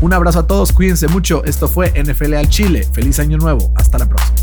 Un 0.00 0.12
abrazo 0.12 0.40
a 0.40 0.46
todos, 0.46 0.72
cuídense 0.72 1.08
mucho. 1.08 1.44
Esto 1.44 1.66
fue 1.68 1.92
NFL 2.00 2.34
al 2.34 2.48
Chile. 2.48 2.86
Feliz 2.92 3.18
año 3.18 3.36
nuevo. 3.38 3.72
Hasta 3.76 3.98
la 3.98 4.08
próxima. 4.08 4.38